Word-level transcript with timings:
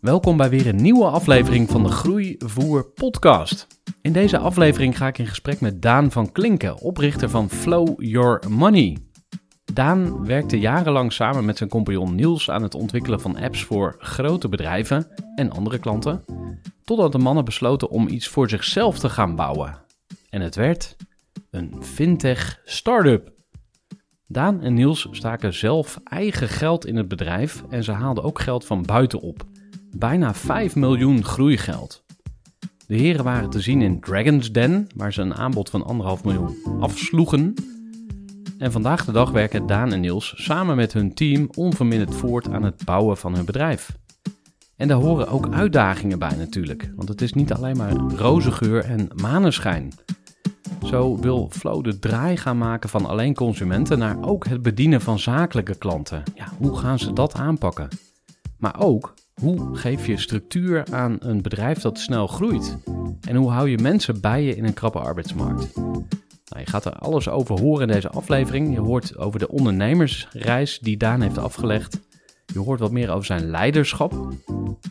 Welkom 0.00 0.36
bij 0.36 0.50
weer 0.50 0.66
een 0.66 0.82
nieuwe 0.82 1.04
aflevering 1.04 1.70
van 1.70 1.82
de 1.82 1.88
Groeivoer 1.88 2.84
podcast. 2.84 3.66
In 4.02 4.12
deze 4.12 4.38
aflevering 4.38 4.96
ga 4.96 5.06
ik 5.06 5.18
in 5.18 5.26
gesprek 5.26 5.60
met 5.60 5.82
Daan 5.82 6.10
van 6.10 6.32
Klinken, 6.32 6.78
oprichter 6.78 7.30
van 7.30 7.50
Flow 7.50 8.02
Your 8.02 8.50
Money. 8.50 8.98
Daan 9.72 10.26
werkte 10.26 10.58
jarenlang 10.58 11.12
samen 11.12 11.44
met 11.44 11.56
zijn 11.56 11.68
compagnon 11.68 12.14
Niels 12.14 12.50
aan 12.50 12.62
het 12.62 12.74
ontwikkelen 12.74 13.20
van 13.20 13.36
apps 13.36 13.64
voor 13.64 13.96
grote 13.98 14.48
bedrijven 14.48 15.06
en 15.34 15.50
andere 15.50 15.78
klanten, 15.78 16.24
totdat 16.84 17.12
de 17.12 17.18
mannen 17.18 17.44
besloten 17.44 17.90
om 17.90 18.08
iets 18.08 18.28
voor 18.28 18.48
zichzelf 18.48 18.98
te 18.98 19.08
gaan 19.08 19.36
bouwen. 19.36 19.78
En 20.30 20.40
het 20.40 20.54
werd 20.54 20.96
een 21.50 21.74
fintech 21.80 22.60
startup. 22.64 23.32
Daan 24.26 24.60
en 24.60 24.74
Niels 24.74 25.08
staken 25.10 25.54
zelf 25.54 26.00
eigen 26.04 26.48
geld 26.48 26.86
in 26.86 26.96
het 26.96 27.08
bedrijf 27.08 27.64
en 27.70 27.84
ze 27.84 27.92
haalden 27.92 28.24
ook 28.24 28.40
geld 28.40 28.64
van 28.66 28.82
buitenop. 28.82 29.48
Bijna 29.96 30.34
5 30.34 30.76
miljoen 30.76 31.24
groeigeld. 31.24 32.04
De 32.86 32.96
heren 32.96 33.24
waren 33.24 33.50
te 33.50 33.60
zien 33.60 33.82
in 33.82 34.00
Dragon's 34.00 34.52
Den, 34.52 34.88
waar 34.94 35.12
ze 35.12 35.22
een 35.22 35.34
aanbod 35.34 35.70
van 35.70 36.16
1,5 36.18 36.24
miljoen 36.24 36.56
afsloegen. 36.80 37.54
En 38.58 38.72
vandaag 38.72 39.04
de 39.04 39.12
dag 39.12 39.30
werken 39.30 39.66
Daan 39.66 39.92
en 39.92 40.00
Niels 40.00 40.32
samen 40.36 40.76
met 40.76 40.92
hun 40.92 41.14
team 41.14 41.48
onverminderd 41.56 42.14
voort 42.14 42.48
aan 42.48 42.62
het 42.62 42.84
bouwen 42.84 43.16
van 43.16 43.34
hun 43.34 43.44
bedrijf. 43.44 43.96
En 44.76 44.88
daar 44.88 45.00
horen 45.00 45.28
ook 45.28 45.48
uitdagingen 45.48 46.18
bij 46.18 46.36
natuurlijk, 46.36 46.92
want 46.96 47.08
het 47.08 47.20
is 47.20 47.32
niet 47.32 47.52
alleen 47.52 47.76
maar 47.76 47.96
roze 47.96 48.52
geur 48.52 48.84
en 48.84 49.08
maneschijn. 49.14 49.92
Zo 50.84 51.18
wil 51.18 51.48
Flow 51.50 51.84
de 51.84 51.98
draai 51.98 52.36
gaan 52.36 52.58
maken 52.58 52.88
van 52.88 53.06
alleen 53.06 53.34
consumenten 53.34 53.98
naar 53.98 54.16
ook 54.22 54.46
het 54.46 54.62
bedienen 54.62 55.00
van 55.00 55.18
zakelijke 55.18 55.74
klanten. 55.74 56.22
Ja, 56.34 56.48
hoe 56.58 56.76
gaan 56.76 56.98
ze 56.98 57.12
dat 57.12 57.34
aanpakken? 57.34 57.88
Maar 58.58 58.80
ook, 58.80 59.14
hoe 59.40 59.76
geef 59.76 60.06
je 60.06 60.16
structuur 60.16 60.84
aan 60.90 61.16
een 61.20 61.42
bedrijf 61.42 61.78
dat 61.78 61.98
snel 61.98 62.26
groeit? 62.26 62.76
En 63.28 63.36
hoe 63.36 63.50
hou 63.50 63.70
je 63.70 63.78
mensen 63.78 64.20
bij 64.20 64.42
je 64.42 64.56
in 64.56 64.64
een 64.64 64.74
krappe 64.74 64.98
arbeidsmarkt? 64.98 65.76
Nou, 66.50 66.62
je 66.64 66.66
gaat 66.66 66.84
er 66.84 66.92
alles 66.92 67.28
over 67.28 67.60
horen 67.60 67.88
in 67.88 67.94
deze 67.94 68.10
aflevering. 68.10 68.74
Je 68.74 68.80
hoort 68.80 69.18
over 69.18 69.38
de 69.38 69.48
ondernemersreis 69.48 70.78
die 70.78 70.96
Daan 70.96 71.20
heeft 71.20 71.38
afgelegd. 71.38 72.00
Je 72.46 72.58
hoort 72.58 72.80
wat 72.80 72.90
meer 72.90 73.10
over 73.10 73.24
zijn 73.24 73.50
leiderschap 73.50 74.14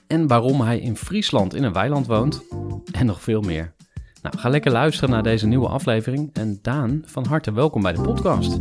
en 0.08 0.28
waarom 0.28 0.62
hij 0.62 0.80
in 0.80 0.96
Friesland 0.96 1.56
in 1.56 1.64
een 1.64 1.74
weiland 1.74 2.08
woont 2.08 2.44
en 2.92 3.06
nog 3.06 3.22
veel 3.22 3.42
meer. 3.42 3.74
Nou, 4.22 4.38
ga 4.38 4.50
lekker 4.50 4.72
luisteren 4.72 5.10
naar 5.10 5.24
deze 5.24 5.48
nieuwe 5.48 5.68
aflevering. 5.68 6.30
En 6.34 6.60
Daan, 6.62 7.02
van 7.06 7.26
harte 7.26 7.54
welkom 7.54 7.82
bij 7.82 7.94
de 7.94 8.02
podcast. 8.02 8.60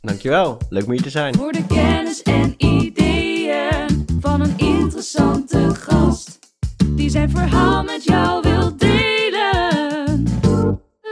Dankjewel, 0.00 0.58
leuk 0.68 0.84
om 0.84 0.92
hier 0.92 1.02
te 1.02 1.10
zijn. 1.10 1.34
Voor 1.34 1.52
de 1.52 1.66
kennis 1.66 2.22
en 2.22 2.54
ideeën 2.56 3.21
van 4.22 4.40
een 4.40 4.58
interessante 4.58 5.74
gast. 5.74 6.38
Die 6.86 7.10
zijn 7.10 7.30
verhaal 7.30 7.82
met 7.82 8.04
jou 8.04 8.42
wil 8.42 8.76
delen. 8.76 10.24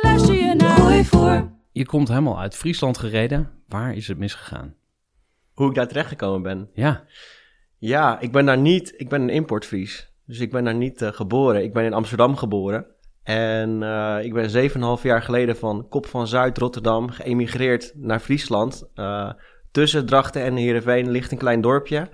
Luister 0.03 0.35
je 0.35 0.55
naar 0.55 0.77
Gooi 0.77 1.05
voor. 1.05 1.51
Je 1.73 1.87
komt 1.87 2.09
helemaal 2.09 2.41
uit 2.41 2.57
Friesland 2.57 2.99
gereden. 2.99 3.51
Waar 3.69 3.95
is 3.95 4.09
het 4.09 4.19
misgegaan? 4.19 4.75
Hoe 5.55 5.69
ik 5.69 5.75
daar 5.75 5.89
terecht 5.89 6.09
gekomen 6.09 6.43
ben. 6.43 6.71
Ja, 6.75 7.05
Ja, 7.79 8.21
ik 8.21 8.33
ben 8.33 8.47
daar 8.47 8.59
niet, 8.59 8.95
ik 8.97 9.09
ben 9.09 9.23
een 9.23 9.29
importvries. 9.29 10.13
Dus 10.27 10.41
ik 10.41 10.51
ben 10.51 10.65
daar 10.65 10.75
niet 10.75 11.03
eh, 11.03 11.13
geboren. 11.13 11.63
Ik 11.63 11.73
ben 11.73 11.85
in 11.85 11.93
Amsterdam 11.93 12.37
geboren. 12.37 12.87
En 13.23 13.83
eh, 13.83 14.25
ik 14.25 14.33
ben 14.33 14.71
7,5 14.99 15.03
jaar 15.03 15.23
geleden 15.23 15.57
van 15.57 15.87
Kop 15.89 16.07
van 16.07 16.27
Zuid, 16.27 16.59
Rotterdam, 16.59 17.09
geëmigreerd 17.09 17.93
naar 17.95 18.21
Friesland. 18.21 18.91
Eh, 18.95 19.31
tussen 19.71 20.07
Drachten 20.07 20.43
en 20.43 20.57
Heerenveen 20.57 21.11
ligt 21.11 21.33
een 21.33 21.39
klein 21.39 21.61
dorpje, 21.61 22.09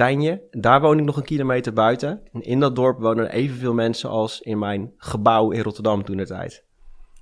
Tijnje. 0.00 0.42
Daar 0.50 0.80
woon 0.80 0.98
ik 0.98 1.04
nog 1.04 1.16
een 1.16 1.22
kilometer 1.22 1.72
buiten. 1.72 2.20
En 2.32 2.42
in 2.42 2.60
dat 2.60 2.76
dorp 2.76 3.00
wonen 3.00 3.30
evenveel 3.30 3.74
mensen 3.74 4.10
als 4.10 4.40
in 4.40 4.58
mijn 4.58 4.92
gebouw 4.96 5.50
in 5.50 5.62
Rotterdam 5.62 6.04
toen 6.04 6.16
de 6.16 6.26
tijd. 6.26 6.64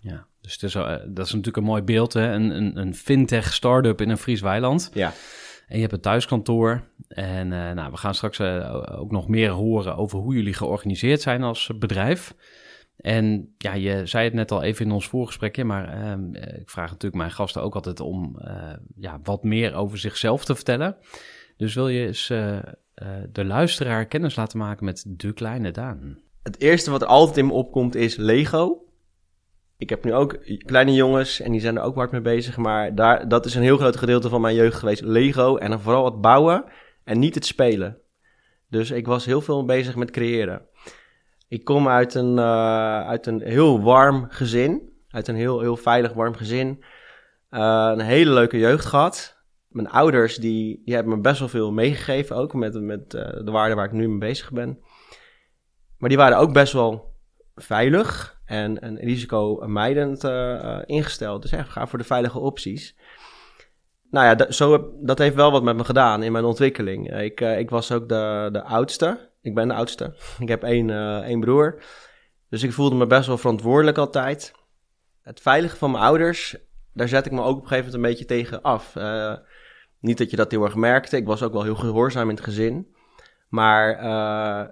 ja. 0.00 0.26
Dus 0.40 0.52
het 0.52 0.62
is, 0.62 0.74
eh, 0.74 0.96
dat 1.06 1.26
is 1.26 1.32
natuurlijk 1.32 1.56
een 1.56 1.62
mooi 1.62 1.82
beeld. 1.82 2.12
Hè? 2.12 2.32
Een, 2.32 2.50
een, 2.50 2.78
een 2.78 2.94
fintech 2.94 3.52
start-up 3.54 4.00
in 4.00 4.08
een 4.08 4.18
Fries 4.18 4.40
weiland. 4.40 4.90
Ja, 4.94 5.12
En 5.68 5.74
je 5.74 5.80
hebt 5.80 5.92
een 5.92 6.00
thuiskantoor. 6.00 6.82
En 7.08 7.52
eh, 7.52 7.74
nou, 7.74 7.90
we 7.90 7.96
gaan 7.96 8.14
straks 8.14 8.38
eh, 8.38 9.00
ook 9.00 9.10
nog 9.10 9.28
meer 9.28 9.50
horen 9.50 9.96
over 9.96 10.18
hoe 10.18 10.34
jullie 10.34 10.54
georganiseerd 10.54 11.20
zijn 11.20 11.42
als 11.42 11.70
bedrijf. 11.78 12.34
En 12.96 13.54
ja, 13.58 13.72
je 13.72 14.06
zei 14.06 14.24
het 14.24 14.34
net 14.34 14.50
al 14.50 14.62
even 14.62 14.84
in 14.84 14.92
ons 14.92 15.08
voorgesprekje, 15.08 15.64
maar 15.64 15.88
ehm, 15.88 16.34
eh, 16.34 16.60
ik 16.60 16.70
vraag 16.70 16.90
natuurlijk 16.90 17.22
mijn 17.22 17.30
gasten 17.30 17.62
ook 17.62 17.74
altijd 17.74 18.00
om 18.00 18.38
ja, 18.96 19.20
wat 19.22 19.42
meer 19.42 19.74
over 19.74 19.98
zichzelf 19.98 20.44
te 20.44 20.54
vertellen. 20.54 20.96
Dus 21.58 21.74
wil 21.74 21.88
je 21.88 22.06
eens 22.06 22.30
eh, 22.30 22.56
eh, 22.56 22.62
de 23.32 23.44
luisteraar 23.44 24.06
kennis 24.06 24.36
laten 24.36 24.58
maken 24.58 24.84
met 24.84 25.04
de 25.06 25.32
kleine 25.32 25.70
Daan? 25.70 26.18
Het 26.42 26.60
eerste 26.60 26.90
wat 26.90 27.02
er 27.02 27.08
altijd 27.08 27.36
in 27.36 27.46
me 27.46 27.52
opkomt 27.52 27.94
is 27.94 28.16
Lego. 28.16 28.84
Ik 29.76 29.90
heb 29.90 30.04
nu 30.04 30.14
ook 30.14 30.38
kleine 30.58 30.92
jongens 30.92 31.40
en 31.40 31.52
die 31.52 31.60
zijn 31.60 31.76
er 31.76 31.82
ook 31.82 31.94
hard 31.94 32.10
mee 32.10 32.20
bezig. 32.20 32.56
Maar 32.56 32.94
daar, 32.94 33.28
dat 33.28 33.46
is 33.46 33.54
een 33.54 33.62
heel 33.62 33.76
groot 33.76 33.96
gedeelte 33.96 34.28
van 34.28 34.40
mijn 34.40 34.54
jeugd 34.54 34.78
geweest. 34.78 35.02
Lego 35.02 35.56
en 35.56 35.70
dan 35.70 35.80
vooral 35.80 36.04
het 36.04 36.20
bouwen 36.20 36.64
en 37.04 37.18
niet 37.18 37.34
het 37.34 37.46
spelen. 37.46 37.98
Dus 38.68 38.90
ik 38.90 39.06
was 39.06 39.24
heel 39.24 39.40
veel 39.40 39.64
bezig 39.64 39.96
met 39.96 40.10
creëren. 40.10 40.66
Ik 41.48 41.64
kom 41.64 41.88
uit 41.88 42.14
een, 42.14 42.38
eh, 42.38 43.06
uit 43.06 43.26
een 43.26 43.40
heel 43.40 43.82
warm 43.82 44.26
gezin. 44.28 44.92
Uit 45.08 45.28
een 45.28 45.36
heel, 45.36 45.60
heel 45.60 45.76
veilig 45.76 46.12
warm 46.12 46.34
gezin. 46.34 46.84
Een 47.50 48.00
hele 48.00 48.30
leuke 48.30 48.58
jeugd 48.58 48.84
gehad. 48.84 49.37
Mijn 49.82 49.90
ouders 49.90 50.36
die, 50.36 50.82
die 50.84 50.94
hebben 50.94 51.14
me 51.14 51.20
best 51.20 51.38
wel 51.38 51.48
veel 51.48 51.72
meegegeven. 51.72 52.36
Ook 52.36 52.54
met, 52.54 52.82
met 52.82 53.14
eh, 53.14 53.44
de 53.44 53.50
waarden 53.50 53.76
waar 53.76 53.86
ik 53.86 53.92
nu 53.92 54.08
mee 54.08 54.18
bezig 54.18 54.52
ben. 54.52 54.78
Maar 55.98 56.08
die 56.08 56.18
waren 56.18 56.38
ook 56.38 56.52
best 56.52 56.72
wel 56.72 57.14
veilig 57.54 58.40
en, 58.44 58.80
en 58.80 58.96
risicomijdend 58.96 60.24
eh, 60.24 60.54
eh, 60.54 60.82
ingesteld. 60.86 61.42
Dus 61.42 61.52
echt, 61.52 61.68
ga 61.68 61.86
voor 61.86 61.98
de 61.98 62.04
veilige 62.04 62.38
opties. 62.38 62.96
Nou 64.10 64.26
ja, 64.26 64.50
zo 64.50 64.72
heb, 64.72 64.84
dat 65.00 65.18
heeft 65.18 65.34
wel 65.34 65.50
wat 65.50 65.62
met 65.62 65.76
me 65.76 65.84
gedaan 65.84 66.22
in 66.22 66.32
mijn 66.32 66.44
ontwikkeling. 66.44 67.20
Ik, 67.20 67.40
ik 67.40 67.70
was 67.70 67.92
ook 67.92 68.08
de, 68.08 68.48
de 68.52 68.62
oudste. 68.62 69.30
Ik 69.40 69.54
ben 69.54 69.68
de 69.68 69.74
oudste. 69.74 70.14
Ik 70.38 70.48
heb 70.48 70.62
één, 70.62 70.90
één 71.24 71.40
broer. 71.40 71.82
Dus 72.50 72.62
ik 72.62 72.72
voelde 72.72 72.96
me 72.96 73.06
best 73.06 73.26
wel 73.26 73.38
verantwoordelijk 73.38 73.98
altijd. 73.98 74.52
Het 75.22 75.40
veiligen 75.40 75.78
van 75.78 75.90
mijn 75.90 76.04
ouders, 76.04 76.56
daar 76.98 77.08
zet 77.08 77.26
ik 77.26 77.32
me 77.32 77.42
ook 77.42 77.56
op 77.56 77.62
een 77.62 77.68
gegeven 77.68 77.90
moment 77.90 77.94
een 77.94 78.10
beetje 78.10 78.24
tegen 78.24 78.62
af. 78.62 78.96
Eh, 78.96 79.34
niet 80.00 80.18
dat 80.18 80.30
je 80.30 80.36
dat 80.36 80.50
heel 80.50 80.64
erg 80.64 80.74
merkte. 80.74 81.16
Ik 81.16 81.26
was 81.26 81.42
ook 81.42 81.52
wel 81.52 81.62
heel 81.62 81.74
gehoorzaam 81.74 82.28
in 82.28 82.34
het 82.34 82.44
gezin. 82.44 82.94
Maar 83.48 83.98
eh, 83.98 84.68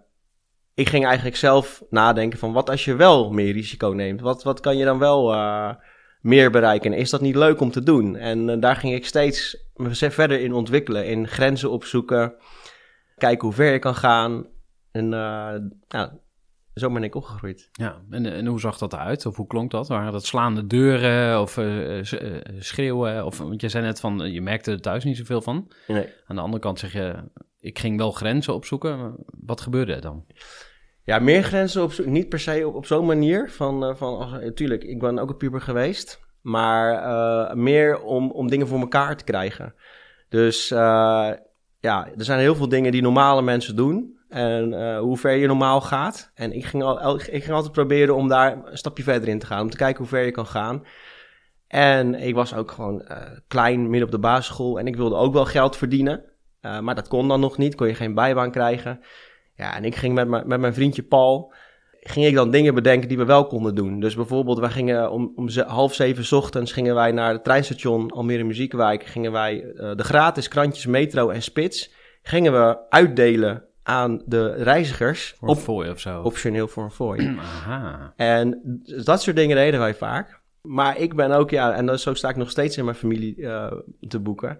ik 0.74 0.88
ging 0.88 1.04
eigenlijk 1.04 1.36
zelf 1.36 1.82
nadenken 1.90 2.38
van 2.38 2.52
wat 2.52 2.70
als 2.70 2.84
je 2.84 2.94
wel 2.94 3.32
meer 3.32 3.52
risico 3.52 3.88
neemt? 3.88 4.20
Wat, 4.20 4.42
wat 4.42 4.60
kan 4.60 4.76
je 4.76 4.84
dan 4.84 4.98
wel 4.98 5.32
eh, 5.32 5.74
meer 6.20 6.50
bereiken? 6.50 6.92
En 6.92 6.98
is 6.98 7.10
dat 7.10 7.20
niet 7.20 7.36
leuk 7.36 7.60
om 7.60 7.70
te 7.70 7.82
doen? 7.82 8.16
En 8.16 8.48
eh, 8.48 8.60
daar 8.60 8.76
ging 8.76 8.94
ik 8.94 9.06
steeds 9.06 9.64
verder 9.90 10.40
in 10.40 10.52
ontwikkelen. 10.52 11.06
In 11.06 11.28
grenzen 11.28 11.70
opzoeken. 11.70 12.34
Kijken 13.16 13.46
hoe 13.46 13.56
ver 13.56 13.72
je 13.72 13.78
kan 13.78 13.94
gaan. 13.94 14.46
En 14.92 15.08
nou, 15.08 16.10
zo 16.80 16.92
ben 16.92 17.02
ik 17.02 17.14
opgegroeid. 17.14 17.68
Ja, 17.72 18.00
en, 18.10 18.26
en 18.26 18.46
hoe 18.46 18.60
zag 18.60 18.78
dat 18.78 18.92
eruit? 18.92 19.26
Of 19.26 19.36
hoe 19.36 19.46
klonk 19.46 19.70
dat? 19.70 19.88
Waren 19.88 20.12
dat 20.12 20.24
slaande 20.24 20.66
deuren 20.66 21.40
of 21.40 21.56
uh, 21.56 22.02
schreeuwen? 22.58 23.24
Of, 23.24 23.38
want 23.38 23.60
je 23.60 23.68
zei 23.68 23.84
net 23.84 24.00
van, 24.00 24.32
je 24.32 24.42
merkte 24.42 24.70
er 24.70 24.80
thuis 24.80 25.04
niet 25.04 25.16
zoveel 25.16 25.42
van. 25.42 25.72
Nee. 25.86 26.08
Aan 26.26 26.36
de 26.36 26.42
andere 26.42 26.62
kant 26.62 26.78
zeg 26.78 26.92
je, 26.92 27.14
ik 27.60 27.78
ging 27.78 27.98
wel 27.98 28.10
grenzen 28.10 28.54
opzoeken. 28.54 29.14
Wat 29.26 29.60
gebeurde 29.60 29.94
er 29.94 30.00
dan? 30.00 30.24
Ja, 31.04 31.18
meer 31.18 31.42
grenzen 31.42 31.82
opzoeken. 31.82 32.14
Niet 32.14 32.28
per 32.28 32.40
se 32.40 32.68
op, 32.68 32.74
op 32.74 32.86
zo'n 32.86 33.06
manier. 33.06 33.50
Van, 33.50 33.96
van, 33.96 34.30
natuurlijk, 34.30 34.84
ik 34.84 34.98
ben 34.98 35.18
ook 35.18 35.30
een 35.30 35.36
puber 35.36 35.60
geweest. 35.60 36.24
Maar 36.40 37.02
uh, 37.02 37.54
meer 37.54 38.00
om, 38.02 38.30
om 38.30 38.48
dingen 38.48 38.66
voor 38.66 38.80
elkaar 38.80 39.16
te 39.16 39.24
krijgen. 39.24 39.74
Dus 40.28 40.70
uh, 40.70 41.32
ja, 41.80 42.08
er 42.16 42.24
zijn 42.24 42.40
heel 42.40 42.54
veel 42.54 42.68
dingen 42.68 42.92
die 42.92 43.02
normale 43.02 43.42
mensen 43.42 43.76
doen. 43.76 44.15
En 44.28 44.72
uh, 44.72 44.98
hoe 44.98 45.16
ver 45.16 45.34
je 45.34 45.46
normaal 45.46 45.80
gaat. 45.80 46.30
En 46.34 46.52
ik 46.52 46.64
ging, 46.64 46.82
al, 46.82 47.14
ik 47.14 47.44
ging 47.44 47.50
altijd 47.50 47.72
proberen 47.72 48.14
om 48.14 48.28
daar 48.28 48.52
een 48.64 48.78
stapje 48.78 49.02
verder 49.02 49.28
in 49.28 49.38
te 49.38 49.46
gaan. 49.46 49.60
Om 49.60 49.70
te 49.70 49.76
kijken 49.76 49.98
hoe 49.98 50.08
ver 50.08 50.24
je 50.24 50.30
kan 50.30 50.46
gaan. 50.46 50.86
En 51.68 52.14
ik 52.14 52.34
was 52.34 52.54
ook 52.54 52.70
gewoon 52.70 53.04
uh, 53.08 53.16
klein, 53.48 53.82
midden 53.82 54.02
op 54.02 54.10
de 54.10 54.18
basisschool. 54.18 54.78
En 54.78 54.86
ik 54.86 54.96
wilde 54.96 55.16
ook 55.16 55.32
wel 55.32 55.44
geld 55.44 55.76
verdienen. 55.76 56.24
Uh, 56.62 56.80
maar 56.80 56.94
dat 56.94 57.08
kon 57.08 57.28
dan 57.28 57.40
nog 57.40 57.58
niet. 57.58 57.74
Kon 57.74 57.86
je 57.86 57.94
geen 57.94 58.14
bijbaan 58.14 58.50
krijgen. 58.50 59.00
Ja, 59.54 59.76
en 59.76 59.84
ik 59.84 59.94
ging 59.94 60.14
met, 60.14 60.28
met 60.46 60.60
mijn 60.60 60.74
vriendje 60.74 61.02
Paul. 61.02 61.52
Ging 62.00 62.26
ik 62.26 62.34
dan 62.34 62.50
dingen 62.50 62.74
bedenken 62.74 63.08
die 63.08 63.18
we 63.18 63.24
wel 63.24 63.46
konden 63.46 63.74
doen. 63.74 64.00
Dus 64.00 64.14
bijvoorbeeld, 64.14 64.58
wij 64.58 64.70
gingen 64.70 65.10
om, 65.10 65.32
om 65.34 65.48
half 65.66 65.94
zeven 65.94 66.36
ochtends 66.36 66.72
gingen 66.72 66.94
wij 66.94 67.12
naar 67.12 67.32
het 67.32 67.44
treinstation 67.44 68.10
Almere 68.10 68.44
Muziekwijk. 68.44 69.04
Gingen 69.04 69.32
wij 69.32 69.60
de 69.74 70.04
gratis 70.04 70.48
krantjes 70.48 70.86
Metro 70.86 71.28
en 71.28 71.42
Spits. 71.42 71.94
Gingen 72.22 72.52
we 72.52 72.78
uitdelen 72.88 73.64
aan 73.86 74.22
de 74.24 74.52
reizigers. 74.52 75.34
Voor 75.38 75.48
op, 75.48 75.56
fooi 75.56 75.90
of 75.90 76.00
zo. 76.00 76.22
Optioneel 76.22 76.68
voor 76.68 76.84
een 76.84 76.90
fooi. 76.90 77.36
Aha. 77.38 78.12
En 78.16 78.60
dat 79.04 79.22
soort 79.22 79.36
dingen 79.36 79.56
deden 79.56 79.80
wij 79.80 79.94
vaak. 79.94 80.40
Maar 80.62 80.98
ik 80.98 81.14
ben 81.14 81.30
ook, 81.30 81.50
ja, 81.50 81.72
en 81.72 81.98
zo 81.98 82.14
sta 82.14 82.28
ik 82.28 82.36
nog 82.36 82.50
steeds 82.50 82.76
in 82.76 82.84
mijn 82.84 82.96
familie 82.96 83.36
uh, 83.36 83.72
te 84.08 84.20
boeken. 84.20 84.58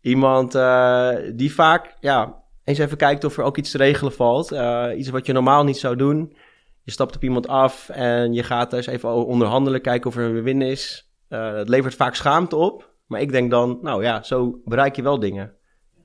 Iemand 0.00 0.54
uh, 0.54 1.10
die 1.34 1.54
vaak, 1.54 1.94
ja, 2.00 2.42
eens 2.64 2.78
even 2.78 2.96
kijkt 2.96 3.24
of 3.24 3.36
er 3.36 3.44
ook 3.44 3.56
iets 3.56 3.70
te 3.70 3.78
regelen 3.78 4.12
valt. 4.12 4.52
Uh, 4.52 4.86
iets 4.96 5.08
wat 5.08 5.26
je 5.26 5.32
normaal 5.32 5.64
niet 5.64 5.78
zou 5.78 5.96
doen. 5.96 6.36
Je 6.82 6.90
stapt 6.90 7.16
op 7.16 7.22
iemand 7.22 7.48
af 7.48 7.88
en 7.88 8.32
je 8.32 8.42
gaat 8.42 8.72
eens 8.72 8.86
even 8.86 9.26
onderhandelen, 9.26 9.80
kijken 9.80 10.10
of 10.10 10.16
er 10.16 10.24
een 10.24 10.42
win 10.42 10.62
is. 10.62 11.10
het 11.28 11.68
levert 11.68 11.94
vaak 11.94 12.14
schaamte 12.14 12.56
op. 12.56 12.94
Maar 13.06 13.20
ik 13.20 13.32
denk 13.32 13.50
dan, 13.50 13.78
nou 13.82 14.02
ja, 14.02 14.22
zo 14.22 14.60
bereik 14.64 14.96
je 14.96 15.02
wel 15.02 15.18
dingen. 15.18 15.52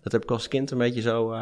Dat 0.01 0.11
heb 0.11 0.23
ik 0.23 0.31
als 0.31 0.47
kind 0.47 0.71
een 0.71 0.77
beetje 0.77 1.01
zo 1.01 1.33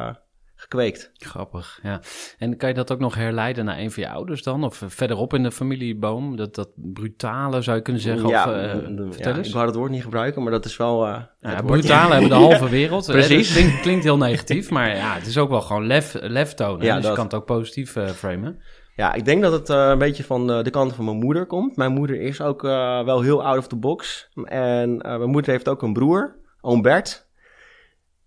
gekweekt. 0.63 1.11
Grappig, 1.13 1.79
ja. 1.83 2.01
En 2.37 2.57
kan 2.57 2.69
je 2.69 2.75
dat 2.75 2.91
ook 2.91 2.99
nog 2.99 3.15
herleiden 3.15 3.65
naar 3.65 3.79
een 3.79 3.91
van 3.91 4.03
je 4.03 4.09
ouders 4.09 4.43
dan? 4.43 4.63
Of 4.63 4.81
verderop 4.87 5.33
in 5.33 5.43
de 5.43 5.51
familieboom? 5.51 6.35
Dat, 6.35 6.55
dat 6.55 6.69
brutale 6.75 7.61
zou 7.61 7.77
je 7.77 7.83
kunnen 7.83 8.01
zeggen? 8.01 8.29
Ja, 8.29 8.43
of, 8.43 8.55
uh, 8.55 9.17
ja 9.17 9.35
ik 9.35 9.53
wou 9.53 9.65
het 9.65 9.75
woord 9.75 9.91
niet 9.91 10.03
gebruiken, 10.03 10.43
maar 10.43 10.51
dat 10.51 10.65
is 10.65 10.77
wel... 10.77 11.07
Uh, 11.07 11.21
ja, 11.39 11.61
brutale 11.61 12.11
hebben 12.11 12.29
de 12.29 12.35
halve 12.49 12.69
wereld. 12.69 13.05
Precies. 13.05 13.53
Klinkt, 13.53 13.81
klinkt, 13.81 14.03
heel 14.03 14.17
negatief, 14.17 14.69
maar 14.69 14.95
ja, 14.95 15.13
het 15.13 15.27
is 15.27 15.37
ook 15.37 15.49
wel 15.49 15.61
gewoon 15.61 15.87
lef, 15.87 16.17
lef 16.21 16.53
tonen. 16.53 16.85
Ja, 16.85 16.93
dus 16.93 17.01
dat... 17.01 17.11
je 17.11 17.17
kan 17.17 17.25
het 17.25 17.33
ook 17.33 17.45
positief 17.45 17.95
uh, 17.95 18.07
framen. 18.07 18.61
Ja, 18.95 19.13
ik 19.13 19.25
denk 19.25 19.41
dat 19.41 19.51
het 19.51 19.69
uh, 19.69 19.87
een 19.89 19.97
beetje 19.97 20.23
van 20.23 20.47
de, 20.47 20.61
de 20.63 20.69
kant 20.69 20.93
van 20.93 21.05
mijn 21.05 21.17
moeder 21.17 21.45
komt. 21.45 21.75
Mijn 21.75 21.91
moeder 21.91 22.21
is 22.21 22.41
ook 22.41 22.63
uh, 22.63 23.03
wel 23.03 23.21
heel 23.21 23.43
out 23.43 23.57
of 23.57 23.67
the 23.67 23.75
box. 23.75 24.29
En 24.43 24.89
uh, 24.89 25.01
mijn 25.01 25.29
moeder 25.29 25.51
heeft 25.51 25.69
ook 25.69 25.81
een 25.81 25.93
broer, 25.93 26.35
oom 26.61 26.81
Bert. 26.81 27.27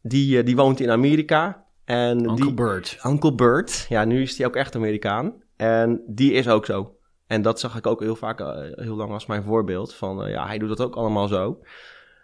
Die, 0.02 0.42
die 0.42 0.56
woont 0.56 0.80
in 0.80 0.90
Amerika. 0.90 1.65
En 1.86 2.18
Uncle 2.18 2.44
die, 2.44 2.54
Bert. 2.54 2.98
Uncle 3.04 3.34
Bert. 3.34 3.86
Ja, 3.88 4.04
nu 4.04 4.22
is 4.22 4.38
hij 4.38 4.46
ook 4.46 4.56
echt 4.56 4.74
Amerikaan. 4.74 5.42
En 5.56 6.02
die 6.06 6.32
is 6.32 6.48
ook 6.48 6.66
zo. 6.66 6.96
En 7.26 7.42
dat 7.42 7.60
zag 7.60 7.76
ik 7.76 7.86
ook 7.86 8.00
heel 8.00 8.16
vaak, 8.16 8.40
uh, 8.40 8.48
heel 8.74 8.96
lang 8.96 9.10
als 9.10 9.26
mijn 9.26 9.42
voorbeeld. 9.42 9.94
Van 9.94 10.24
uh, 10.24 10.30
ja, 10.30 10.46
hij 10.46 10.58
doet 10.58 10.68
dat 10.68 10.80
ook 10.80 10.96
allemaal 10.96 11.28
zo. 11.28 11.58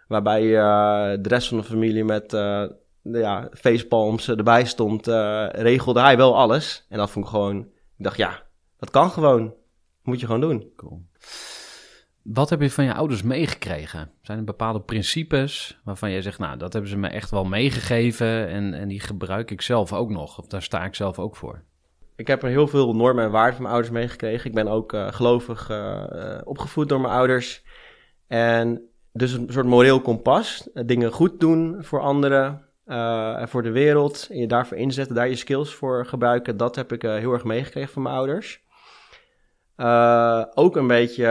Waarbij 0.07 0.43
uh, 0.43 1.21
de 1.21 1.29
rest 1.29 1.47
van 1.47 1.57
de 1.57 1.63
familie 1.63 2.03
met 2.03 2.31
ja, 3.01 3.49
facepalms 3.51 4.29
erbij 4.29 4.65
stond, 4.65 5.07
regelde 5.51 5.99
hij 5.99 6.17
wel 6.17 6.37
alles. 6.37 6.85
En 6.89 6.97
dat 6.97 7.09
vond 7.09 7.25
ik 7.25 7.31
gewoon, 7.31 7.57
ik 7.97 8.03
dacht 8.03 8.17
ja, 8.17 8.43
dat 8.79 8.89
kan 8.89 9.09
gewoon. 9.09 9.53
Moet 10.01 10.19
je 10.19 10.25
gewoon 10.25 10.41
doen. 10.41 10.71
Cool. 10.75 11.01
Wat 12.23 12.49
heb 12.49 12.61
je 12.61 12.71
van 12.71 12.83
je 12.83 12.93
ouders 12.93 13.21
meegekregen? 13.21 14.11
Zijn 14.21 14.37
er 14.37 14.43
bepaalde 14.43 14.81
principes 14.81 15.79
waarvan 15.83 16.11
jij 16.11 16.21
zegt, 16.21 16.39
nou, 16.39 16.57
dat 16.57 16.73
hebben 16.73 16.91
ze 16.91 16.97
me 16.97 17.07
echt 17.07 17.29
wel 17.31 17.45
meegegeven 17.45 18.47
en, 18.47 18.73
en 18.73 18.87
die 18.87 18.99
gebruik 18.99 19.51
ik 19.51 19.61
zelf 19.61 19.93
ook 19.93 20.09
nog, 20.09 20.37
of 20.37 20.47
daar 20.47 20.61
sta 20.61 20.85
ik 20.85 20.95
zelf 20.95 21.19
ook 21.19 21.35
voor? 21.35 21.63
Ik 22.15 22.27
heb 22.27 22.43
er 22.43 22.49
heel 22.49 22.67
veel 22.67 22.95
normen 22.95 23.23
en 23.23 23.31
waarden 23.31 23.53
van 23.53 23.61
mijn 23.61 23.73
ouders 23.73 23.93
meegekregen. 23.93 24.45
Ik 24.45 24.55
ben 24.55 24.67
ook 24.67 24.93
uh, 24.93 25.11
gelovig 25.11 25.69
uh, 25.69 26.41
opgevoed 26.43 26.89
door 26.89 27.01
mijn 27.01 27.13
ouders. 27.13 27.63
En 28.27 28.81
dus 29.11 29.33
een 29.33 29.47
soort 29.51 29.65
moreel 29.65 30.01
kompas. 30.01 30.69
Dingen 30.73 31.11
goed 31.11 31.39
doen 31.39 31.77
voor 31.79 31.99
anderen 31.99 32.65
en 32.85 33.49
voor 33.49 33.63
de 33.63 33.71
wereld. 33.71 34.27
En 34.31 34.37
je 34.37 34.47
daarvoor 34.47 34.77
inzetten, 34.77 35.15
daar 35.15 35.29
je 35.29 35.35
skills 35.35 35.73
voor 35.73 36.05
gebruiken. 36.05 36.57
Dat 36.57 36.75
heb 36.75 36.91
ik 36.91 37.01
heel 37.01 37.33
erg 37.33 37.43
meegekregen 37.43 37.93
van 37.93 38.01
mijn 38.01 38.15
ouders. 38.15 38.62
Uh, 39.77 40.43
ook 40.53 40.75
een 40.75 40.87
beetje 40.87 41.23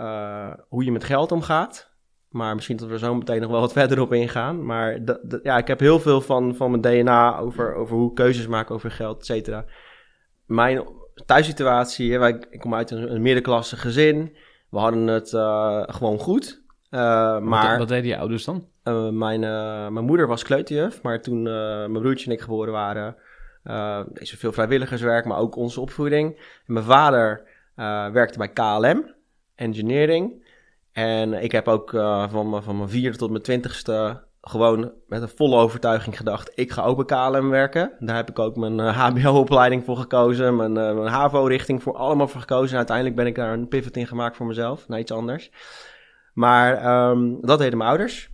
uh, 0.00 0.52
hoe 0.68 0.84
je 0.84 0.92
met 0.92 1.04
geld 1.04 1.32
omgaat. 1.32 1.92
Maar 2.28 2.54
misschien 2.54 2.76
dat 2.76 2.88
we 2.88 2.98
zo 2.98 3.14
meteen 3.14 3.40
nog 3.40 3.50
wel 3.50 3.60
wat 3.60 3.72
verder 3.82 4.00
op 4.00 4.12
ingaan. 4.12 4.64
Maar 4.64 4.98
ja, 5.42 5.56
ik 5.56 5.66
heb 5.66 5.80
heel 5.80 6.00
veel 6.00 6.20
van, 6.20 6.54
van 6.54 6.70
mijn 6.70 6.82
DNA 6.82 7.38
over, 7.38 7.74
over 7.74 7.96
hoe 7.96 8.12
keuzes 8.12 8.46
maken 8.46 8.74
over 8.74 8.90
geld, 8.90 9.18
et 9.18 9.26
cetera. 9.26 9.64
Mijn 10.46 10.84
thuissituatie, 11.26 12.12
hè, 12.12 12.28
ik 12.28 12.60
kom 12.60 12.74
uit 12.74 12.90
een, 12.90 13.14
een 13.14 13.22
middenklasse 13.22 13.76
gezin. 13.76 14.36
We 14.70 14.78
hadden 14.78 15.06
het 15.06 15.32
uh, 15.32 15.82
gewoon 15.86 16.18
goed. 16.18 16.62
maar, 16.90 17.40
wat, 17.40 17.78
wat 17.78 17.88
deden 17.88 18.06
je 18.06 18.18
ouders 18.18 18.44
dan? 18.44 18.66
mijn, 19.12 19.40
mijn 19.92 20.04
moeder 20.04 20.26
was 20.26 20.42
kleuterjuf, 20.42 21.02
maar 21.02 21.22
toen 21.22 21.42
mijn 21.42 21.92
broertje 21.92 22.26
en 22.26 22.32
ik 22.32 22.40
geboren 22.40 22.72
waren... 22.72 23.16
deed 24.12 24.28
ze 24.28 24.36
veel 24.36 24.52
vrijwilligerswerk, 24.52 25.24
maar 25.24 25.38
ook 25.38 25.56
onze 25.56 25.80
opvoeding. 25.80 26.36
En 26.66 26.72
mijn 26.72 26.84
vader 26.84 27.42
uh, 27.42 27.53
werkte 28.12 28.38
bij 28.38 28.48
KLM, 28.48 29.14
engineering. 29.54 30.42
En 30.92 31.32
ik 31.32 31.52
heb 31.52 31.68
ook 31.68 31.92
uh, 31.92 32.28
van, 32.28 32.62
van 32.62 32.76
mijn 32.76 32.88
vierde 32.88 33.18
tot 33.18 33.30
mijn 33.30 33.42
twintigste 33.42 34.22
gewoon 34.40 34.92
met 35.06 35.22
een 35.22 35.28
volle 35.28 35.56
overtuiging 35.56 36.16
gedacht... 36.16 36.52
ik 36.54 36.72
ga 36.72 36.82
ook 36.82 37.06
bij 37.06 37.18
KLM 37.18 37.48
werken. 37.48 37.92
Daar 37.98 38.16
heb 38.16 38.30
ik 38.30 38.38
ook 38.38 38.56
mijn 38.56 38.78
uh, 38.78 38.98
hbo-opleiding 38.98 39.84
voor 39.84 39.96
gekozen, 39.96 40.56
mijn, 40.56 40.72
mijn 40.72 41.06
HAVO-richting 41.06 41.82
voor 41.82 41.96
allemaal 41.96 42.28
voor 42.28 42.40
gekozen. 42.40 42.70
En 42.70 42.76
uiteindelijk 42.76 43.16
ben 43.16 43.26
ik 43.26 43.34
daar 43.34 43.52
een 43.52 43.68
pivot 43.68 43.96
in 43.96 44.06
gemaakt 44.06 44.36
voor 44.36 44.46
mezelf, 44.46 44.88
naar 44.88 44.98
iets 44.98 45.12
anders. 45.12 45.50
Maar 46.34 47.08
um, 47.10 47.38
dat 47.40 47.58
deden 47.58 47.78
mijn 47.78 47.90
ouders. 47.90 48.30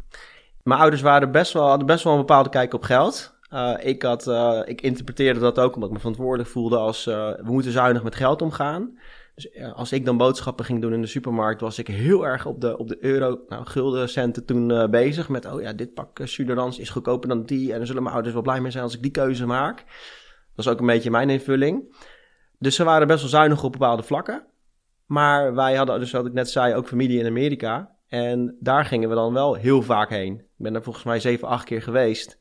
Mijn 0.62 0.80
ouders 0.80 1.02
waren 1.02 1.30
best 1.30 1.52
wel, 1.52 1.68
hadden 1.68 1.86
best 1.86 2.04
wel 2.04 2.12
een 2.12 2.18
bepaalde 2.18 2.48
kijk 2.48 2.74
op 2.74 2.82
geld... 2.82 3.38
Uh, 3.54 3.74
ik, 3.78 4.02
had, 4.02 4.26
uh, 4.26 4.60
ik 4.64 4.80
interpreteerde 4.80 5.40
dat 5.40 5.58
ook 5.58 5.74
omdat 5.74 5.88
ik 5.88 5.94
me 5.94 6.00
verantwoordelijk 6.00 6.48
voelde 6.48 6.76
als 6.76 7.06
uh, 7.06 7.28
we 7.28 7.52
moeten 7.52 7.72
zuinig 7.72 8.02
met 8.02 8.14
geld 8.14 8.42
omgaan. 8.42 8.98
Dus 9.40 9.74
als 9.74 9.92
ik 9.92 10.04
dan 10.04 10.16
boodschappen 10.16 10.64
ging 10.64 10.80
doen 10.80 10.92
in 10.92 11.00
de 11.00 11.06
supermarkt, 11.06 11.60
was 11.60 11.78
ik 11.78 11.86
heel 11.86 12.26
erg 12.26 12.46
op 12.46 12.60
de, 12.60 12.78
op 12.78 12.88
de 12.88 12.96
euro, 13.00 13.40
nou, 13.48 13.66
gulden 13.66 14.08
centen 14.08 14.44
toen 14.44 14.70
uh, 14.70 14.88
bezig. 14.88 15.28
Met, 15.28 15.52
oh 15.52 15.60
ja, 15.60 15.72
dit 15.72 15.94
pak 15.94 16.18
uh, 16.18 16.26
is 16.78 16.88
goedkoper 16.88 17.28
dan 17.28 17.44
die. 17.44 17.72
En 17.72 17.78
dan 17.78 17.86
zullen 17.86 18.02
mijn 18.02 18.14
ouders 18.14 18.34
wel 18.34 18.44
blij 18.44 18.60
mee 18.60 18.70
zijn 18.70 18.84
als 18.84 18.94
ik 18.94 19.02
die 19.02 19.10
keuze 19.10 19.46
maak. 19.46 19.76
Dat 19.76 20.64
was 20.64 20.68
ook 20.68 20.80
een 20.80 20.86
beetje 20.86 21.10
mijn 21.10 21.30
invulling. 21.30 21.96
Dus 22.58 22.74
ze 22.76 22.84
waren 22.84 23.06
best 23.06 23.20
wel 23.20 23.30
zuinig 23.30 23.64
op 23.64 23.72
bepaalde 23.72 24.02
vlakken. 24.02 24.46
Maar 25.06 25.54
wij 25.54 25.74
hadden, 25.74 26.00
dus 26.00 26.10
wat 26.10 26.26
ik 26.26 26.32
net 26.32 26.50
zei, 26.50 26.74
ook 26.74 26.88
familie 26.88 27.18
in 27.18 27.26
Amerika. 27.26 27.96
En 28.06 28.56
daar 28.60 28.84
gingen 28.84 29.08
we 29.08 29.14
dan 29.14 29.32
wel 29.32 29.54
heel 29.54 29.82
vaak 29.82 30.10
heen. 30.10 30.34
Ik 30.38 30.46
ben 30.56 30.74
er 30.74 30.82
volgens 30.82 31.04
mij 31.04 31.20
zeven, 31.20 31.48
acht 31.48 31.64
keer 31.64 31.82
geweest. 31.82 32.38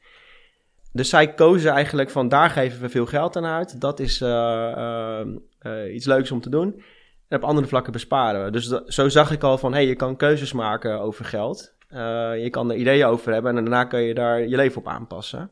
Dus 0.92 1.10
zij 1.10 1.34
kozen 1.34 1.72
eigenlijk 1.72 2.10
van 2.10 2.28
daar 2.28 2.50
geven 2.50 2.82
we 2.82 2.90
veel 2.90 3.06
geld 3.06 3.36
aan 3.36 3.46
uit. 3.46 3.82
Dat 3.82 4.00
is 4.00 4.22
uh, 4.22 5.22
uh, 5.62 5.94
iets 5.94 6.06
leuks 6.06 6.32
om 6.32 6.42
te 6.42 6.50
doen. 6.50 6.84
En 7.28 7.38
op 7.38 7.44
andere 7.44 7.68
vlakken 7.68 7.92
besparen 7.92 8.44
we. 8.44 8.52
Dus 8.52 8.68
zo 8.86 9.10
zag 9.10 9.32
ik 9.32 9.44
al 9.44 9.58
van, 9.58 9.74
hey, 9.74 9.88
je 9.88 9.96
kan 9.96 10.16
keuzes 10.16 10.54
maken 10.54 11.00
over 11.00 11.26
geld. 11.26 11.74
Uh, 11.90 11.98
je 12.44 12.50
kan 12.50 12.72
er 12.72 12.78
ideeën 12.78 13.06
over 13.06 13.34
hebben 13.34 13.58
en 13.58 13.64
daarna 13.64 13.84
kun 13.84 14.02
je 14.02 14.14
daar 14.14 14.48
je 14.48 14.56
leven 14.56 14.78
op 14.78 14.88
aanpassen. 14.88 15.52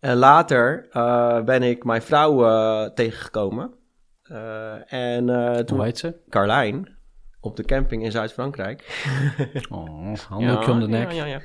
En 0.00 0.16
later 0.16 0.88
uh, 0.92 1.42
ben 1.42 1.62
ik 1.62 1.84
mijn 1.84 2.02
vrouw 2.02 2.92
tegengekomen. 2.94 3.74
en, 4.86 5.26
toen, 5.66 5.76
Hoe 5.76 5.84
heet 5.84 5.98
ze? 5.98 6.14
Carlijn. 6.28 6.93
Op 7.44 7.56
de 7.56 7.64
camping 7.64 8.04
in 8.04 8.10
Zuid-Frankrijk. 8.10 8.82
Oh, 9.70 10.14
handdoekje 10.28 10.70
om 10.70 10.80
de 10.80 10.88
nek. 10.88 11.12
Ja, 11.12 11.24
ja, 11.24 11.26
ja. 11.26 11.40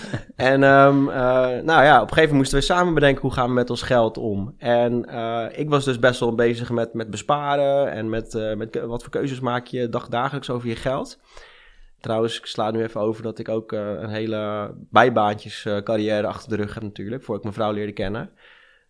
en 0.52 0.62
um, 0.62 1.08
uh, 1.08 1.14
nou 1.62 1.84
ja, 1.84 1.94
op 1.94 2.08
een 2.08 2.14
gegeven 2.14 2.14
moment 2.14 2.32
moesten 2.32 2.58
we 2.58 2.64
samen 2.64 2.94
bedenken 2.94 3.22
hoe 3.22 3.32
gaan 3.32 3.48
we 3.48 3.54
met 3.54 3.70
ons 3.70 3.82
geld 3.82 4.18
om. 4.18 4.54
En 4.58 5.06
uh, 5.10 5.46
ik 5.52 5.68
was 5.68 5.84
dus 5.84 5.98
best 5.98 6.20
wel 6.20 6.34
bezig 6.34 6.70
met, 6.70 6.94
met 6.94 7.10
besparen 7.10 7.90
en 7.90 8.08
met, 8.08 8.34
uh, 8.34 8.54
met 8.54 8.80
wat 8.80 9.02
voor 9.02 9.12
keuzes 9.12 9.40
maak 9.40 9.66
je 9.66 9.88
dagdagelijks 9.88 10.50
over 10.50 10.68
je 10.68 10.76
geld. 10.76 11.20
Trouwens, 12.00 12.38
ik 12.38 12.46
sla 12.46 12.70
nu 12.70 12.82
even 12.82 13.00
over 13.00 13.22
dat 13.22 13.38
ik 13.38 13.48
ook 13.48 13.72
een 13.72 14.08
hele 14.08 14.70
bijbaantjes 14.90 15.68
carrière 15.84 16.26
achter 16.26 16.48
de 16.48 16.56
rug 16.56 16.74
heb 16.74 16.82
natuurlijk, 16.82 17.22
voor 17.22 17.36
ik 17.36 17.42
mijn 17.42 17.54
vrouw 17.54 17.72
leerde 17.72 17.92
kennen. 17.92 18.30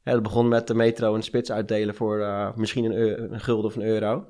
Ja, 0.03 0.13
dat 0.13 0.23
begon 0.23 0.49
met 0.49 0.67
de 0.67 0.75
metro 0.75 1.15
een 1.15 1.23
spits 1.23 1.53
uitdelen 1.53 1.95
voor 1.95 2.53
misschien 2.57 2.85
een, 2.85 3.33
een 3.33 3.41
gulden 3.41 3.65
of 3.65 3.77
een 3.77 3.83
euro. 3.83 4.25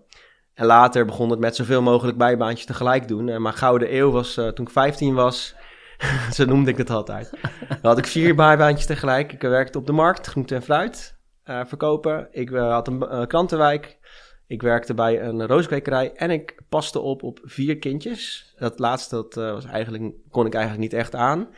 En 0.56 0.66
later 0.66 1.04
begon 1.04 1.30
het 1.30 1.38
met 1.38 1.56
zoveel 1.56 1.82
mogelijk 1.82 2.18
bijbaantjes 2.18 2.66
tegelijk 2.66 3.08
doen. 3.08 3.28
En 3.28 3.42
mijn 3.42 3.54
gouden 3.54 3.94
eeuw 3.94 4.10
was 4.10 4.38
uh, 4.38 4.48
toen 4.48 4.66
ik 4.66 4.72
15 4.72 5.14
was. 5.14 5.54
zo 6.34 6.44
noemde 6.44 6.70
ik 6.70 6.76
het 6.76 6.90
altijd. 6.90 7.30
Dan 7.68 7.78
had 7.82 7.98
ik 7.98 8.06
vier 8.06 8.34
bijbaantjes 8.34 8.86
tegelijk. 8.86 9.32
Ik 9.32 9.40
werkte 9.40 9.78
op 9.78 9.86
de 9.86 9.92
markt, 9.92 10.26
groente 10.26 10.54
en 10.54 10.62
fruit 10.62 11.16
uh, 11.44 11.60
verkopen. 11.64 12.28
Ik 12.30 12.50
uh, 12.50 12.72
had 12.72 12.88
een 12.88 13.26
krantenwijk. 13.26 13.98
Ik 14.46 14.62
werkte 14.62 14.94
bij 14.94 15.22
een 15.22 15.46
rooskwekerij. 15.46 16.12
En 16.12 16.30
ik 16.30 16.60
paste 16.68 17.00
op 17.00 17.22
op 17.22 17.40
vier 17.42 17.78
kindjes. 17.78 18.54
Dat 18.58 18.78
laatste 18.78 19.14
dat, 19.14 19.34
was 19.34 19.64
eigenlijk, 19.64 20.14
kon 20.30 20.46
ik 20.46 20.54
eigenlijk 20.54 20.82
niet 20.82 21.00
echt 21.00 21.14
aan. 21.14 21.48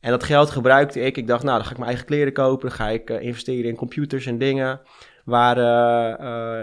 En 0.00 0.10
dat 0.10 0.24
geld 0.24 0.50
gebruikte 0.50 1.00
ik. 1.00 1.16
Ik 1.16 1.26
dacht, 1.26 1.42
nou, 1.42 1.56
dan 1.56 1.64
ga 1.64 1.70
ik 1.70 1.78
mijn 1.78 1.88
eigen 1.88 2.06
kleren 2.06 2.32
kopen. 2.32 2.68
Dan 2.68 2.76
ga 2.76 2.88
ik 2.88 3.10
investeren 3.10 3.70
in 3.70 3.76
computers 3.76 4.26
en 4.26 4.38
dingen 4.38 4.80
waar 5.24 5.56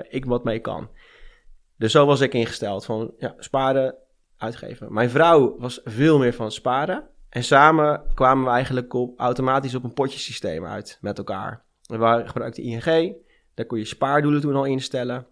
ik 0.10 0.26
wat 0.26 0.44
mee 0.44 0.60
kan. 0.60 0.90
Dus 1.82 1.92
zo 1.92 2.06
was 2.06 2.22
ik 2.22 2.34
ingesteld 2.34 2.86
van 2.86 3.14
ja, 3.18 3.34
sparen, 3.38 3.96
uitgeven. 4.38 4.94
Mijn 4.94 5.10
vrouw 5.10 5.56
was 5.58 5.82
veel 5.84 6.20
meer 6.20 6.34
van 6.34 6.52
sparen. 6.52 7.08
En 7.30 7.44
samen 7.44 8.04
kwamen 8.14 8.44
we 8.44 8.50
eigenlijk 8.50 8.94
op, 8.94 9.20
automatisch 9.20 9.76
op 9.76 9.84
een 9.84 9.94
potjesysteem 9.94 10.66
uit 10.66 10.98
met 11.02 11.18
elkaar. 11.18 11.64
We 11.82 12.22
gebruikten 12.26 12.64
ING, 12.64 13.16
daar 13.54 13.66
kon 13.66 13.78
je 13.78 13.86
spaardoelen 13.86 14.42
toen 14.42 14.56
al 14.56 14.66
instellen. 14.66 15.28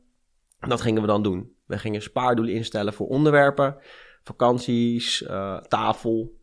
En 0.59 0.69
dat 0.69 0.81
gingen 0.81 1.01
we 1.01 1.07
dan 1.07 1.23
doen. 1.23 1.55
We 1.65 1.77
gingen 1.77 2.01
spaardoelen 2.01 2.53
instellen 2.53 2.93
voor 2.93 3.07
onderwerpen, 3.07 3.77
vakanties, 4.23 5.21
uh, 5.21 5.57
tafel, 5.57 6.35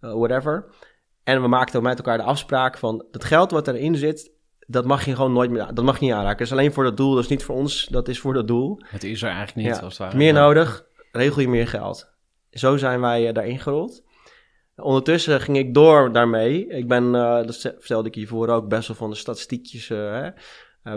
uh, 0.00 0.12
whatever. 0.14 0.74
En 1.22 1.42
we 1.42 1.48
maakten 1.48 1.82
met 1.82 1.98
elkaar 1.98 2.18
de 2.18 2.24
afspraak 2.24 2.78
van 2.78 3.06
het 3.10 3.24
geld 3.24 3.50
wat 3.50 3.68
erin 3.68 3.96
zit, 3.96 4.32
dat 4.72 4.84
mag 4.84 5.04
je 5.04 5.14
gewoon 5.14 5.32
nooit 5.32 5.50
meer, 5.50 5.74
dat 5.74 5.84
mag 5.84 5.98
je 5.98 6.04
niet 6.04 6.14
aanraken. 6.14 6.38
Dat 6.38 6.46
is 6.46 6.52
alleen 6.52 6.72
voor 6.72 6.84
dat 6.84 6.96
doel, 6.96 7.14
dat 7.14 7.22
is 7.22 7.30
niet 7.30 7.44
voor 7.44 7.56
ons, 7.56 7.86
dat 7.90 8.08
is 8.08 8.20
voor 8.20 8.34
dat 8.34 8.46
doel. 8.46 8.80
Het 8.84 9.04
is 9.04 9.22
er 9.22 9.28
eigenlijk 9.28 9.68
niet, 9.68 9.80
als 9.80 9.80
het 9.80 9.96
ware. 9.96 10.16
Meer 10.16 10.32
nodig, 10.32 10.86
regel 11.12 11.40
je 11.40 11.48
meer 11.48 11.68
geld. 11.68 12.10
Zo 12.50 12.76
zijn 12.76 13.00
wij 13.00 13.28
uh, 13.28 13.34
daarin 13.34 13.58
gerold. 13.58 14.02
Ondertussen 14.76 15.40
ging 15.40 15.56
ik 15.56 15.74
door 15.74 16.12
daarmee. 16.12 16.66
Ik 16.66 16.88
ben, 16.88 17.04
uh, 17.04 17.12
dat 17.34 17.60
vertelde 17.60 18.08
ik 18.08 18.14
hiervoor 18.14 18.48
ook, 18.48 18.68
best 18.68 18.88
wel 18.88 18.96
van 18.96 19.10
de 19.10 19.16
statistiekjes 19.16 19.88
uh, 19.88 20.26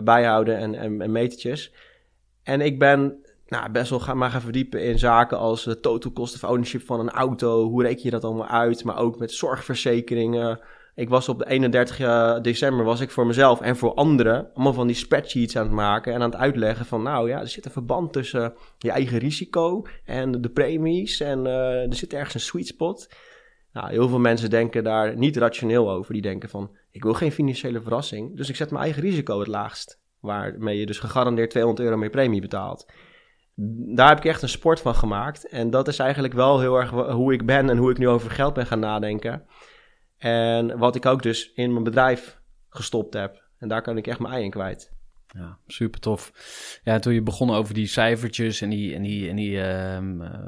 bijhouden 0.03 0.57
en, 0.57 0.75
en, 0.75 1.01
en 1.01 1.11
metertjes. 1.11 1.73
En 2.43 2.61
ik 2.61 2.79
ben 2.79 3.19
nou, 3.47 3.71
best 3.71 3.89
wel 3.89 3.99
gaan, 3.99 4.17
maar 4.17 4.31
gaan 4.31 4.41
verdiepen 4.41 4.83
in 4.83 4.99
zaken 4.99 5.37
als 5.37 5.63
de 5.63 5.79
total 5.79 6.11
cost 6.11 6.35
of 6.35 6.49
ownership 6.49 6.81
van 6.81 6.99
een 6.99 7.09
auto. 7.09 7.69
Hoe 7.69 7.83
reken 7.83 8.03
je 8.03 8.09
dat 8.09 8.23
allemaal 8.23 8.47
uit? 8.47 8.83
Maar 8.83 8.97
ook 8.97 9.19
met 9.19 9.31
zorgverzekeringen, 9.31 10.59
ik 10.95 11.09
was 11.09 11.29
op 11.29 11.39
de 11.39 11.49
31 11.49 12.41
december 12.41 12.85
was 12.85 12.99
ik 12.99 13.11
voor 13.11 13.25
mezelf 13.27 13.61
en 13.61 13.75
voor 13.75 13.93
anderen 13.93 14.49
allemaal 14.53 14.73
van 14.73 14.87
die 14.87 14.95
spreadsheets 14.95 15.57
aan 15.57 15.63
het 15.63 15.73
maken 15.73 16.13
en 16.13 16.21
aan 16.21 16.31
het 16.31 16.39
uitleggen 16.39 16.85
van 16.85 17.03
nou 17.03 17.29
ja, 17.29 17.39
er 17.39 17.47
zit 17.47 17.65
een 17.65 17.71
verband 17.71 18.13
tussen 18.13 18.53
je 18.77 18.91
eigen 18.91 19.17
risico 19.17 19.85
en 20.05 20.41
de 20.41 20.49
premies 20.49 21.19
en 21.19 21.45
uh, 21.45 21.87
er 21.87 21.95
zit 21.95 22.13
ergens 22.13 22.33
een 22.33 22.39
sweet 22.39 22.67
spot. 22.67 23.09
Nou, 23.73 23.89
heel 23.89 24.07
veel 24.09 24.19
mensen 24.19 24.49
denken 24.49 24.83
daar 24.83 25.17
niet 25.17 25.37
rationeel 25.37 25.91
over. 25.91 26.13
Die 26.13 26.21
denken 26.21 26.49
van 26.49 26.75
ik 26.91 27.03
wil 27.03 27.13
geen 27.13 27.31
financiële 27.31 27.81
verrassing, 27.81 28.37
dus 28.37 28.49
ik 28.49 28.55
zet 28.55 28.71
mijn 28.71 28.83
eigen 28.83 29.01
risico 29.01 29.39
het 29.39 29.47
laagst. 29.47 30.01
Waarmee 30.19 30.79
je 30.79 30.85
dus 30.85 30.99
gegarandeerd 30.99 31.49
200 31.49 31.87
euro 31.87 31.97
meer 31.99 32.09
premie 32.09 32.41
betaalt. 32.41 32.91
Daar 33.95 34.07
heb 34.07 34.17
ik 34.17 34.25
echt 34.25 34.41
een 34.41 34.49
sport 34.49 34.79
van 34.79 34.95
gemaakt. 34.95 35.47
En 35.47 35.69
dat 35.69 35.87
is 35.87 35.99
eigenlijk 35.99 36.33
wel 36.33 36.59
heel 36.59 36.75
erg 36.75 36.89
hoe 36.89 37.33
ik 37.33 37.45
ben 37.45 37.69
en 37.69 37.77
hoe 37.77 37.91
ik 37.91 37.97
nu 37.97 38.07
over 38.07 38.31
geld 38.31 38.53
ben 38.53 38.65
gaan 38.65 38.79
nadenken. 38.79 39.45
En 40.17 40.77
wat 40.77 40.95
ik 40.95 41.05
ook 41.05 41.23
dus 41.23 41.51
in 41.53 41.71
mijn 41.71 41.83
bedrijf 41.83 42.39
gestopt 42.69 43.13
heb. 43.13 43.43
En 43.57 43.67
daar 43.67 43.81
kan 43.81 43.97
ik 43.97 44.07
echt 44.07 44.19
mijn 44.19 44.33
ei 44.33 44.43
in 44.43 44.49
kwijt. 44.49 44.93
Ja, 45.27 45.57
super 45.67 45.99
tof. 45.99 46.31
Ja, 46.83 46.99
toen 46.99 47.13
je 47.13 47.21
begon 47.21 47.51
over 47.51 47.73
die 47.73 47.87
cijfertjes 47.87 48.61
en 48.61 48.69
die, 48.69 48.95
en 48.95 49.01
die, 49.01 49.29
en 49.29 49.35
die 49.35 49.51
uh, 49.51 49.97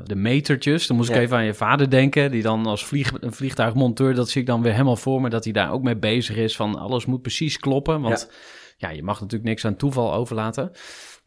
de 0.03 0.15
metertjes, 0.15 0.87
dan 0.87 0.97
moest 0.97 1.09
ik 1.09 1.15
even 1.15 1.37
aan 1.37 1.45
je 1.45 1.53
vader 1.53 1.89
denken, 1.89 2.31
die 2.31 2.41
dan 2.41 2.65
als 2.65 2.85
vlieg, 2.85 3.11
een 3.19 3.33
vliegtuigmonteur, 3.33 4.15
dat 4.15 4.29
zie 4.29 4.41
ik 4.41 4.47
dan 4.47 4.61
weer 4.61 4.71
helemaal 4.71 4.95
voor 4.95 5.21
me, 5.21 5.29
dat 5.29 5.43
hij 5.43 5.53
daar 5.53 5.71
ook 5.71 5.83
mee 5.83 5.97
bezig 5.97 6.35
is 6.35 6.55
van 6.55 6.75
alles 6.75 7.05
moet 7.05 7.21
precies 7.21 7.57
kloppen, 7.57 8.01
want 8.01 8.31
ja, 8.77 8.89
je 8.89 9.03
mag 9.03 9.19
natuurlijk 9.19 9.49
niks 9.49 9.65
aan 9.65 9.75
toeval 9.75 10.13
overlaten. 10.13 10.71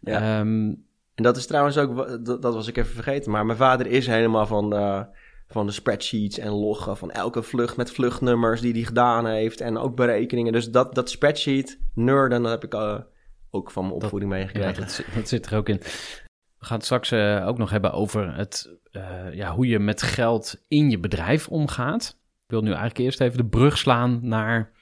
Ja. 0.00 0.40
Um, 0.40 0.85
en 1.14 1.23
dat 1.23 1.37
is 1.37 1.47
trouwens 1.47 1.78
ook, 1.78 2.25
dat, 2.25 2.42
dat, 2.42 2.54
was 2.54 2.68
ik 2.68 2.76
even 2.76 2.94
vergeten, 2.94 3.30
maar 3.30 3.47
mijn 3.47 3.59
vader 3.59 3.87
is 3.87 4.06
helemaal 4.06 4.47
van... 4.47 4.75
Uh, 4.75 5.02
van 5.50 5.66
de 5.66 5.73
spreadsheets 5.73 6.38
en 6.38 6.50
loggen 6.50 6.97
van 6.97 7.11
elke 7.11 7.42
vlucht 7.42 7.76
met 7.76 7.90
vluchtnummers 7.90 8.61
die 8.61 8.73
hij 8.73 8.83
gedaan 8.83 9.26
heeft 9.26 9.61
en 9.61 9.78
ook 9.78 9.97
berekeningen. 9.97 10.52
Dus 10.52 10.71
dat, 10.71 10.95
dat 10.95 11.11
spreadsheet 11.11 11.78
nerden, 11.95 12.42
dat 12.42 12.50
heb 12.50 12.64
ik 12.64 12.75
uh, 12.75 12.99
ook 13.50 13.71
van 13.71 13.83
mijn 13.83 13.95
opvoeding 13.95 14.30
meegekregen. 14.30 14.83
dat, 14.83 15.04
dat, 15.14 15.28
zit 15.28 15.47
er 15.47 15.57
ook 15.57 15.69
in. 15.69 15.78
We 16.59 16.66
gaan 16.66 16.76
het 16.76 16.85
straks 16.85 17.12
uh, 17.12 17.47
ook 17.47 17.59
nog 17.59 17.71
hebben 17.71 17.92
over 17.92 18.35
het, 18.35 18.78
uh, 18.92 19.33
ja, 19.33 19.54
hoe 19.54 19.66
je 19.66 19.78
met 19.78 20.02
geld 20.02 20.64
in 20.69 20.90
je 20.90 20.99
bedrijf 20.99 21.49
omgaat. 21.49 22.19
Ik 22.45 22.50
wil 22.57 22.61
nu 22.61 22.69
eigenlijk 22.69 22.99
eerst 22.99 23.21
even 23.21 23.37
de 23.37 23.47
brug 23.47 23.78
slaan 23.78 24.19
naar 24.23 24.73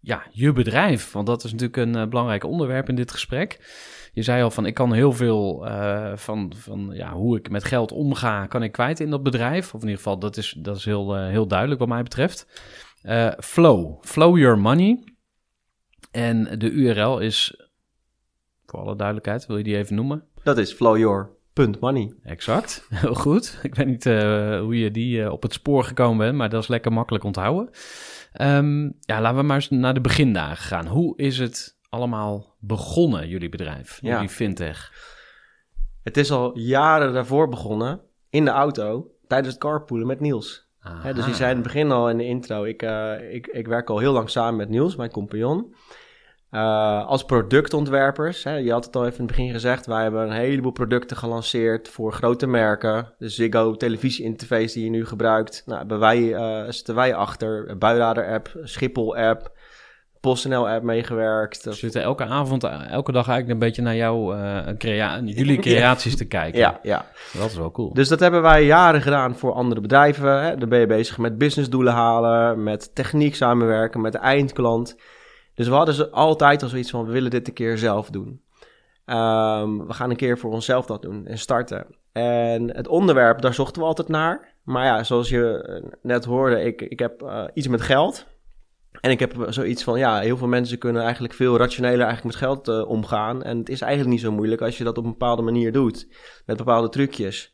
ja, 0.00 0.22
je 0.30 0.52
bedrijf, 0.52 1.12
want 1.12 1.26
dat 1.26 1.44
is 1.44 1.52
natuurlijk 1.52 1.76
een 1.76 2.08
belangrijk 2.08 2.44
onderwerp 2.44 2.88
in 2.88 2.94
dit 2.94 3.10
gesprek 3.10 3.58
je 4.12 4.22
zei 4.22 4.42
al 4.42 4.50
van 4.50 4.66
ik 4.66 4.74
kan 4.74 4.92
heel 4.92 5.12
veel 5.12 5.66
uh, 5.66 6.16
van, 6.16 6.52
van 6.56 6.90
ja, 6.92 7.12
hoe 7.12 7.38
ik 7.38 7.50
met 7.50 7.64
geld 7.64 7.92
omga, 7.92 8.46
kan 8.46 8.62
ik 8.62 8.72
kwijt 8.72 9.00
in 9.00 9.10
dat 9.10 9.22
bedrijf. 9.22 9.66
Of 9.74 9.80
in 9.80 9.88
ieder 9.88 9.96
geval, 9.96 10.18
dat 10.18 10.36
is, 10.36 10.56
dat 10.58 10.76
is 10.76 10.84
heel, 10.84 11.16
uh, 11.16 11.28
heel 11.28 11.46
duidelijk 11.46 11.80
wat 11.80 11.88
mij 11.88 12.02
betreft. 12.02 12.46
Uh, 13.02 13.32
flow, 13.38 14.04
flow 14.04 14.38
your 14.38 14.58
money. 14.58 15.04
En 16.10 16.58
de 16.58 16.70
URL 16.70 17.18
is, 17.18 17.68
voor 18.66 18.80
alle 18.80 18.96
duidelijkheid, 18.96 19.46
wil 19.46 19.56
je 19.56 19.64
die 19.64 19.76
even 19.76 19.94
noemen? 19.94 20.24
Dat 20.42 20.58
is 20.58 20.72
flowyour.money. 20.72 22.14
Exact, 22.22 22.86
heel 22.90 23.14
goed. 23.14 23.58
Ik 23.62 23.74
weet 23.74 23.86
niet 23.86 24.04
hoe 24.64 24.78
je 24.78 24.90
die 24.90 25.32
op 25.32 25.42
het 25.42 25.52
spoor 25.52 25.84
gekomen 25.84 26.18
bent, 26.18 26.36
maar 26.36 26.48
dat 26.48 26.62
is 26.62 26.68
lekker 26.68 26.92
makkelijk 26.92 27.24
onthouden. 27.24 27.70
Um, 28.40 28.96
ja, 29.00 29.20
laten 29.20 29.38
we 29.38 29.44
maar 29.44 29.56
eens 29.56 29.70
naar 29.70 29.94
de 29.94 30.00
begindagen 30.00 30.64
gaan. 30.64 30.86
Hoe 30.86 31.16
is 31.16 31.38
het 31.38 31.78
allemaal 31.90 32.56
begonnen, 32.58 33.28
jullie 33.28 33.48
bedrijf, 33.48 33.98
ja. 34.02 34.14
jullie 34.14 34.28
fintech? 34.28 34.92
Het 36.02 36.16
is 36.16 36.30
al 36.30 36.58
jaren 36.58 37.12
daarvoor 37.12 37.48
begonnen, 37.48 38.00
in 38.30 38.44
de 38.44 38.50
auto, 38.50 39.10
tijdens 39.26 39.52
het 39.52 39.62
carpoolen 39.62 40.06
met 40.06 40.20
Niels. 40.20 40.68
dus 41.14 41.24
die 41.24 41.34
zei 41.34 41.50
in 41.50 41.56
het 41.56 41.64
begin 41.64 41.90
al 41.90 42.10
in 42.10 42.16
de 42.16 42.26
intro, 42.26 42.64
ik, 42.64 42.82
uh, 42.82 43.32
ik, 43.34 43.46
ik 43.46 43.66
werk 43.66 43.90
al 43.90 43.98
heel 43.98 44.12
lang 44.12 44.30
samen 44.30 44.56
met 44.56 44.68
Niels, 44.68 44.96
mijn 44.96 45.10
compagnon. 45.10 45.74
Uh, 46.50 47.06
als 47.06 47.24
productontwerpers, 47.24 48.44
hè, 48.44 48.54
je 48.54 48.72
had 48.72 48.84
het 48.84 48.96
al 48.96 49.06
even 49.06 49.18
in 49.18 49.24
het 49.24 49.36
begin 49.36 49.52
gezegd, 49.52 49.86
wij 49.86 50.02
hebben 50.02 50.22
een 50.22 50.32
heleboel 50.32 50.72
producten 50.72 51.16
gelanceerd 51.16 51.88
voor 51.88 52.12
grote 52.12 52.46
merken. 52.46 53.14
De 53.18 53.28
Ziggo 53.28 53.76
televisie-interface 53.76 54.74
die 54.74 54.84
je 54.84 54.90
nu 54.90 55.06
gebruikt, 55.06 55.62
nou, 55.66 55.78
hebben 55.78 55.98
wij, 55.98 56.18
uh, 56.18 56.70
zitten 56.70 56.94
wij 56.94 57.14
achter. 57.14 57.78
Builader-app, 57.78 58.52
Schiphol-app, 58.62 59.52
PostNL-app 60.20 60.82
meegewerkt. 60.82 61.64
We 61.64 61.72
zitten 61.72 62.02
elke 62.02 62.24
avond, 62.24 62.64
elke 62.64 63.12
dag 63.12 63.28
eigenlijk 63.28 63.48
een 63.48 63.66
beetje 63.66 63.82
naar 63.82 63.96
jouw, 63.96 64.34
uh, 64.34 64.58
crea 64.78 65.20
jullie 65.20 65.58
creaties 65.68 66.16
te 66.16 66.24
kijken. 66.24 66.58
Ja, 66.58 66.80
ja. 66.82 67.06
Dat 67.32 67.50
is 67.50 67.56
wel 67.56 67.70
cool. 67.70 67.92
Dus 67.92 68.08
dat 68.08 68.20
hebben 68.20 68.42
wij 68.42 68.64
jaren 68.64 69.02
gedaan 69.02 69.36
voor 69.36 69.52
andere 69.52 69.80
bedrijven. 69.80 70.42
Hè. 70.42 70.56
Dan 70.56 70.68
ben 70.68 70.80
je 70.80 70.86
bezig 70.86 71.18
met 71.18 71.38
businessdoelen 71.38 71.92
halen, 71.92 72.62
met 72.62 72.94
techniek 72.94 73.34
samenwerken, 73.34 74.00
met 74.00 74.12
de 74.12 74.18
eindklant. 74.18 74.96
Dus 75.54 75.68
we 75.68 75.74
hadden 75.74 75.94
ze 75.94 76.10
altijd 76.10 76.62
al 76.62 76.68
zoiets 76.68 76.90
van, 76.90 77.06
we 77.06 77.12
willen 77.12 77.30
dit 77.30 77.48
een 77.48 77.54
keer 77.54 77.78
zelf 77.78 78.10
doen. 78.10 78.42
Um, 79.06 79.86
we 79.86 79.92
gaan 79.92 80.10
een 80.10 80.16
keer 80.16 80.38
voor 80.38 80.52
onszelf 80.52 80.86
dat 80.86 81.02
doen 81.02 81.26
en 81.26 81.38
starten. 81.38 81.86
En 82.12 82.76
het 82.76 82.88
onderwerp, 82.88 83.40
daar 83.40 83.54
zochten 83.54 83.82
we 83.82 83.88
altijd 83.88 84.08
naar. 84.08 84.54
Maar 84.64 84.84
ja, 84.84 85.04
zoals 85.04 85.28
je 85.28 85.96
net 86.02 86.24
hoorde, 86.24 86.62
ik, 86.64 86.82
ik 86.82 86.98
heb 86.98 87.22
uh, 87.22 87.44
iets 87.54 87.68
met 87.68 87.80
geld. 87.80 88.26
En 89.00 89.10
ik 89.10 89.20
heb 89.20 89.46
zoiets 89.48 89.82
van, 89.82 89.98
ja, 89.98 90.18
heel 90.18 90.36
veel 90.36 90.46
mensen 90.46 90.78
kunnen 90.78 91.02
eigenlijk 91.02 91.34
veel 91.34 91.56
rationeler 91.56 92.06
eigenlijk 92.06 92.24
met 92.24 92.36
geld 92.36 92.68
uh, 92.68 92.88
omgaan. 92.88 93.42
En 93.42 93.58
het 93.58 93.68
is 93.68 93.80
eigenlijk 93.80 94.12
niet 94.12 94.24
zo 94.24 94.32
moeilijk 94.32 94.60
als 94.60 94.78
je 94.78 94.84
dat 94.84 94.98
op 94.98 95.04
een 95.04 95.10
bepaalde 95.10 95.42
manier 95.42 95.72
doet, 95.72 96.08
met 96.46 96.56
bepaalde 96.56 96.88
trucjes. 96.88 97.52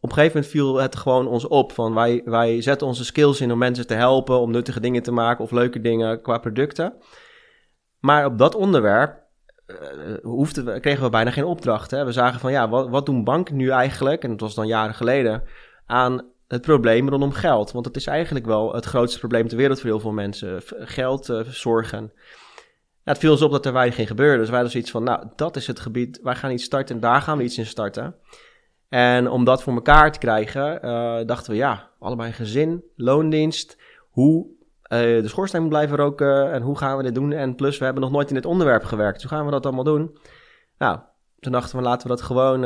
Op 0.00 0.10
een 0.10 0.16
gegeven 0.16 0.36
moment 0.36 0.52
viel 0.52 0.76
het 0.76 0.96
gewoon 0.96 1.26
ons 1.26 1.46
op 1.46 1.72
van 1.72 1.94
wij, 1.94 2.22
wij 2.24 2.62
zetten 2.62 2.86
onze 2.86 3.04
skills 3.04 3.40
in 3.40 3.52
om 3.52 3.58
mensen 3.58 3.86
te 3.86 3.94
helpen, 3.94 4.38
om 4.38 4.50
nuttige 4.50 4.80
dingen 4.80 5.02
te 5.02 5.12
maken 5.12 5.44
of 5.44 5.50
leuke 5.50 5.80
dingen 5.80 6.22
qua 6.22 6.38
producten. 6.38 6.94
Maar 8.00 8.26
op 8.26 8.38
dat 8.38 8.54
onderwerp 8.54 9.22
eh, 9.66 9.76
hoefden 10.22 10.64
we, 10.64 10.80
kregen 10.80 11.02
we 11.02 11.10
bijna 11.10 11.30
geen 11.30 11.44
opdracht. 11.44 11.90
Hè? 11.90 12.04
We 12.04 12.12
zagen 12.12 12.40
van 12.40 12.52
ja, 12.52 12.68
wat, 12.68 12.88
wat 12.88 13.06
doen 13.06 13.24
banken 13.24 13.56
nu 13.56 13.68
eigenlijk, 13.70 14.22
en 14.22 14.30
dat 14.30 14.40
was 14.40 14.54
dan 14.54 14.66
jaren 14.66 14.94
geleden, 14.94 15.42
aan 15.86 16.32
het 16.54 16.62
probleem 16.62 17.08
rondom 17.08 17.32
geld. 17.32 17.72
Want 17.72 17.84
het 17.84 17.96
is 17.96 18.06
eigenlijk 18.06 18.46
wel 18.46 18.74
het 18.74 18.84
grootste 18.84 19.18
probleem 19.18 19.48
ter 19.48 19.56
wereld 19.56 19.80
voor 19.80 19.90
heel 19.90 20.00
veel 20.00 20.12
mensen. 20.12 20.62
Geld, 20.78 21.28
eh, 21.28 21.40
zorgen. 21.40 22.12
Het 23.04 23.18
viel 23.18 23.30
ons 23.30 23.42
op 23.42 23.50
dat 23.50 23.66
er 23.66 23.72
weinig 23.72 23.98
in 23.98 24.06
gebeurde. 24.06 24.38
Dus 24.38 24.46
wij 24.46 24.54
hadden 24.54 24.72
zoiets 24.72 24.90
van, 24.90 25.02
nou, 25.02 25.26
dat 25.36 25.56
is 25.56 25.66
het 25.66 25.80
gebied. 25.80 26.20
Wij 26.22 26.34
gaan 26.34 26.50
iets 26.50 26.64
starten 26.64 26.94
en 26.94 27.00
daar 27.00 27.22
gaan 27.22 27.38
we 27.38 27.44
iets 27.44 27.58
in 27.58 27.66
starten. 27.66 28.14
En 28.88 29.30
om 29.30 29.44
dat 29.44 29.62
voor 29.62 29.72
elkaar 29.72 30.12
te 30.12 30.18
krijgen, 30.18 30.82
eh, 30.82 31.26
dachten 31.26 31.52
we, 31.52 31.56
ja, 31.56 31.90
allebei 31.98 32.32
gezin, 32.32 32.84
loondienst. 32.96 33.78
Hoe 34.10 34.46
eh, 34.82 34.98
de 34.98 35.28
schoorsteen 35.28 35.60
moet 35.60 35.70
blijven 35.70 35.96
roken 35.96 36.52
en 36.52 36.62
hoe 36.62 36.78
gaan 36.78 36.96
we 36.96 37.02
dit 37.02 37.14
doen? 37.14 37.32
En 37.32 37.54
plus, 37.54 37.78
we 37.78 37.84
hebben 37.84 38.02
nog 38.02 38.12
nooit 38.12 38.28
in 38.28 38.34
dit 38.34 38.46
onderwerp 38.46 38.84
gewerkt. 38.84 39.22
Hoe 39.22 39.30
gaan 39.30 39.44
we 39.44 39.50
dat 39.50 39.66
allemaal 39.66 39.84
doen? 39.84 40.18
Nou, 40.78 40.98
toen 41.40 41.52
dachten 41.52 41.76
we, 41.76 41.82
laten 41.82 42.08
we 42.08 42.14
dat 42.14 42.22
gewoon 42.22 42.64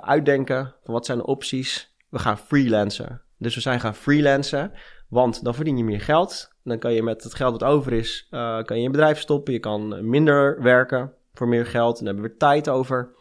uitdenken. 0.00 0.74
Wat 0.84 1.06
zijn 1.06 1.18
de 1.18 1.26
opties? 1.26 1.96
We 2.08 2.18
gaan 2.18 2.38
freelancen. 2.38 3.22
Dus 3.38 3.54
we 3.54 3.60
zijn 3.60 3.80
gaan 3.80 3.94
freelancen, 3.94 4.72
want 5.08 5.44
dan 5.44 5.54
verdien 5.54 5.76
je 5.76 5.84
meer 5.84 6.00
geld. 6.00 6.52
Dan 6.64 6.78
kan 6.78 6.92
je 6.92 7.02
met 7.02 7.22
het 7.22 7.34
geld 7.34 7.52
wat 7.52 7.64
over 7.64 7.92
is, 7.92 8.26
eh, 8.30 8.62
kan 8.62 8.78
je 8.80 8.84
een 8.86 8.92
bedrijf 8.92 9.18
stoppen. 9.20 9.52
Je 9.52 9.58
kan 9.58 10.08
minder 10.10 10.62
werken 10.62 11.12
voor 11.34 11.48
meer 11.48 11.66
geld. 11.66 11.96
Dan 11.96 12.06
hebben 12.06 12.24
we 12.24 12.36
tijd 12.36 12.68
over. 12.68 13.14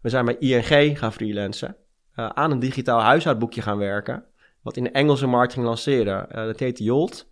We 0.00 0.08
zijn 0.08 0.24
bij 0.24 0.36
ING 0.38 0.98
gaan 0.98 1.12
freelancen. 1.12 1.76
eh, 2.14 2.28
aan 2.28 2.50
een 2.50 2.58
digitaal 2.58 3.00
huishoudboekje 3.00 3.62
gaan 3.62 3.78
werken. 3.78 4.24
Wat 4.62 4.76
in 4.76 4.84
de 4.84 4.90
Engelse 4.90 5.26
markt 5.26 5.52
ging 5.52 5.66
lanceren. 5.66 6.30
Eh, 6.30 6.44
dat 6.44 6.58
heette 6.58 6.82
Jolt. 6.84 7.28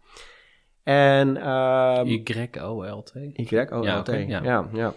En... 0.83 1.37
ehm, 1.37 2.07
Y-O-L-T. 2.07 3.13
Y-O-L-T. 3.33 3.85
Ja, 3.85 3.99
oké, 3.99 4.17
ja. 4.17 4.41
ja, 4.43 4.69
ja. 4.73 4.95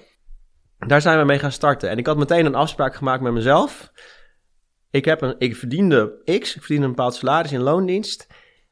Daar 0.79 1.01
zijn 1.01 1.19
we 1.19 1.25
mee 1.25 1.39
gaan 1.39 1.51
starten. 1.51 1.89
En 1.89 1.97
ik 1.97 2.05
had 2.05 2.17
meteen 2.17 2.45
een 2.45 2.55
afspraak 2.55 2.95
gemaakt 2.95 3.21
met 3.21 3.33
mezelf. 3.33 3.91
Ik, 4.91 5.05
heb 5.05 5.21
een, 5.21 5.35
ik 5.37 5.55
verdiende 5.55 6.21
X, 6.25 6.55
ik 6.55 6.61
verdiende 6.61 6.83
een 6.83 6.95
bepaald 6.95 7.15
salaris 7.15 7.51
in 7.51 7.61
loondienst. 7.61 8.27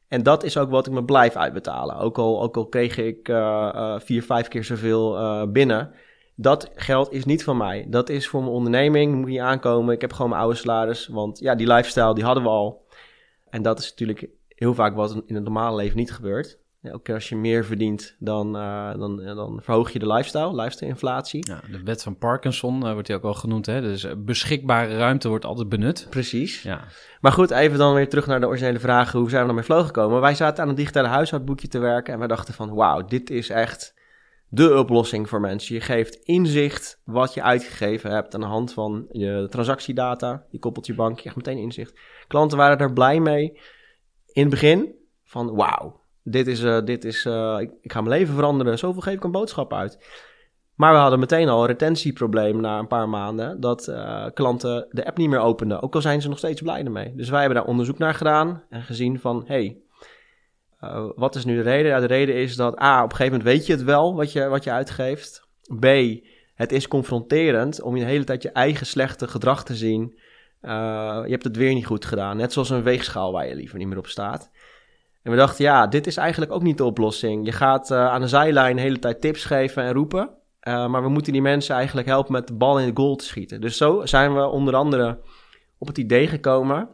En 0.08 0.22
dat 0.22 0.44
is 0.44 0.58
ook 0.58 0.70
wat 0.70 0.86
ik 0.86 0.92
me 0.92 1.04
blijf 1.04 1.36
uitbetalen. 1.36 1.96
Ook 1.96 2.18
al, 2.18 2.42
ook 2.42 2.56
al 2.56 2.66
kreeg 2.66 2.96
ik 2.96 3.28
eh, 3.28 3.68
eh, 3.74 4.00
vier, 4.00 4.22
vijf 4.22 4.48
keer 4.48 4.64
zoveel 4.64 5.16
eh, 5.16 5.46
binnen. 5.48 5.92
Dat 6.34 6.70
geld 6.74 7.12
is 7.12 7.24
niet 7.24 7.44
van 7.44 7.56
mij. 7.56 7.86
Dat 7.88 8.08
is 8.08 8.28
voor 8.28 8.40
mijn 8.40 8.52
onderneming. 8.52 9.14
Moet 9.14 9.26
niet 9.26 9.40
aankomen. 9.40 9.94
Ik 9.94 10.00
heb 10.00 10.12
gewoon 10.12 10.30
mijn 10.30 10.42
oude 10.42 10.56
salaris. 10.56 11.06
Want 11.06 11.38
ja, 11.38 11.54
die 11.54 11.66
lifestyle 11.66 12.14
die 12.14 12.24
hadden 12.24 12.42
we 12.42 12.48
al. 12.48 12.86
En 13.50 13.62
dat 13.62 13.78
is 13.78 13.90
natuurlijk 13.90 14.28
heel 14.48 14.74
vaak 14.74 14.94
wat 14.94 15.22
in 15.26 15.34
het 15.34 15.44
normale 15.44 15.76
leven 15.76 15.96
niet 15.96 16.12
gebeurt. 16.12 16.58
Elke 16.82 17.02
keer 17.02 17.14
als 17.14 17.28
je 17.28 17.36
meer 17.36 17.64
verdient, 17.64 18.16
dan, 18.18 18.56
eh, 18.56 18.98
dan, 18.98 19.16
dan 19.16 19.60
verhoog 19.62 19.90
je 19.90 19.98
de 19.98 20.06
lifestyle, 20.06 20.54
lifestyle-inflatie. 20.54 21.46
Ja, 21.48 21.60
de 21.70 21.82
wet 21.82 22.02
van 22.02 22.16
Parkinson 22.16 22.86
eh, 22.86 22.92
wordt 22.92 23.06
die 23.06 23.16
ook 23.16 23.22
al 23.22 23.34
genoemd. 23.34 23.66
Hè? 23.66 23.80
Dus 23.80 24.04
eh, 24.04 24.12
beschikbare 24.16 24.96
ruimte 24.96 25.28
wordt 25.28 25.44
altijd 25.44 25.68
benut. 25.68 26.06
Precies. 26.10 26.62
Ja, 26.62 26.84
Maar 27.20 27.32
goed, 27.32 27.50
even 27.50 27.78
dan 27.78 27.94
weer 27.94 28.08
terug 28.08 28.26
naar 28.26 28.40
de 28.40 28.46
originele 28.46 28.78
vraag. 28.78 29.12
Hoe 29.12 29.28
zijn 29.28 29.40
we 29.40 29.46
dan 29.46 29.56
met 29.56 29.64
Flow 29.64 29.84
gekomen? 29.84 30.20
Wij 30.20 30.34
zaten 30.34 30.62
aan 30.62 30.68
een 30.68 30.74
digitale 30.74 31.08
huishoudboekje 31.08 31.68
te 31.68 31.78
werken 31.78 32.12
en 32.12 32.18
wij 32.18 32.28
dachten 32.28 32.54
van... 32.54 32.74
wauw, 32.74 33.04
dit 33.04 33.30
is 33.30 33.50
echt 33.50 33.94
de 34.48 34.78
oplossing 34.78 35.28
voor 35.28 35.40
mensen. 35.40 35.74
Je 35.74 35.80
geeft 35.80 36.14
inzicht 36.14 37.00
wat 37.04 37.34
je 37.34 37.42
uitgegeven 37.42 38.10
hebt 38.10 38.34
aan 38.34 38.40
de 38.40 38.46
hand 38.46 38.72
van 38.72 39.06
je 39.08 39.46
transactiedata. 39.50 40.44
Je 40.50 40.58
koppelt 40.58 40.86
je 40.86 40.94
bank, 40.94 41.14
je 41.14 41.20
krijgt 41.20 41.36
meteen 41.36 41.58
inzicht. 41.62 42.00
Klanten 42.26 42.58
waren 42.58 42.78
er 42.78 42.92
blij 42.92 43.20
mee 43.20 43.60
in 44.26 44.42
het 44.42 44.50
begin 44.50 44.94
van 45.24 45.54
wauw, 45.54 45.99
dit 46.22 46.46
is, 46.46 46.62
eh, 46.62 46.84
dit 46.84 47.04
is 47.04 47.24
eh, 47.24 47.56
ik, 47.60 47.70
ik 47.80 47.92
ga 47.92 48.00
mijn 48.00 48.18
leven 48.18 48.34
veranderen. 48.34 48.78
Zoveel 48.78 49.02
geef 49.02 49.14
ik 49.14 49.24
een 49.24 49.30
boodschap 49.30 49.72
uit. 49.72 49.98
Maar 50.74 50.92
we 50.92 50.98
hadden 50.98 51.18
meteen 51.18 51.48
al 51.48 51.60
een 51.60 51.66
retentieprobleem 51.66 52.60
na 52.60 52.78
een 52.78 52.86
paar 52.86 53.08
maanden. 53.08 53.60
Dat 53.60 53.88
eh, 53.88 54.26
klanten 54.34 54.86
de 54.90 55.06
app 55.06 55.16
niet 55.16 55.28
meer 55.28 55.38
openden. 55.38 55.82
Ook 55.82 55.94
al 55.94 56.00
zijn 56.00 56.22
ze 56.22 56.28
nog 56.28 56.38
steeds 56.38 56.62
blij 56.62 56.84
ermee. 56.84 57.12
Dus 57.14 57.28
wij 57.28 57.40
hebben 57.40 57.58
daar 57.58 57.68
onderzoek 57.68 57.98
naar 57.98 58.14
gedaan. 58.14 58.62
En 58.68 58.82
gezien 58.82 59.20
van, 59.20 59.44
hey, 59.46 59.76
wat 61.14 61.34
is 61.34 61.44
nu 61.44 61.56
de 61.56 61.62
reden? 61.62 62.00
De 62.00 62.06
reden 62.06 62.34
is 62.34 62.56
dat 62.56 62.80
A, 62.80 62.96
op 62.96 63.10
een 63.10 63.16
gegeven 63.16 63.38
moment 63.38 63.56
weet 63.56 63.66
je 63.66 63.72
het 63.72 63.82
wel 63.82 64.14
wat 64.14 64.32
je, 64.32 64.48
wat 64.48 64.64
je 64.64 64.70
uitgeeft. 64.70 65.48
B, 65.78 65.86
het 66.54 66.72
is 66.72 66.88
confronterend 66.88 67.82
om 67.82 67.96
je 67.96 68.02
de 68.02 68.10
hele 68.10 68.24
tijd 68.24 68.42
je 68.42 68.50
eigen 68.50 68.86
slechte 68.86 69.28
gedrag 69.28 69.64
te 69.64 69.74
zien. 69.74 70.18
Je 70.60 71.26
hebt 71.28 71.44
het 71.44 71.56
weer 71.56 71.74
niet 71.74 71.86
goed 71.86 72.04
gedaan. 72.04 72.36
Net 72.36 72.52
zoals 72.52 72.70
een 72.70 72.82
weegschaal 72.82 73.32
waar 73.32 73.48
je 73.48 73.54
liever 73.54 73.78
niet 73.78 73.88
meer 73.88 73.98
op 73.98 74.06
staat. 74.06 74.50
En 75.22 75.30
we 75.30 75.36
dachten, 75.36 75.64
ja, 75.64 75.86
dit 75.86 76.06
is 76.06 76.16
eigenlijk 76.16 76.52
ook 76.52 76.62
niet 76.62 76.78
de 76.78 76.84
oplossing. 76.84 77.46
Je 77.46 77.52
gaat 77.52 77.90
eh, 77.90 78.06
aan 78.06 78.20
de 78.20 78.28
zijlijn 78.28 78.76
de 78.76 78.82
hele 78.82 78.98
tijd 78.98 79.20
tips 79.20 79.44
geven 79.44 79.82
en 79.82 79.92
roepen. 79.92 80.30
Eh, 80.60 80.86
maar 80.86 81.02
we 81.02 81.08
moeten 81.08 81.32
die 81.32 81.42
mensen 81.42 81.74
eigenlijk 81.74 82.06
helpen 82.06 82.32
met 82.32 82.46
de 82.46 82.54
bal 82.54 82.78
in 82.78 82.86
het 82.86 82.96
goal 82.96 83.16
te 83.16 83.24
schieten. 83.24 83.60
Dus 83.60 83.76
zo 83.76 84.06
zijn 84.06 84.34
we 84.34 84.46
onder 84.46 84.74
andere 84.74 85.18
op 85.78 85.86
het 85.86 85.98
idee 85.98 86.26
gekomen 86.26 86.88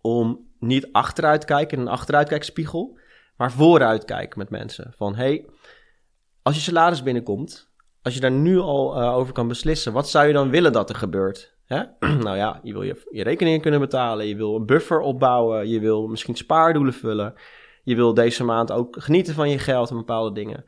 om 0.00 0.48
niet 0.58 0.92
achteruit 0.92 1.40
te 1.40 1.46
kijken 1.46 1.78
in 1.78 1.82
een 1.82 1.92
achteruitkijkspiegel, 1.92 2.98
maar 3.36 3.52
vooruit 3.52 4.04
kijken 4.04 4.38
met 4.38 4.50
mensen. 4.50 4.92
Van 4.96 5.14
hey, 5.14 5.46
als 6.42 6.54
je 6.54 6.60
salaris 6.60 7.02
binnenkomt, 7.02 7.70
als 8.02 8.14
je 8.14 8.20
daar 8.20 8.30
nu 8.30 8.58
al 8.58 8.96
eh, 8.96 9.14
over 9.14 9.32
kan 9.32 9.48
beslissen, 9.48 9.92
wat 9.92 10.08
zou 10.08 10.26
je 10.26 10.32
dan 10.32 10.50
willen 10.50 10.72
dat 10.72 10.88
er 10.88 10.96
gebeurt? 10.96 11.55
Nou 11.98 12.36
ja, 12.36 12.60
je 12.62 12.72
wil 12.72 12.82
je, 12.82 13.06
je 13.10 13.22
rekeningen 13.22 13.60
kunnen 13.60 13.80
betalen, 13.80 14.26
je 14.26 14.36
wil 14.36 14.56
een 14.56 14.66
buffer 14.66 15.00
opbouwen, 15.00 15.68
je 15.68 15.80
wil 15.80 16.06
misschien 16.06 16.34
spaardoelen 16.34 16.92
vullen, 16.92 17.34
je 17.82 17.94
wil 17.94 18.14
deze 18.14 18.44
maand 18.44 18.72
ook 18.72 18.96
genieten 18.98 19.34
van 19.34 19.50
je 19.50 19.58
geld 19.58 19.90
en 19.90 19.96
bepaalde 19.96 20.32
dingen. 20.32 20.64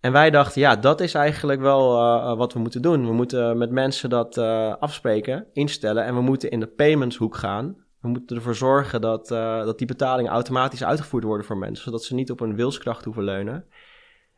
En 0.00 0.12
wij 0.12 0.30
dachten, 0.30 0.60
ja, 0.60 0.76
dat 0.76 1.00
is 1.00 1.14
eigenlijk 1.14 1.60
wel 1.60 1.96
uh, 1.96 2.36
wat 2.36 2.52
we 2.52 2.58
moeten 2.58 2.82
doen. 2.82 3.06
We 3.06 3.12
moeten 3.12 3.58
met 3.58 3.70
mensen 3.70 4.10
dat 4.10 4.36
uh, 4.36 4.74
afspreken, 4.78 5.46
instellen 5.52 6.04
en 6.04 6.14
we 6.14 6.20
moeten 6.20 6.50
in 6.50 6.60
de 6.60 6.66
paymentshoek 6.66 7.36
gaan. 7.36 7.76
We 8.00 8.08
moeten 8.08 8.36
ervoor 8.36 8.54
zorgen 8.54 9.00
dat, 9.00 9.28
dat 9.28 9.78
die 9.78 9.86
betalingen 9.86 10.30
automatisch 10.30 10.84
uitgevoerd 10.84 11.24
worden 11.24 11.46
voor 11.46 11.56
mensen, 11.56 11.84
zodat 11.84 12.04
ze 12.04 12.14
niet 12.14 12.30
op 12.30 12.38
hun 12.38 12.56
wilskracht 12.56 13.04
hoeven 13.04 13.24
leunen. 13.24 13.64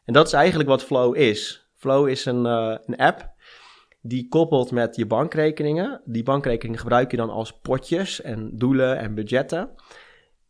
En 0.05 0.13
dat 0.13 0.27
is 0.27 0.33
eigenlijk 0.33 0.69
wat 0.69 0.85
Flow 0.85 1.17
is. 1.17 1.71
Flow 1.77 2.09
is 2.09 2.25
een, 2.25 2.45
een 2.45 2.97
app 2.97 3.34
die 4.07 4.29
koppelt 4.29 4.71
met 4.71 4.97
je 4.97 5.07
bankrekeningen. 5.07 6.01
Die 6.05 6.23
bankrekeningen 6.23 6.81
gebruik 6.81 7.11
je 7.11 7.17
dan 7.17 7.31
als 7.31 7.61
potjes 7.61 8.21
en 8.21 8.51
doelen 8.53 8.99
en 8.99 9.15
budgetten. 9.15 9.71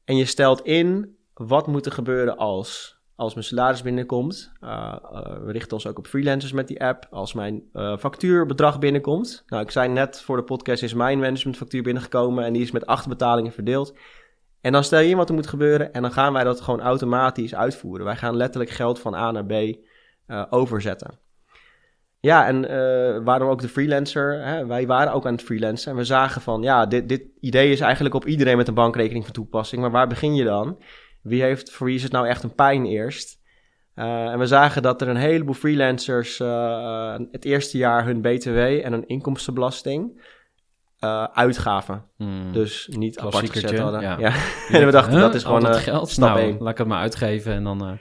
En 0.04 0.16
je 0.16 0.24
stelt 0.24 0.64
in 0.64 1.16
wat 1.34 1.66
moet 1.66 1.86
er 1.86 1.92
gebeuren 1.92 2.36
als 2.36 2.94
als 3.16 3.34
mijn 3.34 3.46
salaris 3.46 3.82
binnenkomt. 3.82 4.52
Uh, 4.60 4.70
uh, 5.02 5.20
we 5.44 5.52
richten 5.52 5.72
ons 5.72 5.86
ook 5.86 5.98
op 5.98 6.06
freelancers 6.06 6.52
met 6.52 6.68
die 6.68 6.84
app. 6.84 7.06
Als 7.10 7.32
mijn 7.32 7.62
uh, 7.72 7.96
factuurbedrag 7.96 8.78
binnenkomt. 8.78 9.44
Nou, 9.46 9.62
ik 9.62 9.70
zei 9.70 9.88
net 9.88 10.20
voor 10.20 10.36
de 10.36 10.44
podcast 10.44 10.82
is 10.82 10.94
mijn 10.94 11.18
managementfactuur 11.18 11.82
binnengekomen 11.82 12.44
en 12.44 12.52
die 12.52 12.62
is 12.62 12.70
met 12.70 12.86
acht 12.86 13.08
betalingen 13.08 13.52
verdeeld. 13.52 13.94
En 14.60 14.72
dan 14.72 14.84
stel 14.84 15.00
je 15.00 15.08
in 15.08 15.16
wat 15.16 15.28
er 15.28 15.34
moet 15.34 15.46
gebeuren 15.46 15.92
en 15.92 16.02
dan 16.02 16.12
gaan 16.12 16.32
wij 16.32 16.44
dat 16.44 16.60
gewoon 16.60 16.80
automatisch 16.80 17.54
uitvoeren. 17.54 18.04
Wij 18.04 18.16
gaan 18.16 18.36
letterlijk 18.36 18.70
geld 18.70 18.98
van 19.00 19.14
A 19.14 19.30
naar 19.30 19.46
B 19.46 19.52
overzetten. 20.50 21.23
Ja, 22.24 22.46
en 22.46 22.70
uh, 22.70 23.24
waarom 23.24 23.48
ook 23.48 23.60
de 23.60 23.68
freelancer? 23.68 24.44
Hè? 24.44 24.66
Wij 24.66 24.87
waren 24.87 25.12
ook 25.12 25.26
aan 25.26 25.32
het 25.32 25.42
freelancen 25.42 25.90
en 25.90 25.96
we 25.96 26.04
zagen 26.04 26.40
van, 26.40 26.62
ja, 26.62 26.87
dit, 26.87 27.08
dit 27.08 27.22
idee 27.40 27.72
is 27.72 27.80
eigenlijk 27.80 28.14
op 28.14 28.26
iedereen 28.26 28.56
met 28.56 28.68
een 28.68 28.74
bankrekening 28.74 29.24
van 29.24 29.32
toepassing. 29.32 29.80
Maar 29.80 29.90
waar 29.90 30.06
begin 30.06 30.34
je 30.34 30.44
dan? 30.44 30.82
Wie 31.22 31.42
heeft, 31.42 31.70
voor 31.70 31.87
wie 31.87 31.96
is 31.96 32.02
het 32.02 32.12
nou 32.12 32.26
echt 32.26 32.42
een 32.42 32.54
pijn 32.54 32.84
eerst? 32.84 33.40
Uh, 33.96 34.26
en 34.26 34.38
we 34.38 34.46
zagen 34.46 34.82
dat 34.82 35.00
er 35.00 35.08
een 35.08 35.16
heleboel 35.16 35.54
freelancers 35.54 36.38
uh, 36.38 37.16
het 37.30 37.44
eerste 37.44 37.78
jaar 37.78 38.04
hun 38.04 38.20
BTW 38.20 38.56
en 38.58 38.92
hun 38.92 39.06
inkomstenbelasting 39.06 40.22
uh, 41.00 41.24
uitgaven. 41.24 42.04
Hmm. 42.16 42.52
Dus 42.52 42.88
niet 42.92 43.18
apart 43.18 43.50
gezet 43.50 43.78
hadden. 43.78 44.00
Ja. 44.00 44.18
ja. 44.18 44.32
en 44.78 44.87
we 44.87 44.92
dachten, 44.92 45.12
huh? 45.12 45.20
dat 45.20 45.34
is 45.34 45.42
gewoon 45.42 45.64
het 45.64 45.76
geld. 45.76 46.10
stap 46.10 46.28
nou, 46.28 46.40
1. 46.40 46.56
laat 46.58 46.72
ik 46.72 46.78
het 46.78 46.87
maar 46.87 47.00
uitgeven 47.00 47.52
en 47.52 47.64
dan 47.64 47.98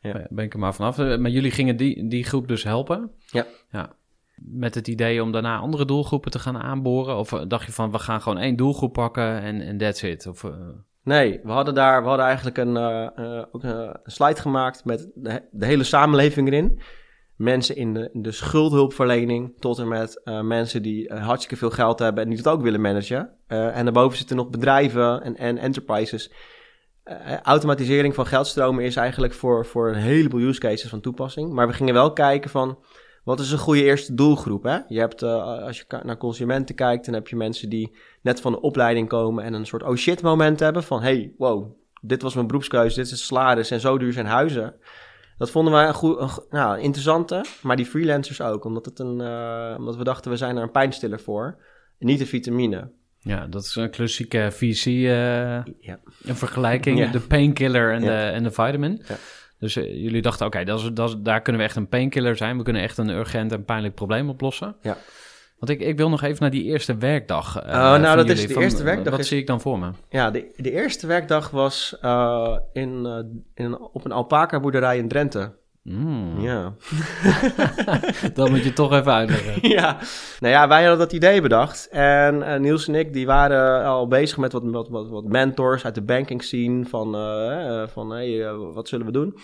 ja. 0.00 0.26
ben 0.30 0.44
ik 0.44 0.52
er 0.52 0.58
maar 0.58 0.74
vanaf. 0.74 0.96
Maar 0.96 1.30
jullie 1.30 1.50
gingen 1.50 1.76
die, 1.76 2.08
die 2.08 2.24
groep 2.24 2.48
dus 2.48 2.62
helpen? 2.62 3.10
Ja. 3.26 3.46
ja. 3.70 3.92
Met 4.34 4.74
het 4.74 4.88
idee 4.88 5.22
om 5.22 5.32
daarna 5.32 5.58
andere 5.58 5.84
doelgroepen 5.84 6.30
te 6.30 6.38
gaan 6.38 6.58
aanboren? 6.58 7.16
Of 7.16 7.28
dacht 7.28 7.66
je 7.66 7.72
van, 7.72 7.90
we 7.90 7.98
gaan 7.98 8.20
gewoon 8.22 8.38
één 8.38 8.56
doelgroep 8.56 8.92
pakken 8.92 9.40
en, 9.40 9.60
en 9.60 9.78
that's 9.78 10.02
it? 10.02 10.26
Of... 10.26 10.42
Uh... 10.42 10.52
Nee, 11.02 11.40
we 11.42 11.50
hadden 11.50 11.74
daar 11.74 12.02
we 12.02 12.08
hadden 12.08 12.26
eigenlijk 12.26 12.58
een, 12.58 12.74
uh, 12.76 13.42
ook 13.52 13.62
een 13.62 13.96
slide 14.04 14.40
gemaakt 14.40 14.84
met 14.84 15.10
de, 15.14 15.42
de, 15.50 15.66
hele 15.66 15.84
samenleving 15.84 16.48
erin. 16.48 16.80
Mensen 17.36 17.76
in 17.76 17.94
de, 17.94 18.10
in 18.12 18.22
de 18.22 18.32
schuldhulpverlening 18.32 19.54
tot 19.58 19.78
en 19.78 19.88
met 19.88 20.20
uh, 20.24 20.40
mensen 20.40 20.82
die 20.82 21.12
hartstikke 21.14 21.56
veel 21.56 21.70
geld 21.70 21.98
hebben 21.98 22.22
en 22.22 22.28
die 22.28 22.38
het 22.38 22.48
ook 22.48 22.62
willen 22.62 22.80
managen. 22.80 23.30
en 23.46 23.84
daarboven 23.84 24.18
zitten 24.18 24.36
nog 24.36 24.50
bedrijven 24.50 25.22
en, 25.22 25.36
en 25.36 25.58
enterprises. 25.58 26.32
Automatisering 27.42 28.14
van 28.14 28.26
geldstromen 28.26 28.84
is 28.84 28.96
eigenlijk 28.96 29.32
voor, 29.32 29.66
voor 29.66 29.88
een 29.88 29.94
heleboel 29.94 30.40
use 30.40 30.60
cases 30.60 30.90
van 30.90 31.00
toepassing. 31.00 31.52
Maar 31.52 31.66
we 31.66 31.72
gingen 31.72 31.94
wel 31.94 32.12
kijken 32.12 32.50
van 32.50 32.78
wat 33.24 33.40
is 33.40 33.50
een 33.52 33.58
goede 33.58 33.82
eerste 33.82 34.14
doelgroep? 34.14 34.62
Hè? 34.62 34.78
Je 34.88 34.98
hebt, 34.98 35.22
uh, 35.22 35.62
als 35.62 35.78
je 35.78 36.00
naar 36.02 36.16
consumenten 36.16 36.74
kijkt, 36.74 37.04
dan 37.04 37.14
heb 37.14 37.28
je 37.28 37.36
mensen 37.36 37.68
die 37.68 37.96
net 38.22 38.40
van 38.40 38.52
de 38.52 38.60
opleiding 38.60 39.08
komen 39.08 39.44
en 39.44 39.52
een 39.52 39.66
soort 39.66 39.82
oh 39.82 39.96
shit 39.96 40.22
moment 40.22 40.60
hebben 40.60 40.82
van 40.82 41.02
hey, 41.02 41.34
wow, 41.38 41.72
dit 42.00 42.22
was 42.22 42.34
mijn 42.34 42.46
beroepskeuze, 42.46 42.96
dit 42.96 43.10
is 43.10 43.26
salaris 43.26 43.70
en 43.70 43.80
zo 43.80 43.98
duur 43.98 44.12
zijn 44.12 44.26
huizen. 44.26 44.74
Dat 45.38 45.50
vonden 45.50 45.72
wij 45.72 45.86
een, 45.86 45.94
goed, 45.94 46.46
nou, 46.50 46.78
interessante, 46.78 47.44
maar 47.62 47.76
die 47.76 47.86
freelancers 47.86 48.40
ook. 48.40 48.64
Omdat, 48.64 48.84
het 48.84 48.98
een, 48.98 49.20
eh, 49.20 49.74
omdat 49.78 49.96
we 49.96 50.04
dachten, 50.04 50.30
we 50.30 50.36
zijn 50.36 50.56
er 50.56 50.62
een 50.62 50.70
pijnstiller 50.70 51.20
voor. 51.20 51.58
Niet 51.98 52.20
een 52.20 52.26
vitamine. 52.26 52.90
Ja, 53.20 53.46
dat 53.46 53.64
is 53.64 53.76
een 53.76 53.90
klassieke 53.90 54.48
VC 54.52 54.84
eh, 54.86 54.92
Ja. 55.80 55.98
een 56.22 56.36
vergelijking. 56.36 56.98
Ja. 56.98 57.10
De 57.10 57.20
painkiller 57.20 57.92
en, 57.92 58.02
Ja. 58.02 58.06
de, 58.06 58.30
en 58.32 58.42
de 58.42 58.50
vitamin. 58.50 59.02
Ja. 59.08 59.14
Dus 59.58 59.76
eh, 59.76 59.84
jullie 60.02 60.22
dachten, 60.22 60.46
oké, 60.46 60.64
dat 60.64 60.80
is, 60.80 60.90
dat 60.92 61.08
is- 61.08 61.16
daar 61.18 61.42
kunnen 61.42 61.60
we 61.62 61.66
echt 61.68 61.76
een 61.76 61.88
painkiller 61.88 62.36
zijn. 62.36 62.56
We 62.56 62.62
kunnen 62.62 62.82
echt 62.82 62.98
een 62.98 63.08
urgent 63.08 63.52
en 63.52 63.64
pijnlijk 63.64 63.94
probleem 63.94 64.28
oplossen. 64.28 64.76
Ja. 64.82 64.96
Want 65.58 65.70
ik, 65.72 65.80
ik 65.88 65.96
wil 65.96 66.08
nog 66.08 66.22
even 66.22 66.36
naar 66.40 66.50
die 66.50 66.62
eerste 66.64 66.96
werkdag. 66.96 67.56
eh, 67.60 67.72
nou, 67.72 68.02
van 68.02 68.16
dat 68.16 68.28
is 68.28 68.46
de 68.46 68.60
eerste 68.60 68.82
werkdag 68.82 69.10
Wat 69.10 69.20
is- 69.20 69.28
zie 69.28 69.38
ik 69.38 69.46
dan 69.46 69.60
voor 69.60 69.78
me? 69.78 69.90
Ja, 70.08 70.30
de, 70.30 70.52
de 70.56 70.70
eerste 70.72 71.06
werkdag 71.06 71.50
was 71.50 71.96
in, 72.72 73.06
in, 73.54 73.78
op 73.78 74.04
een 74.04 74.12
alpaca 74.12 74.60
boerderij 74.60 74.98
in 74.98 75.08
Drenthe. 75.08 75.52
Mm, 75.90 76.40
Ja. 76.40 76.72
Dat 78.34 78.48
moet 78.48 78.64
je 78.64 78.72
toch 78.72 78.92
even 78.92 79.12
uitleggen. 79.12 79.68
ja, 79.78 79.98
nou 80.40 80.52
ja, 80.52 80.68
wij 80.68 80.80
hadden 80.80 80.98
dat 80.98 81.12
idee 81.12 81.40
bedacht. 81.40 81.88
En 81.90 82.42
eh, 82.42 82.60
Niels 82.60 82.88
en 82.88 82.94
ik, 82.94 83.12
die 83.12 83.26
waren 83.26 83.84
al 83.84 84.08
bezig 84.08 84.36
met 84.36 84.52
wat, 84.52 84.62
wat, 84.64 84.88
wat, 84.88 85.08
wat 85.08 85.24
mentors 85.24 85.84
uit 85.84 85.94
de 85.94 86.02
banking 86.02 86.42
scene. 86.42 86.84
Van, 86.84 87.14
eh, 87.14 87.86
van 87.86 88.10
hey, 88.10 88.54
wat 88.54 88.88
zullen 88.88 89.06
we 89.06 89.12
doen? 89.12 89.38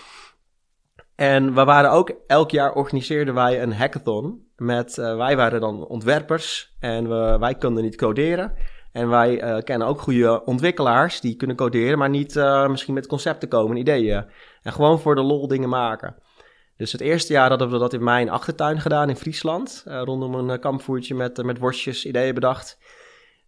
En 1.15 1.55
we 1.55 1.65
waren 1.65 1.91
ook, 1.91 2.13
elk 2.27 2.51
jaar 2.51 2.73
organiseerden 2.73 3.35
wij 3.35 3.63
een 3.63 3.73
hackathon. 3.73 4.43
Met, 4.57 4.95
wij 4.95 5.37
waren 5.37 5.61
dan 5.61 5.87
ontwerpers 5.87 6.75
en 6.81 7.09
we, 7.09 7.37
wij 7.39 7.55
konden 7.55 7.83
niet 7.83 7.97
coderen. 7.97 8.53
En 8.93 9.09
wij 9.09 9.63
kennen 9.63 9.89
ook 9.89 10.01
goede 10.01 10.45
ontwikkelaars 10.45 11.21
die 11.21 11.37
kunnen 11.37 11.57
coderen, 11.57 11.99
maar 11.99 12.11
niet 12.11 12.35
misschien 12.69 12.95
met 12.95 13.07
concepten 13.07 13.49
komen, 13.49 13.77
ideeën. 13.77 14.25
En 14.63 14.73
gewoon 14.73 15.01
voor 15.01 15.15
de 15.15 15.23
lol 15.23 15.49
dingen 15.49 15.69
maken. 15.69 16.17
Dus 16.77 16.93
het 16.93 17.01
eerste 17.01 17.33
jaar 17.33 17.49
hadden 17.49 17.71
we 17.71 17.79
dat 17.79 17.93
in 17.93 18.05
mijn 18.05 18.31
achtertuin 18.31 18.81
gedaan 18.81 19.09
in 19.09 19.17
Friesland. 19.17 19.83
eh, 19.87 20.01
rondom 20.05 20.35
een 20.35 20.51
eh, 20.51 20.59
kampvoertje 20.61 21.15
met, 21.15 21.39
eh, 21.39 21.45
met 21.45 21.59
worstjes, 21.59 22.07
ideeën 22.07 22.35
bedacht. 22.35 22.79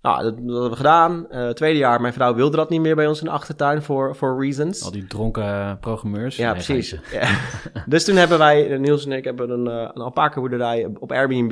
Nou, 0.03 0.23
dat, 0.23 0.37
dat 0.37 0.47
hebben 0.47 0.71
we 0.71 0.77
gedaan. 0.77 1.27
Het 1.29 1.57
tweede 1.57 1.79
jaar, 1.79 2.01
mijn 2.01 2.13
vrouw 2.13 2.35
wilde 2.35 2.57
dat 2.57 2.71
niet 2.71 2.81
meer 2.81 2.95
bij 2.97 3.07
ons 3.07 3.19
in 3.19 3.25
de 3.25 3.31
achtertuin 3.31 3.83
voor 3.83 4.15
for 4.15 4.41
reasons. 4.43 4.83
Al 4.83 4.91
die 4.91 5.07
dronken 5.07 5.79
programmeurs. 5.81 6.37
Ja, 6.37 6.45
Nee, 6.53 6.65
precies. 6.65 6.97
Ja. 7.13 7.29
dus 7.87 8.05
toen 8.05 8.17
hebben 8.17 8.39
wij, 8.39 8.79
Niels 8.79 9.05
en 9.07 9.13
ik, 9.13 9.25
hebben 9.25 9.51
een, 9.51 9.67
een 9.67 10.03
alpaca-boerderij 10.03 10.85
op- 10.99 11.13
Airbnb. 11.13 11.51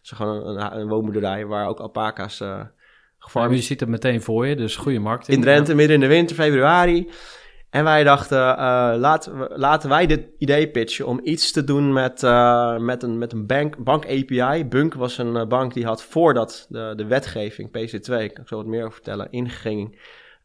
Dus 0.00 0.10
gewoon 0.14 0.46
een, 0.46 0.76
een, 0.78 0.88
woonboerderij 0.88 1.46
waar 1.46 1.68
ook 1.68 1.78
alpaca's 1.80 2.38
Maar 2.40 2.72
gefarmd 3.18 3.54
je 3.54 3.62
ziet 3.62 3.80
het 3.80 3.88
meteen 3.88 4.22
voor 4.22 4.46
je, 4.46 4.56
dus 4.56 4.76
goede 4.76 4.98
marketing. 4.98 5.36
in 5.36 5.42
Drenthe, 5.42 5.74
midden 5.74 5.94
in 5.94 6.00
de 6.00 6.06
winter, 6.06 6.36
februari. 6.36 7.10
En 7.74 7.84
wij 7.84 8.04
dachten, 8.04 8.56
eh, 8.56 8.94
laten, 8.96 9.48
laten 9.54 9.88
wij 9.88 10.06
dit 10.06 10.28
idee 10.38 10.70
pitchen 10.70 11.06
om 11.06 11.20
iets 11.22 11.52
te 11.52 11.64
doen 11.64 11.92
met, 11.92 12.22
eh, 12.22 12.78
met 12.78 13.02
een, 13.02 13.18
met 13.18 13.32
een 13.32 13.46
bank, 13.46 13.76
bank 13.78 14.04
API. 14.04 14.64
Bunk 14.64 14.94
was 14.94 15.18
een 15.18 15.36
eh, 15.36 15.46
bank 15.46 15.74
die 15.74 15.84
had 15.84 16.02
voordat 16.02 16.66
de, 16.68 16.92
de 16.96 17.06
wetgeving, 17.06 17.68
PC2, 17.68 18.32
kan 18.32 18.42
ik 18.42 18.48
zo 18.48 18.56
wat 18.56 18.66
meer 18.66 18.80
over 18.80 18.92
vertellen, 18.92 19.30
inging, 19.30 20.00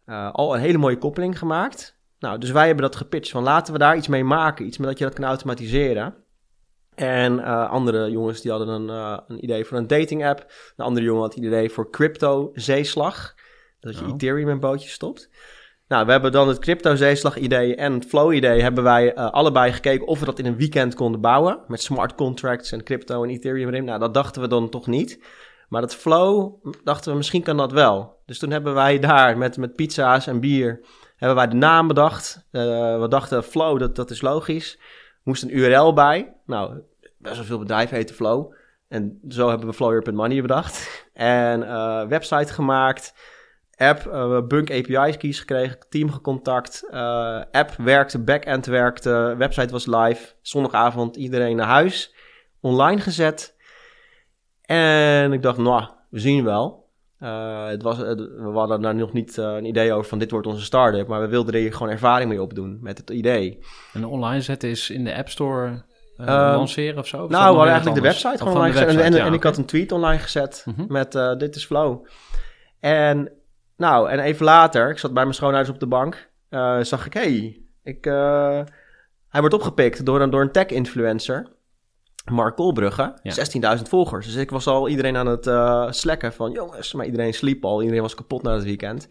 eh, 0.06 0.32
al 0.32 0.56
een 0.56 0.62
hele 0.62 0.78
mooie 0.78 0.98
koppeling 0.98 1.38
gemaakt. 1.38 1.98
Nou, 2.20 2.38
dus 2.38 2.52
wij 2.52 2.66
hebben 2.66 2.84
dat 2.84 2.96
gepitcht 2.96 3.32
van 3.32 3.44
laten 3.44 3.74
we 3.74 3.80
daar 3.80 3.98
iets 3.98 4.08
mee 4.08 4.24
maken, 4.24 4.66
iets 4.66 4.78
met 4.78 4.88
dat 4.88 4.98
je 4.98 5.04
dat 5.04 5.14
kan 5.14 5.24
automatiseren. 5.24 6.16
En 6.96 7.44
andere 7.70 8.12
jongens 8.12 8.42
die 8.42 8.52
hadden 8.52 8.68
een, 8.68 8.90
een 9.28 9.44
idee 9.44 9.66
voor 9.66 9.78
een 9.78 9.88
dating 9.88 10.26
app. 10.26 10.46
Een 10.76 10.86
andere 10.86 11.06
jongen 11.06 11.22
had 11.22 11.36
een 11.36 11.44
idee 11.44 11.70
voor 11.70 11.90
crypto 11.90 12.52
zeeslag. 12.54 13.36
Dat 13.80 13.98
je 13.98 14.06
Oh. 14.06 14.12
Ethereum 14.12 14.50
in 14.50 14.60
bootjes 14.60 14.92
stopt. 14.92 15.30
Nou, 15.90 16.06
we 16.06 16.12
hebben 16.12 16.32
dan 16.32 16.48
het 16.48 16.60
crypto-zeeslag-idee 16.60 17.76
en 17.76 17.94
het 17.94 18.06
flow-idee 18.06 18.62
hebben 18.62 18.84
wij 18.84 19.14
eh, 19.14 19.32
allebei 19.32 19.72
gekeken 19.72 20.08
of 20.08 20.20
we 20.20 20.26
dat 20.26 20.40
in 20.40 20.46
een 20.46 20.58
weekend 20.58 20.96
konden 20.96 21.22
bouwen. 21.22 21.60
Met 21.68 21.82
smart 21.82 22.16
contracts 22.16 22.72
en 22.72 22.84
crypto 22.84 23.24
en 23.24 23.30
Ethereum 23.30 23.68
erin. 23.68 23.86
Nou, 23.86 24.00
dat 24.00 24.14
dachten 24.14 24.42
we 24.42 24.48
dan 24.48 24.70
toch 24.70 24.88
niet. 24.88 25.20
Maar 25.70 25.82
dat 25.82 25.96
flow, 25.96 26.54
dachten 26.84 27.12
we, 27.12 27.18
misschien 27.18 27.44
kan 27.44 27.58
dat 27.58 27.72
wel. 27.72 28.22
Dus 28.26 28.40
toen 28.40 28.52
hebben 28.52 28.74
wij 28.74 29.00
daar 29.00 29.38
met, 29.38 29.58
met 29.58 29.76
pizza's 29.76 30.28
en 30.28 30.40
bier, 30.40 30.86
hebben 31.16 31.38
wij 31.38 31.48
de 31.48 31.56
naam 31.56 31.88
bedacht. 31.88 32.48
Eh, 32.52 32.62
we 33.00 33.08
dachten, 33.10 33.44
flow, 33.44 33.80
dat, 33.80 33.96
dat 33.96 34.10
is 34.10 34.22
logisch. 34.22 34.80
Moest 35.24 35.44
een 35.44 35.58
URL 35.58 35.94
bij. 35.94 36.36
Nou, 36.46 36.80
best 37.18 37.36
wel 37.36 37.46
veel 37.46 37.60
bedrijven 37.60 37.98
heten 37.98 38.16
flow. 38.16 38.54
En 38.88 39.20
zo 39.28 39.50
hebben 39.50 39.68
we 39.68 39.74
Flow.money 39.74 40.42
bedacht. 40.42 41.06
En 41.14 41.64
eh, 41.64 42.08
website 42.08 42.54
gemaakt 42.54 43.14
app, 43.80 44.06
eh, 44.08 44.42
Bunk 44.48 44.72
API's 44.72 45.18
keys 45.18 45.40
gekregen, 45.40 45.78
team 45.90 46.12
gecontact, 46.12 46.88
eh, 46.92 47.42
app 47.52 47.72
werkte, 47.78 48.20
backend 48.20 48.66
werkte, 48.66 49.36
website 49.38 49.72
was 49.72 49.86
live, 49.86 50.34
zondagavond 50.42 51.16
iedereen 51.16 51.56
naar 51.56 51.68
huis, 51.68 52.14
online 52.62 53.02
gezet. 53.02 53.56
En 54.62 55.34
ik 55.34 55.42
dacht, 55.42 55.58
nou, 55.58 55.84
we 56.10 56.20
zien 56.20 56.44
wel. 56.44 56.88
Eh, 57.20 57.68
het 57.68 57.84
was, 57.84 57.98
het- 57.98 58.20
we 58.20 58.52
hadden 58.54 58.82
daar 58.82 58.96
nog 58.96 59.14
niet 59.14 59.38
een 59.38 59.66
idee 59.66 59.94
over 59.94 60.10
van 60.10 60.20
dit 60.20 60.32
wordt 60.32 60.48
onze 60.48 60.64
start-up, 60.64 61.08
maar 61.08 61.22
we 61.22 61.28
wilden 61.28 61.54
er 61.54 61.74
gewoon 61.74 61.92
ervaring 61.92 62.30
mee 62.30 62.42
opdoen 62.42 62.78
met 62.82 62.98
het 62.98 63.10
idee. 63.10 63.60
En 63.94 64.06
online 64.06 64.42
zetten 64.42 64.70
is 64.70 64.90
in 64.90 65.04
de 65.04 65.16
App 65.16 65.30
Store 65.30 65.84
eh, 66.18 66.28
Ehm, 66.28 66.56
lanceren 66.56 66.98
of 67.00 67.08
zo? 67.08 67.24
Of 67.24 67.30
Nou, 67.30 67.42
we 67.42 67.48
hadden 67.56 67.68
eigenlijk 67.74 68.02
de 68.02 68.08
website 68.08 68.38
gewoon 68.38 68.54
online 68.54 68.72
gezet. 68.74 68.88
En, 68.90 68.96
website, 68.96 69.16
en, 69.18 69.22
ja, 69.24 69.30
en 69.30 69.34
ik 69.38 69.44
had 69.44 69.58
een 69.58 69.66
tweet 69.66 69.92
online 69.92 70.20
gezet 70.22 70.66
Mhm. 70.66 70.86
met 70.94 71.12
dit 71.38 71.56
is 71.56 71.66
Flow. 71.66 72.06
En 72.80 73.32
nou, 73.80 74.10
en 74.10 74.20
even 74.20 74.46
later, 74.46 74.90
ik 74.90 74.98
zat 74.98 75.14
bij 75.14 75.24
mijn 75.24 75.36
schoonouders 75.36 75.74
op 75.74 75.80
de 75.80 75.88
bank, 75.88 76.30
eh, 76.50 76.80
zag 76.82 77.06
ik, 77.06 77.14
hey, 77.14 77.62
ik, 77.84 78.06
eh, 78.06 78.62
hij 79.30 79.40
wordt 79.40 79.56
opgepikt 79.56 80.06
door 80.06 80.22
een, 80.22 80.30
door 80.30 80.42
een 80.42 80.52
tech-influencer, 80.52 81.48
Mark 82.32 82.56
Kolbrugge, 82.56 83.20
Ja. 83.24 83.34
16.000 83.78 83.90
volgers. 83.90 84.26
Dus 84.26 84.36
ik 84.36 84.50
was 84.50 84.68
al 84.68 84.90
iedereen 84.90 85.18
aan 85.18 85.28
het 85.28 85.48
eh 85.48 85.88
slekken 85.90 86.34
van, 86.34 86.52
jongens, 86.52 86.94
maar 86.94 87.06
iedereen 87.06 87.34
sliep 87.34 87.66
al, 87.66 87.82
iedereen 87.82 88.02
was 88.02 88.16
kapot 88.16 88.42
na 88.44 88.54
het 88.54 88.64
weekend. 88.64 89.08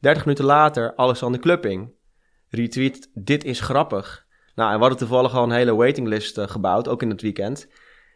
30 0.00 0.24
minuten 0.24 0.44
later, 0.44 0.96
Alexander 0.96 1.40
Klupping, 1.40 1.92
retweet, 2.48 3.10
dit 3.14 3.44
is 3.44 3.60
grappig. 3.60 4.26
Nou, 4.54 4.68
en 4.68 4.74
we 4.74 4.80
hadden 4.80 4.98
toevallig 4.98 5.34
al 5.34 5.42
een 5.42 5.50
hele 5.50 5.74
waitinglist 5.74 6.40
gebouwd, 6.40 6.88
ook 6.88 7.02
in 7.02 7.10
het 7.10 7.22
weekend. 7.22 7.68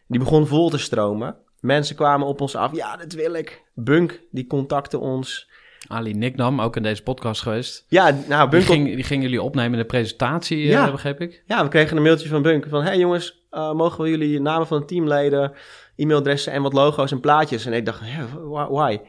Die 0.07 0.19
begon 0.19 0.47
vol 0.47 0.69
te 0.69 0.77
stromen. 0.77 1.35
Mensen 1.59 1.95
kwamen 1.95 2.27
op 2.27 2.41
ons 2.41 2.55
af. 2.55 2.75
Ja, 2.75 2.97
dat 2.97 3.13
wil 3.13 3.33
ik. 3.33 3.63
Bunk, 3.73 4.21
die 4.31 4.47
contacte 4.47 4.97
ons. 4.99 5.49
Ali 5.87 6.13
Nicknam, 6.13 6.61
ook 6.61 6.75
in 6.75 6.83
deze 6.83 7.03
podcast 7.03 7.41
geweest. 7.41 7.85
Ja, 7.87 8.15
nou, 8.27 8.49
Die 8.49 8.59
Bunk... 8.59 8.71
ging, 8.71 8.95
die 8.95 9.03
ging 9.03 9.21
jullie 9.23 9.41
opnemen 9.41 9.71
in 9.71 9.77
de 9.77 9.85
presentatie, 9.85 10.75
eh, 10.75 10.91
begreep 10.91 11.21
ik? 11.21 11.43
Ja, 11.47 11.63
we 11.63 11.69
kregen 11.69 11.97
een 11.97 12.03
mailtje 12.03 12.29
van 12.29 12.41
Bunk. 12.41 12.65
Van, 12.69 12.83
hey 12.83 12.97
jongens, 12.97 13.45
eh, 13.49 13.73
mogen 13.73 14.03
we 14.03 14.09
jullie 14.09 14.41
namen 14.41 14.67
van 14.67 14.79
de 14.79 14.85
teamleden, 14.85 15.51
e-mailadressen 15.95 16.53
en 16.53 16.61
wat 16.61 16.73
logo's 16.73 17.11
en 17.11 17.19
plaatjes? 17.19 17.65
En 17.65 17.73
ik 17.73 17.85
dacht, 17.85 18.01
why? 18.43 18.65
why? 18.69 18.99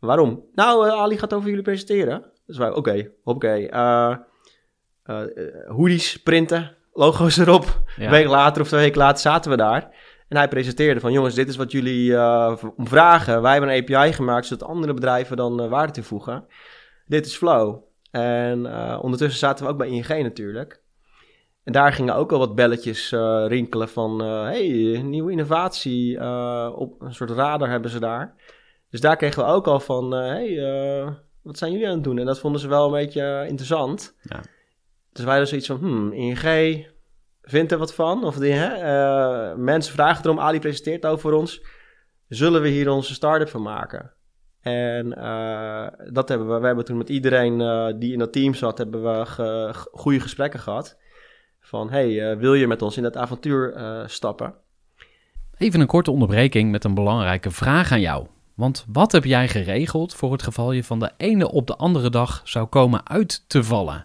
Waarom? 0.00 0.44
Nou, 0.54 0.88
eh, 0.88 0.92
Ali 0.92 1.18
gaat 1.18 1.34
over 1.34 1.48
jullie 1.48 1.64
presenteren. 1.64 2.24
Dus 2.46 2.58
wij, 2.58 2.70
oké, 2.70 3.10
oké. 3.24 3.54
eh, 3.54 4.16
eh, 5.02 5.24
hoodies 5.66 6.22
printen, 6.22 6.76
logo's 6.92 7.36
erop. 7.38 7.82
Ja. 7.96 8.04
Een 8.04 8.10
week 8.10 8.26
later 8.26 8.62
of 8.62 8.68
twee 8.68 8.80
weken 8.80 8.98
later 8.98 9.18
zaten 9.20 9.50
we 9.50 9.56
daar. 9.56 9.94
En 10.28 10.36
hij 10.36 10.48
presenteerde 10.48 11.00
van, 11.00 11.12
jongens, 11.12 11.34
dit 11.34 11.48
is 11.48 11.56
wat 11.56 11.72
jullie 11.72 12.12
om 12.76 12.86
vragen. 12.88 13.42
Wij 13.42 13.52
hebben 13.52 13.70
een 13.70 13.82
API 13.82 14.12
gemaakt, 14.12 14.46
zodat 14.46 14.68
andere 14.68 14.94
bedrijven 14.94 15.36
dan 15.36 15.62
eh, 15.62 15.68
waarde 15.68 15.92
toevoegen. 15.92 16.46
Dit 17.06 17.26
is 17.26 17.36
Flow. 17.36 17.82
En 18.10 18.66
eh, 18.66 18.98
ondertussen 19.02 19.38
zaten 19.38 19.64
we 19.64 19.70
ook 19.70 19.78
bij 19.78 19.88
ING 19.88 20.08
natuurlijk. 20.08 20.82
En 21.64 21.72
daar 21.72 21.92
gingen 21.92 22.14
ook 22.14 22.32
al 22.32 22.38
wat 22.38 22.54
belletjes 22.54 23.10
rinkelen 23.46 23.88
van... 23.88 24.20
hey, 24.22 25.00
nieuwe 25.02 25.30
innovatie, 25.30 26.20
op 26.74 27.00
een 27.00 27.14
soort 27.14 27.30
radar 27.30 27.70
hebben 27.70 27.90
ze 27.90 28.00
daar. 28.00 28.34
Dus 28.90 29.00
daar 29.00 29.16
kregen 29.16 29.44
we 29.44 29.50
ook 29.50 29.66
al 29.66 29.80
van, 29.80 30.10
hey, 30.12 30.56
wat 31.42 31.58
zijn 31.58 31.72
jullie 31.72 31.86
aan 31.86 31.94
het 31.94 32.04
doen? 32.04 32.18
En 32.18 32.26
dat 32.26 32.38
vonden 32.38 32.60
ze 32.60 32.68
wel 32.68 32.86
een 32.86 33.04
beetje 33.04 33.44
interessant. 33.48 34.16
Ja. 34.22 34.40
Dus 35.12 35.24
wij 35.24 35.38
hadden 35.38 35.48
zoiets 35.48 35.66
van, 35.66 35.78
hmm, 35.78 36.12
ING 36.12 36.86
vindt 37.46 37.72
er 37.72 37.78
wat 37.78 37.94
van. 37.94 38.24
Of 38.24 38.38
hè, 38.38 38.66
eh, 38.66 39.56
mensen 39.56 39.92
vragen 39.92 40.24
erom, 40.24 40.40
Ali 40.40 40.58
presenteert 40.58 41.06
over 41.06 41.32
ons. 41.32 41.64
Zullen 42.28 42.62
we 42.62 42.68
hier 42.68 42.90
onze 42.90 43.14
start-up 43.14 43.48
van 43.48 43.62
maken? 43.62 44.12
En 44.60 45.12
eh, 45.16 45.86
dat 46.12 46.28
hebben 46.28 46.48
we, 46.48 46.60
we 46.60 46.66
hebben 46.66 46.84
toen 46.84 46.96
met 46.96 47.08
iedereen 47.08 47.60
eh, 47.60 47.86
die 47.98 48.12
in 48.12 48.18
dat 48.18 48.32
team 48.32 48.54
zat, 48.54 48.78
hebben 48.78 49.02
we 49.02 49.26
ge- 49.26 49.88
goede 49.92 50.20
gesprekken 50.20 50.60
gehad. 50.60 50.98
Van, 51.60 51.90
hey, 51.90 52.38
wil 52.38 52.54
je 52.54 52.66
met 52.66 52.82
ons 52.82 52.96
in 52.96 53.02
dat 53.02 53.16
avontuur 53.16 53.74
stappen? 54.06 54.54
Even 55.56 55.80
een 55.80 55.86
korte 55.86 56.10
onderbreking 56.10 56.70
met 56.70 56.84
een 56.84 56.94
belangrijke 56.94 57.50
vraag 57.50 57.92
aan 57.92 58.00
jou. 58.00 58.26
Want 58.54 58.84
wat 58.92 59.12
heb 59.12 59.24
jij 59.24 59.48
geregeld 59.48 60.14
voor 60.14 60.32
het 60.32 60.42
geval 60.42 60.72
je 60.72 60.84
van 60.84 60.98
de 60.98 61.10
ene 61.16 61.50
op 61.50 61.66
de 61.66 61.76
andere 61.76 62.10
dag 62.10 62.40
zou 62.44 62.66
komen 62.66 63.08
uit 63.08 63.44
te 63.48 63.64
vallen? 63.64 64.04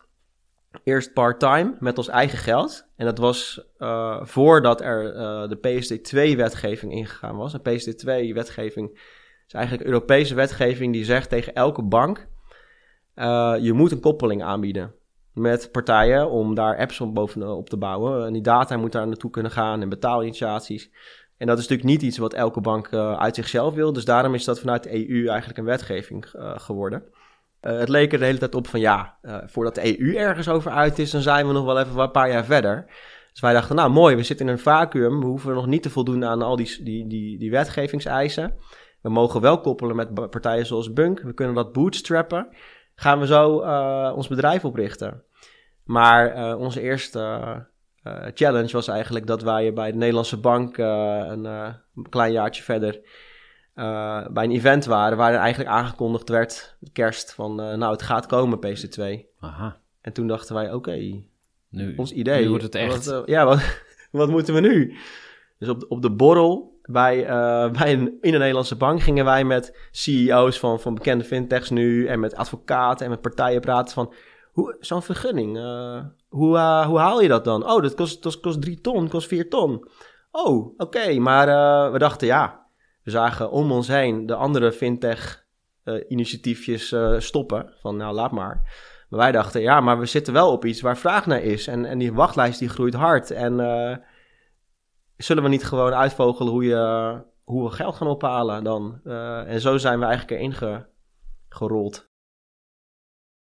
Eerst 0.83 1.13
part-time 1.13 1.75
met 1.79 1.97
ons 1.97 2.07
eigen 2.07 2.37
geld. 2.37 2.87
En 2.95 3.05
dat 3.05 3.17
was 3.17 3.65
uh, 3.79 4.19
voordat 4.23 4.81
er 4.81 5.15
uh, 5.15 5.49
de 5.49 5.57
PSD2-wetgeving 5.57 6.91
ingegaan 6.91 7.35
was. 7.35 7.53
Een 7.53 7.59
PSD2-wetgeving 7.59 8.99
is 9.47 9.53
eigenlijk 9.53 9.85
Europese 9.85 10.35
wetgeving 10.35 10.93
die 10.93 11.05
zegt 11.05 11.29
tegen 11.29 11.53
elke 11.53 11.81
bank: 11.81 12.27
je 13.61 13.71
moet 13.73 13.91
een 13.91 13.99
koppeling 13.99 14.43
aanbieden 14.43 14.93
met 15.33 15.71
partijen 15.71 16.29
om 16.29 16.55
daar 16.55 16.77
apps 16.77 17.01
op 17.01 17.13
bovenop 17.13 17.69
te 17.69 17.77
bouwen. 17.77 18.25
En 18.25 18.33
die 18.33 18.41
data 18.41 18.77
moet 18.77 18.91
daar 18.91 19.07
naartoe 19.07 19.31
kunnen 19.31 19.51
gaan 19.51 19.81
en 19.81 19.89
betaalinitiaties. 19.89 20.91
En 21.37 21.47
dat 21.47 21.57
is 21.57 21.67
natuurlijk 21.67 21.89
niet 21.89 22.01
iets 22.01 22.17
wat 22.17 22.33
elke 22.33 22.61
bank 22.61 22.93
uit 22.93 23.35
zichzelf 23.35 23.73
wil. 23.73 23.93
Dus 23.93 24.05
daarom 24.05 24.33
is 24.33 24.43
dat 24.43 24.59
vanuit 24.59 24.83
de 24.83 25.09
EU 25.09 25.27
eigenlijk 25.27 25.59
een 25.59 25.65
wetgeving 25.65 26.25
geworden. 26.55 27.03
Uh, 27.61 27.79
het 27.79 27.89
leek 27.89 28.13
er 28.13 28.19
de 28.19 28.25
hele 28.25 28.37
tijd 28.37 28.55
op 28.55 28.67
van 28.67 28.79
ja, 28.79 29.17
voordat 29.45 29.75
de 29.75 29.99
EU 29.99 30.15
ergens 30.15 30.49
over 30.49 30.71
uit 30.71 30.99
is, 30.99 31.11
dan 31.11 31.21
zijn 31.21 31.47
we 31.47 31.53
nog 31.53 31.65
wel 31.65 31.79
even 31.79 31.99
een 31.99 32.11
paar 32.11 32.31
jaar 32.31 32.45
verder. 32.45 32.85
Dus 33.31 33.41
wij 33.41 33.53
dachten, 33.53 33.75
nou 33.75 33.89
mooi, 33.89 34.15
we 34.15 34.23
zitten 34.23 34.45
in 34.45 34.51
een 34.51 34.59
vacuüm. 34.59 35.19
We 35.19 35.25
hoeven 35.25 35.53
nog 35.53 35.65
niet 35.65 35.83
te 35.83 35.89
voldoen 35.89 36.25
aan 36.25 36.41
al 36.41 36.55
die, 36.55 36.83
die, 36.83 37.07
die, 37.07 37.39
die 37.39 37.51
wetgevingseisen. 37.51 38.53
We 39.01 39.09
mogen 39.09 39.41
wel 39.41 39.59
koppelen 39.61 39.95
met 39.95 40.29
partijen 40.29 40.65
zoals 40.65 40.93
Bunk. 40.93 41.21
We 41.21 41.33
kunnen 41.33 41.55
dat 41.55 41.73
bootstrappen 41.73 42.47
gaan 42.95 43.19
we 43.19 43.25
zo 43.25 43.63
uh, 43.63 44.13
ons 44.15 44.27
bedrijf 44.27 44.65
oprichten. 44.65 45.23
Maar 45.83 46.55
onze 46.57 46.81
eerste 46.81 47.39
challenge 48.33 48.71
was 48.71 48.87
eigenlijk 48.87 49.27
dat 49.27 49.41
wij 49.41 49.73
bij 49.73 49.91
de 49.91 49.97
Nederlandse 49.97 50.39
bank 50.39 50.77
een 50.77 52.07
klein 52.09 52.31
jaartje 52.31 52.63
verder 52.63 53.01
bij 54.33 54.43
een 54.43 54.51
event 54.51 54.85
waren 54.85 55.17
waar 55.17 55.33
er 55.33 55.39
eigenlijk 55.39 55.69
aangekondigd 55.69 56.29
werd, 56.29 56.77
kerst, 56.93 57.33
van 57.33 57.55
nou 57.55 57.91
het 57.91 58.01
gaat 58.01 58.25
komen 58.25 58.57
PC2. 58.57 59.25
Aha. 59.39 59.79
En 60.01 60.13
toen 60.13 60.27
dachten 60.27 60.55
wij, 60.55 60.65
oké, 60.65 60.75
okay, 60.75 61.27
nu, 61.69 61.95
ons 61.95 62.11
idee. 62.11 62.41
Nu 62.41 62.49
wordt 62.49 62.63
het 62.63 62.75
echt. 62.75 63.05
Wat, 63.05 63.23
ja, 63.25 63.45
wat, 63.45 63.83
wat 64.11 64.29
moeten 64.29 64.53
we 64.53 64.59
nu? 64.59 64.97
Dus 65.59 65.69
op, 65.69 65.85
op 65.87 66.01
de 66.01 66.11
borrel 66.11 66.79
bij, 66.81 67.25
bij 67.71 67.93
een, 67.93 68.17
in 68.21 68.33
een 68.33 68.39
Nederlandse 68.39 68.75
bank 68.75 69.01
gingen 69.01 69.25
wij 69.25 69.43
met 69.43 69.87
CEO's 69.91 70.59
van, 70.59 70.79
van 70.79 70.93
bekende 70.93 71.23
fintechs 71.23 71.69
nu 71.69 72.07
en 72.07 72.19
met 72.19 72.35
advocaten 72.35 73.05
en 73.05 73.11
met 73.11 73.21
partijen 73.21 73.61
praten 73.61 73.93
van 73.93 74.13
zo'n 74.79 75.01
vergunning, 75.01 75.57
hoe, 76.27 76.57
hoe 76.87 76.97
haal 76.97 77.21
je 77.21 77.27
dat 77.27 77.43
dan? 77.43 77.69
Oh, 77.69 77.81
dat 77.81 77.95
kost, 77.95 78.23
dat 78.23 78.39
kost 78.39 78.61
drie 78.61 78.81
ton, 78.81 79.09
kost 79.09 79.27
vier 79.27 79.49
ton. 79.49 79.87
Oh, 80.31 80.57
oké, 80.57 80.83
okay, 80.83 81.17
maar 81.17 81.47
we 81.91 81.97
dachten 81.97 82.27
ja, 82.27 82.60
we 83.03 83.11
zagen 83.11 83.51
om 83.51 83.71
ons 83.71 83.87
heen 83.87 84.25
de 84.25 84.35
andere 84.35 84.71
fintech 84.71 85.45
initiatiefjes 86.07 86.95
stoppen 87.17 87.73
van 87.79 87.97
nou 87.97 88.13
laat 88.13 88.31
maar. 88.31 88.61
Maar 89.09 89.19
wij 89.19 89.31
dachten 89.31 89.61
ja, 89.61 89.79
maar 89.79 89.99
we 89.99 90.05
zitten 90.05 90.33
wel 90.33 90.51
op 90.51 90.65
iets 90.65 90.81
waar 90.81 90.97
vraag 90.97 91.25
naar 91.25 91.41
is 91.41 91.67
en, 91.67 91.85
en 91.85 91.97
die 91.97 92.13
wachtlijst 92.13 92.59
die 92.59 92.69
groeit 92.69 92.93
hard 92.93 93.31
en 93.31 93.59
zullen 95.17 95.43
we 95.43 95.49
niet 95.49 95.63
gewoon 95.63 95.93
uitvogelen 95.93 96.51
hoe, 96.51 96.63
je, 96.63 97.23
hoe 97.43 97.63
we 97.63 97.75
geld 97.75 97.95
gaan 97.95 98.07
ophalen 98.07 98.63
dan? 98.63 98.99
En 99.45 99.61
zo 99.61 99.77
zijn 99.77 99.99
we 99.99 100.05
eigenlijk 100.05 100.41
erin 100.41 100.83
gerold. 101.49 102.10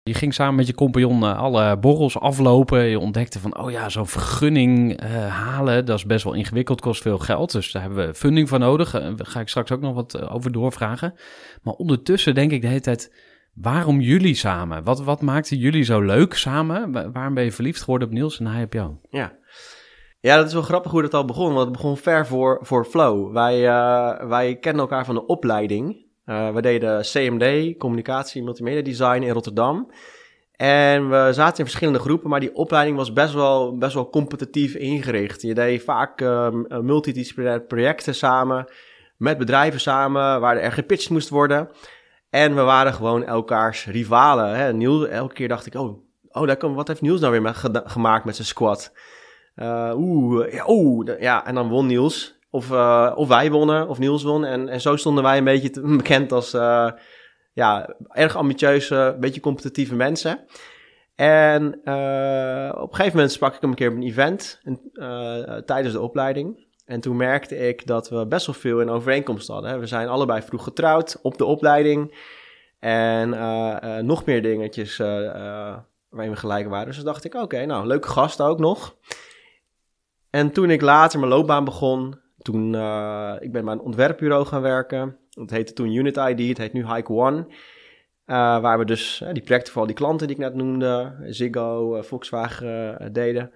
Je 0.04 0.14
ging 0.14 0.34
samen 0.34 0.54
met 0.54 0.66
je 0.66 0.74
compagnon 0.74 1.22
uh, 1.22 1.38
alle 1.38 1.78
borrels 1.78 2.18
aflopen. 2.18 2.84
Je 2.84 2.98
ontdekte 2.98 3.38
van, 3.38 3.58
oh 3.58 3.70
ja, 3.70 3.88
zo'n 3.88 4.06
vergunning 4.06 5.02
uh, 5.02 5.26
halen, 5.26 5.84
dat 5.84 5.98
is 5.98 6.06
best 6.06 6.24
wel 6.24 6.32
ingewikkeld, 6.34 6.80
kost 6.80 7.02
veel 7.02 7.18
geld. 7.18 7.52
Dus 7.52 7.72
daar 7.72 7.82
hebben 7.82 8.06
we 8.06 8.14
funding 8.14 8.48
voor 8.48 8.58
nodig. 8.58 8.90
Daar 8.90 9.16
ga 9.26 9.40
ik 9.40 9.48
straks 9.48 9.72
ook 9.72 9.80
nog 9.80 9.94
wat 9.94 10.30
over 10.30 10.52
doorvragen. 10.52 11.14
Maar 11.62 11.74
ondertussen 11.74 12.34
denk 12.34 12.50
ik 12.50 12.60
de 12.60 12.66
hele 12.66 12.80
tijd, 12.80 13.14
waarom 13.54 14.00
jullie 14.00 14.34
samen? 14.34 14.84
Wat, 14.84 15.02
wat 15.02 15.20
maakte 15.20 15.58
jullie 15.58 15.82
zo 15.82 16.00
leuk 16.00 16.34
samen? 16.34 17.12
Waarom 17.12 17.34
ben 17.34 17.44
je 17.44 17.52
verliefd 17.52 17.80
geworden 17.80 18.08
op 18.08 18.14
Niels 18.14 18.38
en 18.38 18.46
hij 18.46 18.62
op 18.62 18.72
jou? 18.72 18.94
Ja, 19.10 19.32
ja, 20.20 20.36
dat 20.36 20.46
is 20.46 20.52
wel 20.52 20.62
grappig 20.62 20.90
hoe 20.90 21.02
dat 21.02 21.14
al 21.14 21.24
begon, 21.24 21.52
want 21.52 21.64
het 21.68 21.72
begon 21.72 21.96
ver 21.96 22.26
voor, 22.26 22.58
voor 22.62 22.84
Flow. 22.84 23.32
Wij, 23.32 23.60
uh, 23.66 24.28
wij 24.28 24.56
kennen 24.56 24.82
elkaar 24.82 25.04
van 25.04 25.14
de 25.14 25.26
opleiding. 25.26 26.10
Uh, 26.26 26.50
we 26.54 26.62
deden 26.62 27.00
CMD, 27.00 27.76
Communicatie 27.78 28.42
Multimedia 28.42 28.82
Design 28.82 29.22
in 29.22 29.32
Rotterdam. 29.32 29.90
En 30.52 31.08
we 31.08 31.28
zaten 31.32 31.58
in 31.58 31.64
verschillende 31.64 31.98
groepen, 31.98 32.30
maar 32.30 32.40
die 32.40 32.54
opleiding 32.54 32.96
was 32.96 33.12
best 33.12 33.34
wel, 33.34 33.78
best 33.78 33.94
wel 33.94 34.10
competitief 34.10 34.74
ingericht. 34.74 35.42
Je 35.42 35.54
deed 35.54 35.82
vaak 35.82 36.20
uh, 36.20 36.48
multidisciplinaire 36.68 37.64
projecten 37.64 38.14
samen, 38.14 38.72
met 39.16 39.38
bedrijven 39.38 39.80
samen, 39.80 40.40
waar 40.40 40.56
er 40.56 40.72
gepitcht 40.72 41.10
moest 41.10 41.28
worden. 41.28 41.70
En 42.30 42.54
we 42.54 42.60
waren 42.60 42.94
gewoon 42.94 43.24
elkaars 43.24 43.86
rivalen. 43.86 44.56
Hè. 44.56 44.72
Niels, 44.72 45.06
elke 45.06 45.34
keer 45.34 45.48
dacht 45.48 45.66
ik, 45.66 45.74
oh, 45.74 45.98
oh 46.28 46.74
wat 46.74 46.88
heeft 46.88 47.00
Niels 47.00 47.20
nou 47.20 47.40
weer 47.40 47.54
gemaakt 47.84 48.24
met 48.24 48.34
zijn 48.34 48.48
squad? 48.48 48.92
Uh, 49.56 49.92
Oeh, 49.96 50.68
oeh, 50.68 51.20
ja, 51.20 51.46
en 51.46 51.54
dan 51.54 51.68
won 51.68 51.86
Niels. 51.86 52.40
Of, 52.52 52.70
uh, 52.70 53.12
of 53.14 53.28
wij 53.28 53.50
wonnen, 53.50 53.88
of 53.88 53.98
Niels 53.98 54.22
won. 54.22 54.44
En, 54.44 54.68
en 54.68 54.80
zo 54.80 54.96
stonden 54.96 55.24
wij 55.24 55.38
een 55.38 55.44
beetje 55.44 55.80
bekend 55.96 56.32
als 56.32 56.54
uh, 56.54 56.90
ja, 57.52 57.96
erg 58.08 58.36
ambitieuze, 58.36 59.16
beetje 59.20 59.40
competitieve 59.40 59.94
mensen. 59.94 60.40
En 61.14 61.66
op 62.74 62.88
een 62.88 62.94
gegeven 62.94 63.16
moment 63.16 63.32
sprak 63.32 63.54
ik 63.54 63.60
hem 63.60 63.70
een 63.70 63.76
keer 63.76 63.90
op 63.90 63.94
een 63.94 64.02
event 64.02 64.60
tijdens 65.66 65.92
de 65.92 66.00
opleiding. 66.00 66.66
En 66.84 67.00
toen 67.00 67.16
merkte 67.16 67.56
ik 67.56 67.86
dat 67.86 68.08
we 68.08 68.26
best 68.26 68.46
wel 68.46 68.54
veel 68.54 68.80
in 68.80 68.90
overeenkomst 68.90 69.48
hadden. 69.48 69.80
We 69.80 69.86
zijn 69.86 70.08
allebei 70.08 70.42
vroeg 70.42 70.64
getrouwd 70.64 71.18
op 71.22 71.38
de 71.38 71.44
opleiding. 71.44 72.14
En 72.78 73.28
nog 74.06 74.24
meer 74.24 74.42
dingetjes 74.42 74.96
waarin 74.96 76.30
we 76.30 76.36
gelijk 76.36 76.68
waren. 76.68 76.86
Dus 76.86 77.02
dacht 77.02 77.24
ik, 77.24 77.34
oké, 77.34 77.64
nou, 77.64 77.86
leuke 77.86 78.08
gasten 78.08 78.46
ook 78.46 78.58
nog. 78.58 78.96
En 80.30 80.52
toen 80.52 80.70
ik 80.70 80.80
later 80.80 81.18
mijn 81.18 81.32
loopbaan 81.32 81.64
begon, 81.64 82.20
toen 82.42 82.72
uh, 82.72 83.34
ik 83.40 83.52
ben 83.52 83.64
bij 83.64 83.72
een 83.72 83.80
ontwerpbureau 83.80 84.46
gaan 84.46 84.62
werken. 84.62 85.16
Dat 85.30 85.50
heette 85.50 85.72
toen 85.72 85.92
Unit 85.92 86.16
ID, 86.16 86.48
het 86.48 86.58
heet 86.58 86.72
nu 86.72 86.86
Hike 86.94 87.12
One. 87.12 87.46
Uh, 88.26 88.60
waar 88.60 88.78
we 88.78 88.84
dus 88.84 89.20
uh, 89.22 89.32
die 89.32 89.42
projecten 89.42 89.72
voor 89.72 89.80
al 89.80 89.86
die 89.86 89.96
klanten 89.96 90.26
die 90.26 90.36
ik 90.36 90.42
net 90.42 90.54
noemde, 90.54 91.16
Ziggo, 91.26 92.02
Volkswagen 92.02 93.12
deden. 93.12 93.52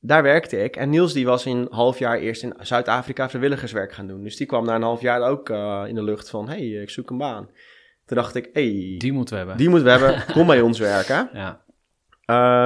Daar 0.00 0.22
werkte 0.22 0.62
ik. 0.64 0.76
En 0.76 0.90
Niels 0.90 1.12
die 1.12 1.26
was 1.26 1.46
in 1.46 1.56
een 1.56 1.68
half 1.70 1.98
jaar 1.98 2.18
eerst 2.18 2.42
in 2.42 2.54
Zuid-Afrika 2.60 3.28
vrijwilligerswerk 3.28 3.92
gaan 3.92 4.06
doen. 4.06 4.22
Dus 4.22 4.36
die 4.36 4.46
kwam 4.46 4.64
na 4.64 4.74
een 4.74 4.82
half 4.82 5.00
jaar 5.00 5.22
ook 5.22 5.48
in 5.88 5.94
de 5.94 6.02
lucht 6.02 6.30
van, 6.30 6.48
hey, 6.48 6.68
ik 6.68 6.90
zoek 6.90 7.10
een 7.10 7.18
baan. 7.18 7.50
Toen 8.04 8.16
dacht 8.16 8.34
ik, 8.34 8.50
hey, 8.52 8.94
die 8.98 9.12
moeten 9.12 9.32
we 9.32 9.38
hebben. 9.38 9.56
Die 9.56 9.68
moeten 9.68 9.86
we 9.86 10.04
hebben, 10.04 10.34
kom 10.34 10.46
bij 10.46 10.60
ons 10.60 10.78
werken. 10.78 11.28
Ja. 11.32 11.66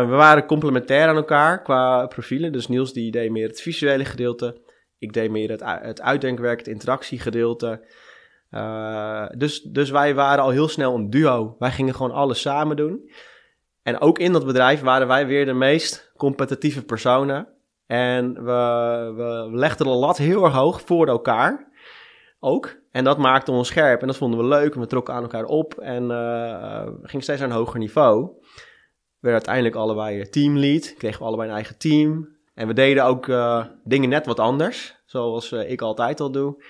We 0.06 0.14
waren 0.14 0.46
complementair 0.46 1.08
aan 1.08 1.16
elkaar 1.16 1.62
qua 1.62 2.06
profielen. 2.06 2.52
Dus 2.52 2.68
Niels 2.68 2.92
die 2.92 3.10
deed 3.10 3.30
meer 3.30 3.48
het 3.48 3.60
visuele 3.60 4.04
gedeelte. 4.04 4.60
Ik 5.02 5.12
deed 5.12 5.30
meer 5.30 5.50
het, 5.50 5.62
het 5.64 6.00
uitdenkwerk, 6.00 6.58
het 6.58 6.68
interactiegedeelte. 6.68 7.84
Uh, 8.50 9.26
dus, 9.36 9.62
dus 9.62 9.90
wij 9.90 10.14
waren 10.14 10.44
al 10.44 10.50
heel 10.50 10.68
snel 10.68 10.94
een 10.94 11.10
duo. 11.10 11.56
Wij 11.58 11.70
gingen 11.70 11.94
gewoon 11.94 12.10
alles 12.10 12.40
samen 12.40 12.76
doen. 12.76 13.10
En 13.82 14.00
ook 14.00 14.18
in 14.18 14.32
dat 14.32 14.46
bedrijf 14.46 14.80
waren 14.80 15.06
wij 15.06 15.26
weer 15.26 15.46
de 15.46 15.52
meest 15.52 16.12
competitieve 16.16 16.84
personen. 16.84 17.48
En 17.86 18.44
we, 18.44 19.12
we 19.16 19.56
legden 19.56 19.86
de 19.86 19.92
lat 19.92 20.16
heel 20.16 20.44
erg 20.44 20.54
hoog 20.54 20.80
voor 20.80 21.06
elkaar. 21.06 21.70
Ook. 22.40 22.76
En 22.90 23.04
dat 23.04 23.18
maakte 23.18 23.52
ons 23.52 23.68
scherp. 23.68 24.00
En 24.00 24.06
dat 24.06 24.16
vonden 24.16 24.38
we 24.38 24.44
leuk. 24.44 24.74
En 24.74 24.80
we 24.80 24.86
trokken 24.86 25.14
aan 25.14 25.22
elkaar 25.22 25.44
op. 25.44 25.78
En 25.78 26.04
uh, 26.10 26.86
gingen 27.02 27.22
steeds 27.22 27.40
naar 27.40 27.50
een 27.50 27.56
hoger 27.56 27.78
niveau 27.78 28.30
werden 29.18 29.40
uiteindelijk 29.46 29.74
allebei 29.74 30.28
teamlead. 30.28 30.94
Kregen 30.98 31.18
we 31.18 31.26
allebei 31.26 31.48
een 31.48 31.54
eigen 31.54 31.78
team. 31.78 32.31
En 32.54 32.66
we 32.66 32.72
deden 32.72 33.04
ook 33.04 33.26
uh, 33.26 33.64
dingen 33.84 34.08
net 34.08 34.26
wat 34.26 34.38
anders. 34.38 35.02
Zoals 35.04 35.52
uh, 35.52 35.70
ik 35.70 35.82
altijd 35.82 36.20
al 36.20 36.30
doe. 36.30 36.64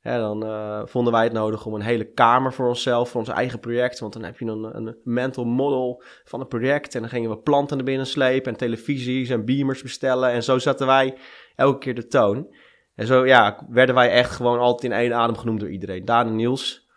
Ja, 0.00 0.18
dan 0.18 0.44
uh, 0.44 0.82
vonden 0.84 1.12
wij 1.12 1.24
het 1.24 1.32
nodig 1.32 1.66
om 1.66 1.74
een 1.74 1.80
hele 1.80 2.12
kamer 2.12 2.52
voor 2.52 2.68
onszelf, 2.68 3.08
voor 3.08 3.20
ons 3.20 3.28
eigen 3.28 3.60
project. 3.60 3.98
Want 3.98 4.12
dan 4.12 4.22
heb 4.22 4.38
je 4.38 4.44
een, 4.44 4.76
een 4.76 4.96
mental 5.04 5.44
model 5.44 6.02
van 6.24 6.40
het 6.40 6.48
project. 6.48 6.94
En 6.94 7.00
dan 7.00 7.10
gingen 7.10 7.30
we 7.30 7.38
planten 7.38 7.76
naar 7.76 7.86
binnen 7.86 8.06
slepen 8.06 8.52
en 8.52 8.58
televisies 8.58 9.28
en 9.28 9.44
beamers 9.44 9.82
bestellen. 9.82 10.30
En 10.30 10.42
zo 10.42 10.58
zetten 10.58 10.86
wij 10.86 11.16
elke 11.54 11.78
keer 11.78 11.94
de 11.94 12.06
toon. 12.06 12.54
En 12.94 13.06
zo 13.06 13.26
ja, 13.26 13.66
werden 13.68 13.94
wij 13.94 14.10
echt 14.10 14.30
gewoon 14.30 14.58
altijd 14.58 14.92
in 14.92 14.98
één 14.98 15.14
adem 15.14 15.36
genoemd 15.36 15.60
door 15.60 15.70
iedereen. 15.70 16.04
Daan 16.04 16.26
en 16.26 16.36
Niels, 16.36 16.88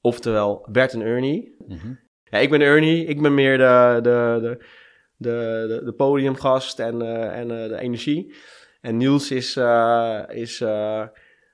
oftewel 0.00 0.66
Bert 0.70 0.92
en 0.92 1.02
Ernie. 1.02 1.54
Mhm. 1.66 1.94
Ja, 2.24 2.38
ik 2.38 2.50
ben 2.50 2.60
Ernie, 2.60 3.04
ik 3.04 3.22
ben 3.22 3.34
meer 3.34 3.58
de, 3.58 3.98
de, 4.02 4.38
de, 4.40 4.64
de, 5.24 5.64
de, 5.68 5.84
de 5.84 5.92
podiumgast 5.92 6.78
en, 6.78 7.02
eh, 7.02 7.38
en 7.38 7.62
eh, 7.62 7.68
de 7.68 7.78
energie. 7.78 8.34
En 8.80 8.96
Niels 8.96 9.30
is, 9.30 9.56
eh, 9.56 10.22
is 10.28 10.58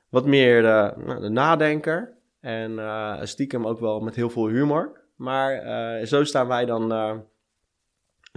wat 0.09 0.26
meer 0.26 0.62
de, 0.62 0.92
nou, 0.96 1.20
de 1.20 1.28
nadenker. 1.28 2.18
En 2.40 2.78
stiekem 3.22 3.66
ook 3.66 3.80
wel 3.80 4.00
met 4.00 4.14
heel 4.14 4.30
veel 4.30 4.48
humor. 4.48 5.00
Maar 5.16 6.06
zo 6.06 6.24
staan 6.24 6.48
wij 6.48 6.64
dan, 6.64 6.92
eh, 6.92 7.16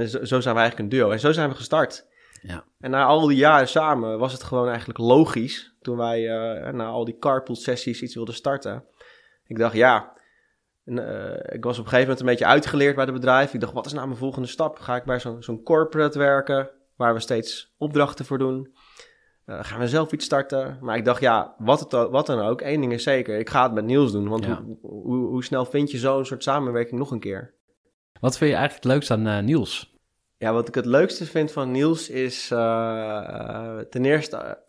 zo, 0.06 0.24
zo 0.24 0.40
zijn 0.40 0.56
wij 0.56 0.64
eigenlijk 0.64 0.80
een 0.80 1.00
duo. 1.00 1.12
En 1.12 1.20
zo 1.20 1.32
zijn 1.32 1.50
we 1.50 1.56
gestart. 1.56 2.06
Ja. 2.42 2.64
En 2.80 2.92
na 2.92 3.06
al 3.06 3.28
die 3.28 3.38
jaren 3.38 3.68
samen 3.68 4.20
was 4.20 4.32
het 4.32 4.44
gewoon 4.44 4.68
eigenlijk 4.68 5.00
logisch. 5.00 5.76
Toen 5.82 5.98
wij 5.98 6.22
na 6.72 6.86
al 6.86 7.06
die 7.06 7.18
carpool 7.18 7.56
sessies 7.56 8.02
iets 8.02 8.16
wilden 8.16 8.34
starten. 8.34 8.86
Ik 9.46 9.58
dacht, 9.58 9.76
ja, 9.76 10.13
en, 10.86 11.08
eh, 11.08 11.56
ik 11.56 11.64
was 11.64 11.78
op 11.80 11.84
een 11.84 11.90
gegeven 11.90 12.00
moment 12.02 12.20
een 12.20 12.26
beetje 12.26 12.46
uitgeleerd 12.46 12.96
bij 12.96 13.04
het 13.04 13.14
bedrijf. 13.14 13.54
Ik 13.54 13.60
dacht, 13.60 13.74
wat 13.74 13.86
is 13.86 13.94
nou 13.94 14.08
mijn 14.08 14.20
volgende 14.20 14.48
stap? 14.48 14.80
Ga 14.80 14.96
ik 14.96 15.04
bij 15.04 15.20
zo'n 15.20 15.44
zo'n 15.44 15.64
corporate 15.64 16.18
werken, 16.18 16.70
waar 16.96 17.14
we 17.14 17.20
steeds 17.20 17.74
opdrachten 17.78 18.26
voor 18.26 18.38
doen? 18.38 18.76
Eh, 19.46 19.60
gaan 19.64 19.80
we 19.80 19.88
zelf 19.88 20.12
iets 20.12 20.26
starten? 20.26 20.78
Maar 20.82 20.98
ik 20.98 21.06
dacht, 21.06 21.22
ja, 21.22 21.56
wat, 21.58 21.80
het, 21.80 21.92
wat 21.92 22.26
dan 22.26 22.40
ook, 22.40 22.62
één 22.62 22.82
ding 22.82 22.94
is 22.94 23.04
zeker. 23.04 23.40
Ik 23.40 23.50
ga 23.50 23.64
het 23.64 23.74
met 23.74 23.86
Niels 23.86 24.12
doen, 24.12 24.28
want 24.28 24.46
Ja. 24.46 24.62
hoe, 24.64 24.78
hoe, 24.82 25.28
hoe 25.28 25.44
snel 25.44 25.66
vind 25.66 25.92
je 25.92 25.98
zo'n 25.98 26.26
soort 26.26 26.44
samenwerking 26.44 27.00
nog 27.00 27.12
een 27.12 27.20
keer? 27.20 27.54
Wat 28.20 28.38
vind 28.38 28.50
je 28.50 28.56
eigenlijk 28.56 28.84
het 28.84 28.94
leukste 28.94 29.14
aan 29.14 29.28
eh, 29.28 29.44
Niels? 29.44 29.92
Ja, 30.38 30.54
wat 30.54 30.68
ik 30.68 30.76
het 30.76 30.86
leukste 30.86 31.26
vind 31.26 31.52
van 31.52 31.72
Niels 31.72 32.10
is 32.10 32.48
ten 33.90 34.06
eerste, 34.06 34.64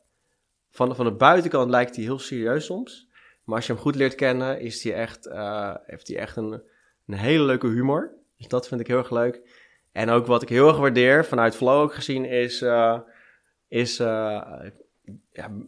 van, 0.71 0.97
van 0.97 1.05
de 1.05 1.13
buitenkant 1.13 1.71
lijkt 1.71 1.97
hij 1.97 2.05
heel 2.05 2.19
serieus 2.19 2.65
soms. 2.65 3.09
Maar 3.45 3.57
als 3.57 3.67
je 3.67 3.73
hem 3.73 3.83
goed 3.83 3.95
leert 3.95 4.15
kennen, 4.15 4.61
is 4.61 4.83
hij 4.83 4.95
echt, 4.95 5.27
eh, 5.27 5.75
heeft 5.85 6.09
hij 6.09 6.17
echt 6.17 6.37
een, 6.37 6.63
een 7.07 7.15
hele 7.15 7.45
leuke 7.45 7.67
humor. 7.67 8.15
Dus 8.37 8.49
dat 8.49 8.69
vind 8.69 8.81
ik 8.81 8.87
heel 8.87 8.99
erg 8.99 9.11
leuk. 9.11 9.63
En 9.93 10.11
ook 10.11 10.27
wat 10.27 10.43
ik 10.43 10.49
heel 10.49 10.69
erg 10.69 10.79
waardeer, 10.79 11.25
vanuit 11.25 11.57
Flow 11.57 11.81
ook 11.81 11.95
gezien, 11.95 12.25
is, 12.25 12.63
eh, 12.63 12.99
is 13.69 13.99
eh, 13.99 14.61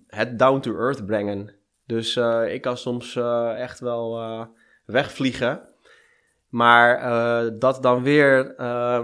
het 0.07 0.39
down 0.39 0.61
to 0.61 0.79
earth 0.79 1.07
brengen. 1.07 1.55
Dus 1.87 2.17
ik 2.49 2.61
kan 2.61 2.77
soms 2.77 3.17
echt 3.57 3.81
wel 3.81 4.21
wegvliegen. 4.85 5.69
Maar 6.49 7.01
dat 7.59 7.83
dan 7.83 8.03
weer 8.03 8.55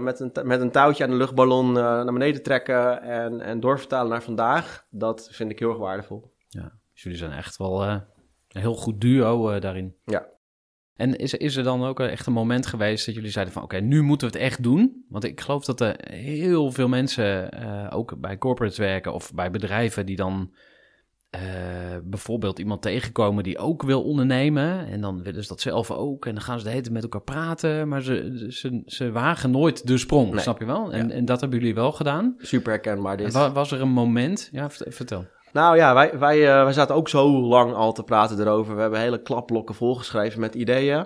met, 0.01 0.19
een, 0.19 0.31
met 0.43 0.61
een 0.61 0.71
touwtje 0.71 1.03
aan 1.03 1.09
de 1.09 1.15
luchtballon 1.15 1.71
naar 1.71 2.13
beneden 2.13 2.43
trekken 2.43 3.01
en, 3.01 3.41
en 3.41 3.59
doorvertalen 3.59 4.09
naar 4.09 4.23
vandaag, 4.23 4.85
dat 4.89 5.29
vind 5.31 5.51
ik 5.51 5.59
heel 5.59 5.69
erg 5.69 5.77
waardevol. 5.77 6.33
Ja, 6.47 6.71
dus 6.93 7.03
jullie 7.03 7.17
zijn 7.17 7.31
echt 7.31 7.57
wel 7.57 8.03
een 8.53 8.61
heel 8.61 8.75
goed 8.75 9.01
duo 9.01 9.49
eh, 9.49 9.61
daarin. 9.61 9.95
Ja. 10.05 10.25
En 10.95 11.15
is, 11.15 11.33
is 11.33 11.55
er 11.55 11.63
dan 11.63 11.83
ook 11.83 11.99
echt 11.99 12.25
een 12.25 12.33
moment 12.33 12.65
geweest 12.65 13.05
dat 13.05 13.15
jullie 13.15 13.31
zeiden 13.31 13.53
van... 13.53 13.63
oké, 13.63 13.77
nu 13.79 14.01
moeten 14.01 14.27
we 14.27 14.33
het 14.33 14.43
echt 14.43 14.63
doen? 14.63 15.05
Want 15.09 15.23
ik 15.23 15.41
geloof 15.41 15.65
dat 15.65 15.81
er 15.81 15.95
heel 16.09 16.71
veel 16.71 16.87
mensen, 16.87 17.51
eh, 17.51 17.87
ook 17.97 18.19
bij 18.19 18.37
corporates 18.37 18.77
werken... 18.77 19.13
of 19.13 19.33
bij 19.33 19.51
bedrijven 19.51 20.05
die 20.05 20.15
dan 20.15 20.53
eh, 21.29 21.41
bijvoorbeeld 22.03 22.59
iemand 22.59 22.81
tegenkomen 22.81 23.43
die 23.43 23.57
ook 23.57 23.83
wil 23.83 24.03
ondernemen... 24.03 24.87
en 24.87 25.01
dan 25.01 25.23
willen 25.23 25.41
ze 25.43 25.47
dat 25.49 25.61
zelf 25.61 25.91
ook 25.91 26.25
en 26.25 26.33
dan 26.33 26.43
gaan 26.43 26.57
ze 26.57 26.63
de 26.63 26.69
hele 26.69 26.81
tijd 26.81 26.93
met 26.93 27.03
elkaar 27.03 27.21
praten... 27.21 27.87
maar 27.87 28.01
ze, 28.01 28.45
ze, 28.49 28.81
ze 28.85 29.11
wagen 29.11 29.51
nooit 29.51 29.87
de 29.87 29.97
sprong, 29.97 30.31
Nee. 30.31 30.39
snap 30.39 30.59
je 30.59 30.65
wel? 30.65 30.93
En, 30.93 31.07
Ja. 31.07 31.13
en 31.13 31.25
dat 31.25 31.41
hebben 31.41 31.59
jullie 31.59 31.75
wel 31.75 31.91
gedaan. 31.91 32.35
Super 32.37 32.71
herkenbaar 32.71 33.17
dit. 33.17 33.33
Wa- 33.33 33.51
was 33.51 33.71
er 33.71 33.81
een 33.81 33.89
moment... 33.91 34.49
Ja, 34.51 34.69
vert- 34.69 34.95
vertel. 34.95 35.25
Nou 35.53 35.75
ja, 35.75 35.93
wij, 35.93 36.19
wij, 36.19 36.49
eh, 36.49 36.63
wij 36.63 36.73
zaten 36.73 36.95
ook 36.95 37.09
zo 37.09 37.41
lang 37.41 37.73
al 37.73 37.93
te 37.93 38.03
praten 38.03 38.39
erover. 38.39 38.75
We 38.75 38.81
hebben 38.81 38.99
hele 38.99 39.21
klapblokken 39.21 39.75
volgeschreven 39.75 40.39
met 40.39 40.55
ideeën. 40.55 40.99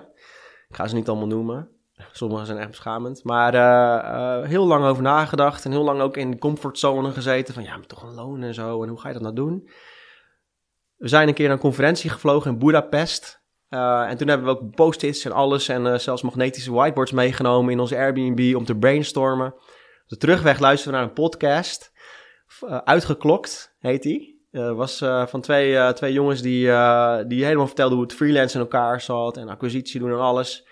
Ik 0.68 0.76
ga 0.76 0.86
ze 0.86 0.94
niet 0.94 1.08
allemaal 1.08 1.26
noemen. 1.26 1.68
Sommige 2.12 2.44
zijn 2.44 2.58
echt 2.58 2.68
beschamend. 2.68 3.24
Maar 3.24 3.54
eh, 3.54 4.38
eh, 4.38 4.48
heel 4.48 4.66
lang 4.66 4.84
over 4.84 5.02
nagedacht. 5.02 5.64
En 5.64 5.70
heel 5.70 5.82
lang 5.82 6.00
ook 6.00 6.16
in 6.16 6.30
de 6.30 6.38
comfortzone 6.38 7.12
gezeten. 7.12 7.54
Van 7.54 7.62
ja, 7.62 7.76
maar 7.76 7.86
toch 7.86 8.02
een 8.02 8.14
loon 8.14 8.42
en 8.42 8.54
zo. 8.54 8.82
En 8.82 8.88
hoe 8.88 9.00
ga 9.00 9.08
je 9.08 9.14
dat 9.14 9.22
nou 9.22 9.34
doen? 9.34 9.68
We 10.96 11.08
zijn 11.08 11.28
een 11.28 11.34
keer 11.34 11.46
naar 11.46 11.54
een 11.54 11.62
conferentie 11.62 12.10
gevlogen 12.10 12.50
in 12.50 12.58
Budapest. 12.58 13.42
En 13.68 14.16
toen 14.16 14.28
hebben 14.28 14.46
we 14.46 14.52
ook 14.52 14.74
post-its 14.74 15.24
en 15.24 15.32
alles. 15.32 15.68
En 15.68 16.00
zelfs 16.00 16.22
magnetische 16.22 16.72
whiteboards 16.72 17.12
meegenomen 17.12 17.72
in 17.72 17.80
onze 17.80 17.96
Airbnb 17.96 18.54
om 18.56 18.64
te 18.64 18.76
brainstormen. 18.76 19.52
Op 19.54 20.08
de 20.08 20.16
terugweg 20.16 20.58
luisteren 20.58 20.92
we 20.92 20.98
naar 20.98 21.08
een 21.08 21.14
podcast. 21.14 21.92
Uitgeklokt 22.84 23.74
heet 23.78 24.02
die. 24.02 24.37
Eh, 24.50 24.72
was 24.72 25.00
eh, 25.00 25.26
van 25.26 25.40
twee, 25.40 25.76
eh, 25.76 25.88
twee 25.88 26.12
jongens 26.12 26.42
die, 26.42 26.64
die 27.26 27.44
helemaal 27.44 27.66
vertelden 27.66 27.96
hoe 27.96 28.06
het 28.06 28.14
freelance 28.14 28.54
in 28.54 28.60
elkaar 28.60 29.00
zat 29.00 29.36
en 29.36 29.48
acquisitie 29.48 30.00
doen 30.00 30.10
en 30.10 30.18
alles. 30.18 30.66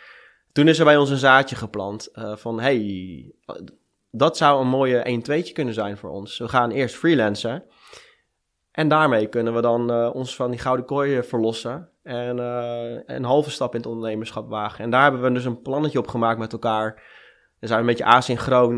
Toen 0.53 0.69
is 0.69 0.79
er 0.79 0.85
bij 0.85 0.97
ons 0.97 1.11
een 1.11 1.17
zaadje 1.17 1.57
geplant 1.57 2.09
van 2.13 2.61
hey, 2.61 3.33
dat 4.11 4.37
zou 4.37 4.61
een 4.61 4.69
mooie 4.69 5.21
1-2'tje 5.21 5.53
kunnen 5.53 5.75
zijn 5.75 5.97
voor 5.97 6.11
ons. 6.11 6.39
We 6.39 6.49
gaan 6.49 6.71
eerst 6.71 6.95
freelancen 6.95 7.65
en 8.71 8.89
daarmee 8.89 9.27
kunnen 9.27 9.55
we 9.55 9.61
dan 9.61 10.13
ons 10.13 10.37
van 10.37 10.51
die 10.51 10.61
gouden 10.61 10.87
kooi 10.87 11.23
verlossen 11.23 11.89
en 12.03 12.39
een 13.07 13.25
halve 13.25 13.51
stap 13.51 13.75
in 13.75 13.81
het 13.81 13.89
ondernemerschap 13.89 14.49
wagen. 14.49 14.85
En 14.85 14.91
daar 14.91 15.03
hebben 15.03 15.23
we 15.23 15.33
dus 15.33 15.45
een 15.45 15.63
plannetje 15.63 15.99
op 15.99 16.09
gemaakt 16.09 16.39
met 16.39 16.53
elkaar. 16.53 16.95
Dan 17.61 17.69
zijn 17.69 17.85
we 17.85 17.91
een 17.91 17.97
beetje 17.97 18.15
asynchroon. 18.15 18.77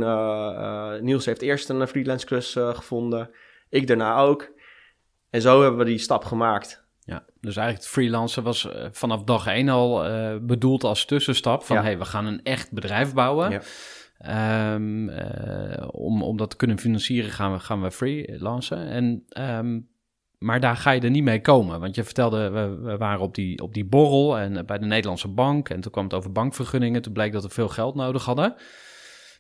Niels 1.04 1.26
heeft 1.26 1.42
eerst 1.42 1.68
een 1.68 1.88
freelance 1.88 2.26
klus 2.26 2.52
gevonden. 2.52 3.30
Ik 3.68 3.86
daarna 3.86 4.18
ook. 4.18 4.56
En 5.30 5.40
zo 5.40 5.60
hebben 5.62 5.78
we 5.78 5.84
die 5.84 5.98
stap 5.98 6.24
gemaakt. 6.24 6.86
Ja, 7.00 7.24
dus 7.40 7.56
eigenlijk 7.56 7.86
het 7.86 7.94
freelancen 7.94 8.42
was 8.42 8.70
eh, 8.70 8.86
vanaf 8.90 9.22
dag 9.22 9.46
één 9.46 9.68
al 9.68 10.04
eh, 10.04 10.36
bedoeld 10.40 10.84
als 10.84 11.04
tussenstap. 11.04 11.64
Van 11.64 11.76
Ja. 11.76 11.82
hey, 11.82 11.98
we 11.98 12.04
gaan 12.04 12.26
een 12.26 12.42
echt 12.42 12.72
bedrijf 12.72 13.14
bouwen. 13.14 13.50
Ja. 13.50 13.60
Ehm, 14.18 15.08
eh, 15.08 15.88
om, 15.90 16.22
om 16.22 16.36
dat 16.36 16.50
te 16.50 16.56
kunnen 16.56 16.78
financieren 16.78 17.30
gaan 17.30 17.52
we, 17.52 17.58
gaan 17.58 17.82
we 17.82 17.90
freelancen. 17.90 18.88
En, 18.88 19.24
ehm, 19.28 19.80
maar 20.38 20.60
daar 20.60 20.76
ga 20.76 20.90
je 20.90 21.00
er 21.00 21.10
niet 21.10 21.24
mee 21.24 21.40
komen. 21.40 21.80
Want 21.80 21.94
je 21.94 22.04
vertelde, 22.04 22.50
we, 22.50 22.78
we 22.82 22.96
waren 22.96 23.20
op 23.20 23.34
die, 23.34 23.62
op 23.62 23.74
die 23.74 23.84
borrel 23.84 24.38
en 24.38 24.66
bij 24.66 24.78
de 24.78 24.86
Nederlandse 24.86 25.28
bank. 25.28 25.68
En 25.68 25.80
toen 25.80 25.92
kwam 25.92 26.04
het 26.04 26.14
over 26.14 26.32
bankvergunningen. 26.32 27.02
Toen 27.02 27.12
bleek 27.12 27.32
dat 27.32 27.42
we 27.42 27.48
veel 27.48 27.68
geld 27.68 27.94
nodig 27.94 28.24
hadden. 28.24 28.54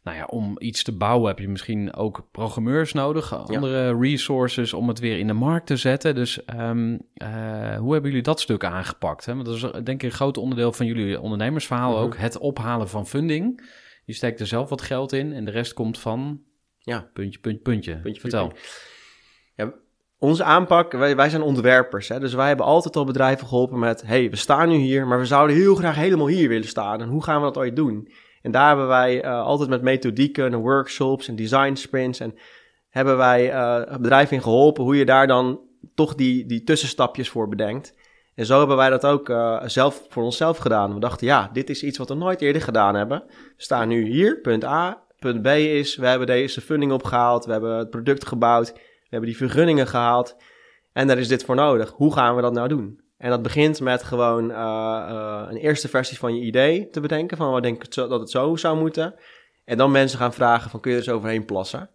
Nou 0.08 0.20
ja, 0.20 0.26
om 0.26 0.54
iets 0.58 0.82
te 0.82 0.96
bouwen 0.96 1.28
heb 1.28 1.38
je 1.38 1.48
misschien 1.48 1.94
ook 1.94 2.28
programmeurs 2.32 2.92
nodig, 2.92 3.34
andere 3.48 3.98
resources 4.00 4.72
om 4.72 4.88
het 4.88 4.98
weer 4.98 5.18
in 5.18 5.26
de 5.26 5.32
markt 5.32 5.66
te 5.66 5.76
zetten. 5.76 6.14
Dus 6.14 6.44
ehm, 6.44 6.98
eh, 7.14 7.76
hoe 7.76 7.92
hebben 7.92 8.10
jullie 8.10 8.22
dat 8.22 8.40
stuk 8.40 8.64
aangepakt? 8.64 9.24
Hè? 9.24 9.34
Want 9.34 9.46
dat 9.46 9.54
is 9.54 9.62
eh, 9.62 9.70
denk 9.72 9.88
ik 9.88 10.02
een 10.02 10.10
groot 10.10 10.36
onderdeel 10.36 10.72
van 10.72 10.86
jullie 10.86 11.20
ondernemersverhaal 11.20 11.92
Mhm. 11.92 12.02
ook. 12.02 12.16
Het 12.16 12.38
ophalen 12.38 12.88
van 12.88 13.06
funding. 13.06 13.70
Je 14.04 14.12
steekt 14.12 14.40
er 14.40 14.46
zelf 14.46 14.68
wat 14.68 14.82
geld 14.82 15.12
in 15.12 15.32
en 15.32 15.44
de 15.44 15.50
rest 15.50 15.72
komt 15.72 15.98
van 15.98 16.40
Ja. 16.78 17.10
puntje, 17.12 17.40
puntje, 17.40 17.62
puntje. 17.62 17.96
Puntje, 17.96 18.20
Vertel. 18.20 18.52
Ja, 19.54 19.72
onze 20.18 20.44
aanpak, 20.44 20.92
wij, 20.92 21.16
wij 21.16 21.28
zijn 21.30 21.42
ontwerpers. 21.42 22.08
Hè? 22.08 22.20
Dus 22.20 22.34
wij 22.34 22.48
hebben 22.48 22.66
altijd 22.66 22.96
al 22.96 23.04
bedrijven 23.04 23.46
geholpen 23.46 23.78
met... 23.78 24.02
hey, 24.06 24.30
we 24.30 24.36
staan 24.36 24.68
nu 24.68 24.76
hier, 24.76 25.06
maar 25.06 25.18
we 25.18 25.26
zouden 25.26 25.56
heel 25.56 25.74
graag 25.74 25.96
helemaal 25.96 26.26
hier 26.28 26.48
willen 26.48 26.68
staan. 26.68 27.00
En 27.00 27.08
hoe 27.08 27.22
gaan 27.22 27.36
we 27.40 27.42
dat 27.46 27.56
ooit 27.58 27.76
doen? 27.76 28.08
En 28.48 28.54
daar 28.54 28.68
hebben 28.68 28.88
wij 28.88 29.22
eh, 29.22 29.42
altijd 29.42 29.68
met 29.68 29.82
methodieken 29.82 30.52
en 30.52 30.58
workshops 30.58 31.28
en 31.28 31.36
design 31.36 31.74
sprints... 31.74 32.20
en 32.20 32.34
hebben 32.88 33.16
wij 33.16 33.50
eh 33.50 33.96
bedrijven 33.96 34.36
in 34.36 34.42
geholpen 34.42 34.84
hoe 34.84 34.96
je 34.96 35.04
daar 35.04 35.26
dan 35.26 35.60
toch 35.94 36.14
die, 36.14 36.46
die 36.46 36.62
tussenstapjes 36.62 37.28
voor 37.28 37.48
bedenkt. 37.48 37.94
En 38.34 38.46
zo 38.46 38.58
hebben 38.58 38.76
wij 38.76 38.90
dat 38.90 39.06
ook 39.06 39.28
eh, 39.28 39.62
zelf 39.64 40.06
voor 40.08 40.22
onszelf 40.22 40.56
gedaan. 40.58 40.94
We 40.94 41.00
dachten, 41.00 41.26
ja, 41.26 41.50
dit 41.52 41.70
is 41.70 41.82
iets 41.82 41.98
wat 41.98 42.08
we 42.08 42.14
nooit 42.14 42.40
eerder 42.40 42.62
gedaan 42.62 42.94
hebben. 42.94 43.22
We 43.26 43.52
staan 43.56 43.88
nu 43.88 44.06
hier, 44.06 44.40
punt 44.40 44.64
A. 44.64 45.02
Punt 45.18 45.42
B 45.42 45.46
is, 45.46 45.96
we 45.96 46.06
hebben 46.06 46.26
deze 46.26 46.60
funding 46.60 46.92
opgehaald, 46.92 47.44
we 47.44 47.52
hebben 47.52 47.76
het 47.76 47.90
product 47.90 48.26
gebouwd, 48.26 48.72
we 48.72 49.08
hebben 49.08 49.28
die 49.28 49.38
vergunningen 49.38 49.86
gehaald. 49.86 50.36
En 50.92 51.06
daar 51.06 51.18
is 51.18 51.28
dit 51.28 51.44
voor 51.44 51.54
nodig. 51.54 51.90
Hoe 51.90 52.12
gaan 52.12 52.36
we 52.36 52.42
dat 52.42 52.52
nou 52.52 52.68
doen? 52.68 53.00
En 53.18 53.30
dat 53.30 53.42
begint 53.42 53.80
met 53.80 54.02
gewoon 54.02 54.50
eh, 54.50 54.56
eh, 55.08 55.42
een 55.50 55.56
eerste 55.56 55.88
versie 55.88 56.18
van 56.18 56.34
je 56.34 56.40
idee 56.40 56.90
te 56.90 57.00
bedenken. 57.00 57.36
Van 57.36 57.62
denken 57.62 57.84
het 57.84 57.94
zo- 57.94 58.08
dat 58.08 58.20
het 58.20 58.30
zo 58.30 58.56
zou 58.56 58.78
moeten. 58.78 59.14
En 59.64 59.76
dan 59.76 59.90
mensen 59.90 60.18
gaan 60.18 60.32
vragen 60.32 60.70
van 60.70 60.80
kun 60.80 60.90
je 60.92 60.96
er 60.98 61.02
eens 61.02 61.12
overheen 61.12 61.44
plassen? 61.44 61.90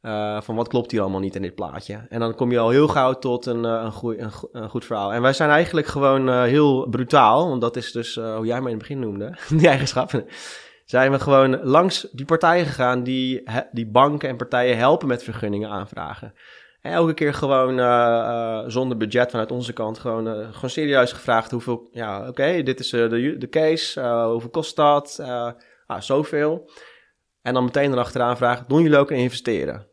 Eh, 0.00 0.40
van 0.40 0.54
wat 0.54 0.68
klopt 0.68 0.90
hier 0.90 1.00
allemaal 1.00 1.20
niet 1.20 1.34
in 1.36 1.42
dit 1.42 1.54
plaatje? 1.54 2.06
En 2.08 2.20
dan 2.20 2.34
kom 2.34 2.50
je 2.50 2.58
al 2.58 2.70
heel 2.70 2.88
gauw 2.88 3.12
tot 3.12 3.46
een, 3.46 3.64
een, 3.64 3.84
een, 3.84 3.92
go- 4.32 4.48
een 4.52 4.68
goed 4.70 4.84
verhaal. 4.84 5.12
En 5.12 5.22
wij 5.22 5.32
zijn 5.32 5.50
eigenlijk 5.50 5.86
gewoon 5.86 6.42
heel 6.42 6.88
brutaal. 6.88 7.48
Want 7.48 7.60
dat 7.60 7.76
is 7.76 7.92
dus 7.92 8.14
hoe 8.14 8.46
jij 8.46 8.60
me 8.60 8.64
in 8.70 8.78
het 8.78 8.78
begin 8.78 8.98
noemde. 8.98 9.36
die 9.58 9.68
eigenschappen. 9.68 10.26
Zijn 10.84 11.10
we 11.12 11.18
gewoon 11.18 11.62
langs 11.62 12.08
die 12.12 12.24
partijen 12.26 12.66
gegaan 12.66 13.02
die, 13.02 13.42
die 13.72 13.86
banken 13.86 14.28
en 14.28 14.36
partijen 14.36 14.76
helpen 14.76 15.08
met 15.08 15.22
vergunningen 15.22 15.70
aanvragen. 15.70 16.34
En 16.84 16.92
elke 16.92 17.14
keer 17.14 17.34
gewoon 17.34 17.78
eh, 17.78 17.84
eh, 18.18 18.64
zonder 18.66 18.96
budget 18.96 19.30
vanuit 19.30 19.50
onze 19.50 19.72
kant 19.72 19.98
gewoon, 19.98 20.28
eh, 20.28 20.34
gewoon 20.52 20.70
serieus 20.70 21.12
gevraagd 21.12 21.50
hoeveel... 21.50 21.88
Ja, 21.92 22.28
oké, 22.28 22.62
dit 22.62 22.80
is 22.80 22.90
de, 22.90 23.34
de 23.38 23.48
case. 23.48 24.00
hoeveel 24.30 24.50
kost 24.50 24.76
dat? 24.76 25.20
Ah, 25.86 26.00
zoveel. 26.00 26.70
En 27.42 27.54
dan 27.54 27.64
meteen 27.64 27.92
erachteraan 27.92 28.36
vragen, 28.36 28.64
doen 28.68 28.82
jullie 28.82 28.98
ook 28.98 29.10
aan 29.10 29.16
investeren? 29.16 29.86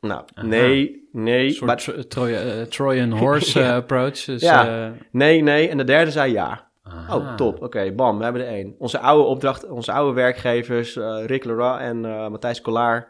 Nou, 0.00 0.22
Aha. 0.34 0.46
nee, 0.46 1.08
nee. 1.12 1.44
Een 1.46 1.52
soort 1.52 1.66
maar- 1.66 1.76
tro- 1.76 2.02
Troy, 2.02 2.66
Trojan 2.66 3.10
horse 3.10 3.58
Ja. 3.62 3.74
approach. 3.76 4.24
Dus, 4.24 4.42
Ja. 4.42 4.92
nee, 5.12 5.42
nee. 5.42 5.68
En 5.68 5.76
de 5.76 5.84
derde 5.84 6.10
zei 6.10 6.32
ja. 6.32 6.70
aha. 6.82 7.16
Oh, 7.16 7.34
top. 7.34 7.62
Oké, 7.62 7.92
bam, 7.92 8.18
we 8.18 8.24
hebben 8.24 8.42
er 8.42 8.48
één. 8.48 8.74
Onze 8.78 8.98
oude 8.98 9.24
opdracht, 9.24 9.68
onze 9.68 9.92
oude 9.92 10.14
werkgevers, 10.14 10.96
Rick 11.26 11.44
Leroy 11.44 11.76
en 11.78 12.00
Matthijs 12.30 12.60
Collard 12.60 13.06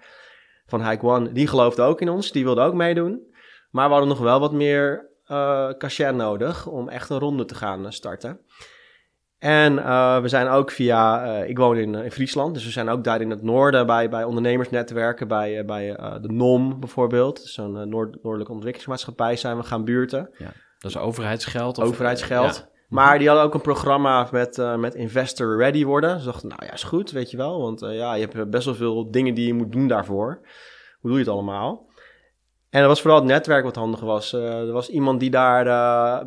van 0.78 0.88
Hike 0.88 1.06
One, 1.06 1.32
die 1.32 1.46
geloofden 1.46 1.84
ook 1.84 2.00
in 2.00 2.08
ons. 2.08 2.32
Die 2.32 2.44
wilden 2.44 2.64
ook 2.64 2.74
meedoen. 2.74 3.20
Maar 3.70 3.86
we 3.86 3.92
hadden 3.92 4.08
nog 4.08 4.18
wel 4.18 4.40
wat 4.40 4.52
meer 4.52 5.10
eh 5.26 5.68
cachet 5.78 6.14
nodig 6.14 6.66
om 6.66 6.88
echt 6.88 7.10
een 7.10 7.18
ronde 7.18 7.44
te 7.44 7.54
gaan 7.54 7.86
eh, 7.86 7.90
starten. 7.90 8.40
En 9.38 9.78
eh, 9.78 10.20
we 10.20 10.28
zijn 10.28 10.48
ook 10.48 10.70
via, 10.70 11.24
ik 11.42 11.58
woon 11.58 11.76
in, 11.76 11.94
in 11.94 12.10
Friesland, 12.12 12.54
dus 12.54 12.64
we 12.64 12.70
zijn 12.70 12.88
ook 12.88 13.04
daar 13.04 13.20
in 13.20 13.30
het 13.30 13.42
noorden 13.42 13.86
bij, 13.86 14.08
bij 14.08 14.24
ondernemersnetwerken, 14.24 15.28
bij, 15.28 15.64
bij 15.64 15.96
de 16.20 16.32
NOM 16.32 16.80
bijvoorbeeld, 16.80 17.40
zo'n 17.40 17.72
Noord 17.72 18.22
Noordelijke 18.22 18.52
Ontwikkelingsmaatschappij 18.52 19.36
zijn 19.36 19.56
we 19.56 19.62
gaan 19.62 19.84
buurten 19.84 20.30
Dat 20.78 20.90
is 20.90 20.96
overheidsgeld? 20.96 21.78
Of, 21.78 21.84
overheidsgeld. 21.84 22.56
Ja. 22.56 22.71
Maar 22.92 23.18
die 23.18 23.26
hadden 23.28 23.46
ook 23.46 23.54
een 23.54 23.60
programma 23.60 24.28
met, 24.32 24.58
eh, 24.58 24.76
met 24.76 24.94
investor 24.94 25.56
ready 25.56 25.84
worden. 25.84 26.18
Ze 26.20 26.24
dachten, 26.26 26.48
nou 26.48 26.64
ja, 26.66 26.72
is 26.72 26.82
goed, 26.82 27.10
weet 27.10 27.30
je 27.30 27.36
wel. 27.36 27.60
Want 27.60 27.82
eh, 27.82 27.96
ja, 27.96 28.14
je 28.14 28.28
hebt 28.32 28.50
best 28.50 28.64
wel 28.64 28.74
veel 28.74 29.10
dingen 29.10 29.34
die 29.34 29.46
je 29.46 29.54
moet 29.54 29.72
doen 29.72 29.88
daarvoor. 29.88 30.40
Hoe 31.00 31.10
doe 31.10 31.12
je 31.18 31.24
het 31.24 31.28
allemaal? 31.34 31.90
En 32.70 32.78
dat 32.80 32.88
was 32.88 33.00
vooral 33.00 33.18
het 33.18 33.28
netwerk 33.28 33.64
wat 33.64 33.76
handig 33.76 34.00
was. 34.00 34.32
Eh, 34.32 34.58
er 34.60 34.72
was 34.72 34.88
iemand 34.88 35.20
die 35.20 35.30
daar, 35.30 35.66
eh, 35.66 36.26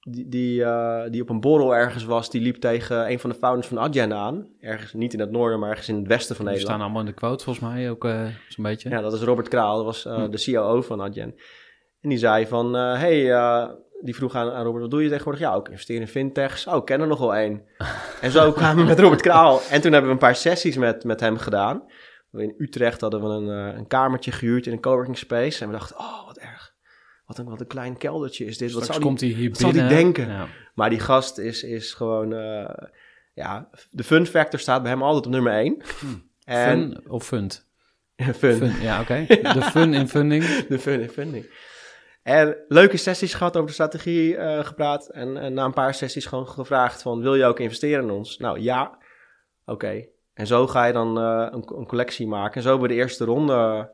die, 0.00 0.28
die, 0.28 0.64
eh, 0.64 1.10
die 1.10 1.22
op 1.22 1.28
een 1.28 1.40
borrel 1.40 1.74
ergens 1.74 2.04
was. 2.04 2.30
Die 2.30 2.40
liep 2.40 2.56
tegen 2.56 3.10
een 3.10 3.18
van 3.20 3.30
de 3.30 3.36
founders 3.36 3.66
van 3.68 3.78
Adyen 3.78 4.12
aan. 4.14 4.48
Ergens, 4.60 4.92
niet 4.92 5.12
in 5.12 5.20
het 5.20 5.30
noorden, 5.30 5.58
maar 5.58 5.68
ergens 5.70 5.88
in 5.88 5.96
het 5.96 6.06
westen 6.06 6.36
van 6.36 6.44
Die 6.44 6.54
Nederland. 6.54 6.76
staan 6.78 6.86
allemaal 6.86 7.06
in 7.08 7.14
de 7.14 7.20
quote 7.20 7.44
volgens 7.44 7.64
mij 7.72 7.90
ook 7.90 8.04
eh, 8.04 8.26
zo'n 8.48 8.64
beetje. 8.64 8.88
Ja, 8.88 9.00
dat 9.00 9.12
is 9.12 9.20
Robert 9.22 9.48
Kraal, 9.48 9.76
dat 9.76 9.84
was 9.84 10.04
eh, 10.06 10.14
Hm. 10.14 10.30
de 10.30 10.42
COO 10.52 10.82
van 10.82 11.00
Adyen. 11.00 11.34
En 12.00 12.08
die 12.08 12.18
zei 12.18 12.46
van, 12.46 12.76
eh, 12.76 12.98
hey, 12.98 13.32
eh, 13.32 13.68
die 14.00 14.14
vroeg 14.14 14.34
aan, 14.34 14.50
aan 14.50 14.64
Robert, 14.64 14.82
wat 14.82 14.90
doe 14.90 15.02
je 15.02 15.08
tegenwoordig? 15.08 15.42
Ja, 15.42 15.54
ook 15.54 15.68
investeren 15.68 16.02
in 16.02 16.08
fintechs. 16.08 16.66
Oh, 16.66 16.76
ik 16.76 16.84
ken 16.84 17.00
er 17.00 17.06
nog 17.06 17.18
wel 17.18 17.34
één. 17.34 17.62
en 18.20 18.30
zo 18.30 18.52
kwamen 18.52 18.82
we 18.82 18.88
met 18.88 18.98
Robert 18.98 19.20
Kraal. 19.20 19.60
En 19.70 19.80
toen 19.80 19.92
hebben 19.92 20.10
we 20.10 20.16
een 20.16 20.22
paar 20.22 20.36
sessies 20.36 20.76
met, 20.76 21.04
met 21.04 21.20
hem 21.20 21.38
gedaan. 21.38 21.82
In 22.32 22.54
Utrecht 22.58 23.00
hadden 23.00 23.22
we 23.22 23.28
een, 23.28 23.70
eh, 23.70 23.78
een 23.78 23.86
kamertje 23.86 24.32
gehuurd 24.32 24.66
in 24.66 24.72
een 24.72 24.80
coworking 24.80 25.18
space. 25.18 25.62
En 25.62 25.66
we 25.66 25.76
dachten, 25.76 25.98
oh, 25.98 26.26
wat 26.26 26.38
erg. 26.38 26.74
Wat 27.26 27.38
een, 27.38 27.44
wat 27.44 27.60
een 27.60 27.66
klein 27.66 27.96
keldertje 27.96 28.44
is 28.44 28.58
dit. 28.58 28.72
Wat 28.72 28.84
zou 28.84 28.98
die... 28.98 29.06
komt 29.06 29.20
hij 29.20 29.28
hier 29.28 29.50
wat 29.50 29.58
binnen. 29.58 29.88
die 29.88 29.96
denken? 29.96 30.28
Ja. 30.28 30.46
Maar 30.74 30.90
die 30.90 31.00
gast 31.00 31.38
is, 31.38 31.62
is 31.62 31.94
gewoon, 31.94 32.32
eh, 32.32 32.88
ja, 33.34 33.68
de 33.90 34.04
fun 34.04 34.26
factor 34.26 34.60
staat 34.60 34.82
bij 34.82 34.90
hem 34.90 35.02
altijd 35.02 35.26
op 35.26 35.32
nummer 35.32 35.52
één. 35.52 35.82
En 36.44 36.92
Fun 36.92 37.10
of 37.10 37.26
fund? 37.26 37.66
fun. 38.16 38.56
Fun, 38.56 38.80
ja, 38.80 39.00
oké. 39.00 39.24
De 39.28 39.62
fun 39.62 39.94
in 39.94 40.08
funding. 40.08 40.44
De 40.68 40.78
fun 40.78 41.00
in 41.00 41.08
funding. 41.08 41.46
En 42.26 42.56
leuke 42.68 42.96
sessies 42.96 43.34
gehad 43.34 43.56
over 43.56 43.68
de 43.68 43.72
strategie 43.72 44.36
eh, 44.36 44.64
gepraat. 44.64 45.08
En, 45.08 45.36
en 45.36 45.54
na 45.54 45.64
een 45.64 45.72
paar 45.72 45.94
sessies 45.94 46.26
gewoon 46.26 46.48
gevraagd 46.48 47.02
van... 47.02 47.20
wil 47.20 47.34
je 47.34 47.44
ook 47.44 47.60
investeren 47.60 48.04
in 48.04 48.10
ons? 48.10 48.38
Nou, 48.38 48.60
ja. 48.60 48.98
Oké. 49.64 50.04
En 50.34 50.46
zo 50.46 50.66
ga 50.66 50.84
je 50.84 50.92
dan 50.92 51.18
eh, 51.18 51.46
een, 51.50 51.72
een 51.76 51.86
collectie 51.86 52.26
maken. 52.26 52.54
En 52.54 52.62
zo 52.62 52.68
hebben 52.68 52.88
we 52.88 52.94
de 52.94 53.00
eerste 53.00 53.24
ronde 53.24 53.90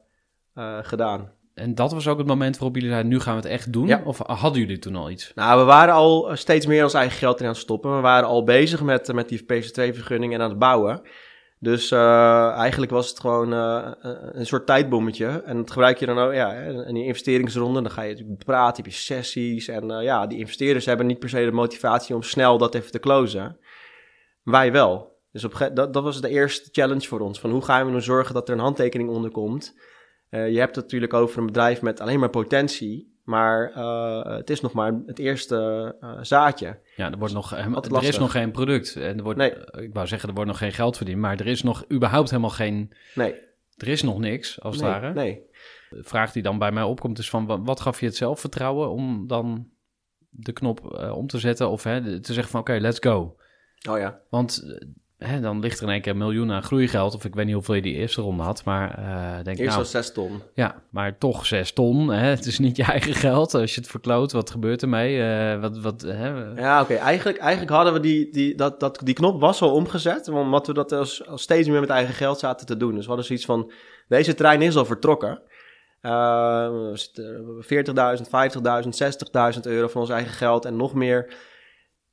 eh, 0.55 0.78
gedaan. 0.83 1.33
En 1.55 1.74
dat 1.74 1.93
was 1.93 2.09
ook 2.09 2.18
het 2.18 2.26
moment 2.26 2.55
waarop 2.55 2.74
jullie 2.74 2.91
zeiden, 2.91 3.11
nu 3.11 3.20
gaan 3.20 3.37
we 3.37 3.41
het 3.41 3.51
echt 3.51 3.72
doen? 3.72 3.87
Ja. 3.87 4.03
Of 4.05 4.18
hadden 4.18 4.61
jullie 4.61 4.78
toen 4.78 4.97
al 4.97 5.11
iets? 5.11 5.33
Nou, 5.35 5.59
we 5.59 5.64
waren 5.64 5.95
al 5.95 6.30
steeds 6.33 6.66
meer 6.66 6.83
ons 6.83 6.95
eigen 6.95 7.18
geld 7.18 7.39
in 7.41 7.47
aan 7.47 7.53
het 7.53 7.61
stoppen. 7.61 7.95
We 7.95 8.01
waren 8.01 8.28
al 8.28 8.45
bezig 8.45 8.83
met, 8.83 9.12
met 9.12 9.28
die 9.28 9.43
PC2-vergunning 9.43 10.35
en 10.35 10.41
aan 10.41 10.51
het 10.51 10.59
bouwen. 10.59 11.03
Dus 11.63 11.91
eh, 11.91 12.51
eigenlijk 12.51 12.93
was 12.93 13.09
het 13.09 13.21
gewoon 13.21 13.53
eh, 13.53 13.91
een- 14.01 14.39
een 14.39 14.47
soort 14.47 14.67
tijdbommetje. 14.67 15.27
En 15.45 15.57
dat 15.57 15.71
gebruik 15.71 15.99
je 15.99 16.07
dan 16.07 16.19
ook, 16.19 16.33
ja, 16.33 16.53
in 16.55 16.95
die 16.95 17.05
investeringsronde. 17.05 17.83
Dan 17.83 17.91
ga 17.91 18.03
je 18.03 18.13
natuurlijk 18.13 18.45
praten, 18.45 18.83
heb 18.85 18.93
je 18.93 18.99
sessies. 18.99 19.69
En 19.69 19.91
eh, 19.91 20.03
ja, 20.03 20.27
die 20.27 20.39
investeerders 20.39 20.87
hebben 20.87 21.07
niet 21.07 21.19
per 21.19 21.29
se 21.29 21.45
de 21.45 21.53
motivatie 21.53 22.15
om 22.15 22.23
snel 22.23 22.59
dat 22.59 22.75
even 22.75 22.91
te 22.91 22.99
closen. 22.99 23.59
Wij 24.43 24.73
wel. 24.73 25.21
Dus 25.33 25.45
op, 25.45 25.71
dat, 25.75 25.93
dat 25.93 26.03
was 26.03 26.21
de 26.21 26.29
eerste 26.29 26.69
challenge 26.73 27.07
voor 27.09 27.21
ons. 27.21 27.41
Van 27.41 27.51
hoe 27.51 27.65
gaan 27.65 27.85
we 27.85 27.91
nou 27.91 28.03
zorgen 28.03 28.35
dat 28.35 28.49
er 28.49 28.55
een 28.55 28.61
handtekening 28.61 29.09
onder 29.11 29.31
komt? 29.31 29.75
Eh, 30.29 30.51
je 30.51 30.59
hebt 30.59 30.75
het 30.77 30.85
natuurlijk 30.85 31.15
over 31.15 31.39
een 31.39 31.47
bedrijf 31.47 31.83
met 31.83 32.01
alleen 32.01 32.21
maar 32.21 32.31
potentie. 32.31 33.12
Maar 33.23 33.73
eh, 33.73 34.37
het 34.37 34.51
is 34.51 34.61
nog 34.61 34.73
maar 34.73 34.93
het 35.07 35.18
eerste 35.18 35.95
eh, 36.01 36.18
zaadje. 36.23 36.79
Ja, 36.97 37.11
er, 37.11 37.18
wordt 37.18 37.35
nog, 37.35 37.51
helemaal- 37.51 37.75
Altijd 37.75 38.03
er 38.03 38.09
is 38.09 38.18
nog 38.18 38.31
geen 38.31 38.51
product. 38.51 38.97
En 38.97 39.16
er 39.16 39.23
wordt, 39.23 39.39
Nee. 39.39 39.55
eh, 39.55 39.83
Ik 39.85 39.95
wou 39.95 40.07
zeggen, 40.07 40.29
er 40.29 40.35
wordt 40.35 40.51
nog 40.51 40.59
geen 40.59 40.73
geld 40.73 40.97
verdiend. 40.97 41.18
Maar 41.18 41.41
er 41.41 41.47
is 41.47 41.62
nog 41.62 41.85
überhaupt 41.93 42.31
helemaal 42.31 42.51
geen... 42.51 42.93
Nee, 43.14 43.35
Er 43.77 43.89
is 43.89 44.03
nog 44.03 44.18
niks, 44.18 44.61
als 44.61 44.75
het 44.77 44.85
nee, 44.85 44.93
ware. 44.93 45.12
nee. 45.12 45.43
De 45.91 46.03
vraag 46.03 46.33
die 46.33 46.43
dan 46.43 46.59
bij 46.59 46.73
mij 46.73 46.83
opkomt 46.83 47.18
is 47.18 47.31
van... 47.31 47.47
wa- 47.47 47.62
Wat 47.62 47.81
gaf 47.81 48.01
je 48.01 48.07
het 48.07 48.16
zelfvertrouwen 48.16 48.91
om 48.91 49.27
dan 49.27 49.68
de 50.29 50.53
knop 50.53 50.95
eh, 50.95 51.16
om 51.16 51.27
te 51.27 51.39
zetten? 51.39 51.70
Of 51.70 51.83
hè, 51.83 52.20
te 52.20 52.33
zeggen 52.33 52.51
van 52.53 52.61
oké, 52.61 52.73
let's 52.73 52.99
go. 53.01 53.37
Oh 53.91 53.99
ja. 53.99 54.20
Want 54.31 54.62
eh, 54.66 54.89
hè, 55.23 55.41
dan 55.41 55.61
ligt 55.61 55.79
er 55.79 55.85
in 55.85 55.93
één 55.93 56.01
keer 56.01 56.12
een 56.12 56.18
miljoen 56.18 56.53
aan 56.53 56.62
groeigeld. 56.62 57.14
Of 57.14 57.25
ik 57.25 57.35
weet 57.35 57.45
niet 57.45 57.55
hoeveel 57.55 57.75
je 57.75 57.83
die 57.83 57.95
eerste 57.95 58.20
ronde 58.20 58.43
had. 58.43 58.64
Maar 58.64 58.99
eh 58.99 59.45
denk 59.45 59.59
Eerst 59.59 59.70
nou, 59.70 59.79
was 59.79 59.91
6 59.91 60.12
ton. 60.12 60.43
ja, 60.55 60.83
maar 60.91 61.18
toch 61.18 61.47
zes 61.47 61.73
ton. 61.73 62.09
Hè? 62.09 62.27
Het 62.29 62.47
is 62.47 62.59
niet 62.59 62.77
je 62.77 62.83
eigen 62.83 63.14
geld. 63.14 63.55
Als 63.55 63.75
je 63.75 63.81
het 63.81 63.91
verkloot, 63.91 64.33
wat 64.33 64.51
gebeurt 64.51 64.83
ermee? 64.83 65.23
Eh, 65.23 65.61
wat, 65.61 65.79
wat, 65.79 66.01
hè? 66.01 66.29
Ja, 66.61 66.81
oké. 66.81 66.95
Eigenlijk, 66.95 67.39
eigenlijk 67.39 67.73
hadden 67.73 67.93
we 67.93 68.01
die, 68.01 68.33
die, 68.33 68.55
dat, 68.55 68.81
dat, 68.81 69.01
die 69.05 69.14
knop 69.14 69.41
was 69.41 69.62
al 69.62 69.75
omgezet. 69.75 70.29
Omdat 70.29 70.66
we 70.66 70.73
dat 70.73 70.93
als, 70.93 71.27
als 71.27 71.43
steeds 71.43 71.68
meer 71.68 71.81
met 71.81 71.91
eigen 71.91 72.14
geld 72.14 72.39
zaten 72.39 72.66
te 72.66 72.77
doen. 72.77 72.95
Dus 72.95 73.03
we 73.03 73.07
hadden 73.07 73.27
zoiets 73.27 73.45
van, 73.45 73.73
deze 74.09 74.35
trein 74.35 74.62
is 74.62 74.77
al 74.77 74.85
vertrokken. 74.85 75.41
Zitten 76.93 77.64
40.000, 77.64 78.23
50.000, 78.23 79.55
60.000 79.55 79.61
euro 79.62 79.89
van 79.89 80.01
ons 80.01 80.11
eigen 80.11 80.33
geld 80.33 80.64
en 80.64 80.77
nog 80.77 80.95
meer. 80.95 81.51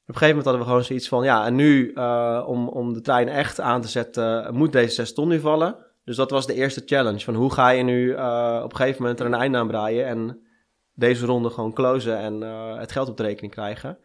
Op 0.09 0.15
een 0.15 0.21
gegeven 0.21 0.43
moment 0.43 0.45
hadden 0.45 0.61
we 0.61 0.69
gewoon 0.69 0.85
zoiets 0.85 1.07
van, 1.07 1.23
ja, 1.23 1.45
en 1.45 1.55
nu 1.55 1.93
eh, 1.93 2.43
om, 2.47 2.67
om 2.67 2.93
de 2.93 3.01
trein 3.01 3.27
echt 3.27 3.59
aan 3.59 3.81
te 3.81 3.87
zetten, 3.87 4.55
moet 4.55 4.71
deze 4.71 4.93
6 4.93 5.13
ton 5.13 5.27
nu 5.27 5.39
vallen. 5.39 5.75
Dus 6.03 6.15
dat 6.15 6.31
was 6.31 6.47
de 6.47 6.53
eerste 6.53 6.81
challenge. 6.85 7.19
Van 7.19 7.35
hoe 7.35 7.53
ga 7.53 7.69
je 7.69 7.83
nu 7.83 8.13
eh, 8.13 8.61
op 8.63 8.71
een 8.71 8.77
gegeven 8.77 9.01
moment 9.01 9.19
er 9.19 9.25
een 9.25 9.33
einde 9.33 9.57
aan 9.57 9.67
breien 9.67 10.05
en 10.05 10.47
deze 10.93 11.25
ronde 11.25 11.49
gewoon 11.49 11.73
closen 11.73 12.17
en 12.17 12.43
eh, 12.43 12.77
het 12.77 12.91
geld 12.91 13.09
op 13.09 13.17
de 13.17 13.23
rekening 13.23 13.53
krijgen. 13.53 13.97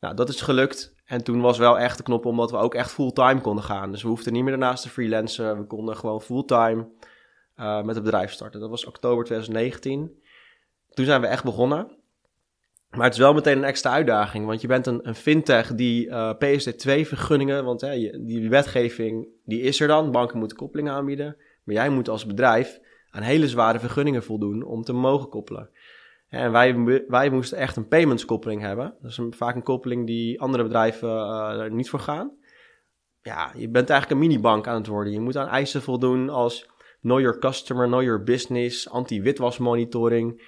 Nou, 0.00 0.14
dat 0.14 0.28
is 0.28 0.40
gelukt. 0.40 0.94
En 1.04 1.24
toen 1.24 1.40
was 1.40 1.58
wel 1.58 1.78
echt 1.78 1.96
de 1.96 2.02
knop 2.02 2.24
omdat 2.26 2.50
we 2.50 2.56
ook 2.56 2.74
echt 2.74 2.90
fulltime 2.90 3.40
konden 3.40 3.64
gaan. 3.64 3.90
Dus 3.90 4.02
we 4.02 4.08
hoefden 4.08 4.32
niet 4.32 4.42
meer 4.42 4.58
daarnaast 4.58 4.82
te 4.82 4.88
freelancen. 4.88 5.58
We 5.58 5.66
konden 5.66 5.96
gewoon 5.96 6.20
fulltime 6.22 6.88
met 7.56 7.94
het 7.94 8.04
bedrijf 8.04 8.32
starten. 8.32 8.60
Dat 8.60 8.70
was 8.70 8.86
oktober 8.86 9.24
2019. 9.24 10.22
Toen 10.88 11.04
zijn 11.04 11.20
we 11.20 11.26
echt 11.26 11.44
begonnen. 11.44 11.97
Maar 12.90 13.04
het 13.04 13.12
is 13.12 13.18
wel 13.18 13.34
meteen 13.34 13.56
een 13.56 13.64
extra 13.64 13.90
uitdaging. 13.90 14.46
Want 14.46 14.60
je 14.60 14.66
bent 14.66 14.86
een, 14.86 15.08
een 15.08 15.14
fintech 15.14 15.74
die 15.74 16.08
eh 16.08 16.34
PSD2-vergunningen... 16.34 17.64
want 17.64 17.80
hè, 17.80 18.20
die 18.24 18.48
wetgeving 18.48 19.28
die 19.44 19.60
is 19.60 19.80
er 19.80 19.88
dan. 19.88 20.10
Banken 20.10 20.38
moeten 20.38 20.56
koppelingen 20.56 20.92
aanbieden. 20.92 21.36
Maar 21.64 21.74
jij 21.74 21.88
moet 21.88 22.08
als 22.08 22.26
bedrijf 22.26 22.80
aan 23.10 23.22
hele 23.22 23.48
zware 23.48 23.78
vergunningen 23.78 24.22
voldoen... 24.22 24.62
om 24.62 24.82
te 24.82 24.92
mogen 24.92 25.28
koppelen. 25.28 25.70
En 26.28 26.52
wij, 26.52 27.04
wij 27.08 27.30
moesten 27.30 27.58
echt 27.58 27.76
een 27.76 27.88
payments 27.88 28.24
koppeling 28.24 28.60
hebben. 28.60 28.94
Dat 29.00 29.10
is 29.10 29.20
vaak 29.30 29.54
een 29.54 29.62
koppeling 29.62 30.06
die 30.06 30.40
andere 30.40 30.62
bedrijven 30.62 31.08
eh, 31.08 31.60
er 31.60 31.72
niet 31.72 31.90
voor 31.90 32.00
gaan. 32.00 32.36
Ja, 33.22 33.52
je 33.56 33.68
bent 33.68 33.90
eigenlijk 33.90 34.20
een 34.20 34.28
minibank 34.28 34.66
aan 34.66 34.74
het 34.74 34.86
worden. 34.86 35.12
Je 35.12 35.20
moet 35.20 35.36
aan 35.36 35.48
eisen 35.48 35.82
voldoen 35.82 36.28
als 36.28 36.68
know 37.08 37.20
your 37.20 37.38
customer, 37.38 37.86
know 37.86 38.02
your 38.02 38.22
business, 38.22 38.90
anti-witwasmonitoring, 38.90 40.42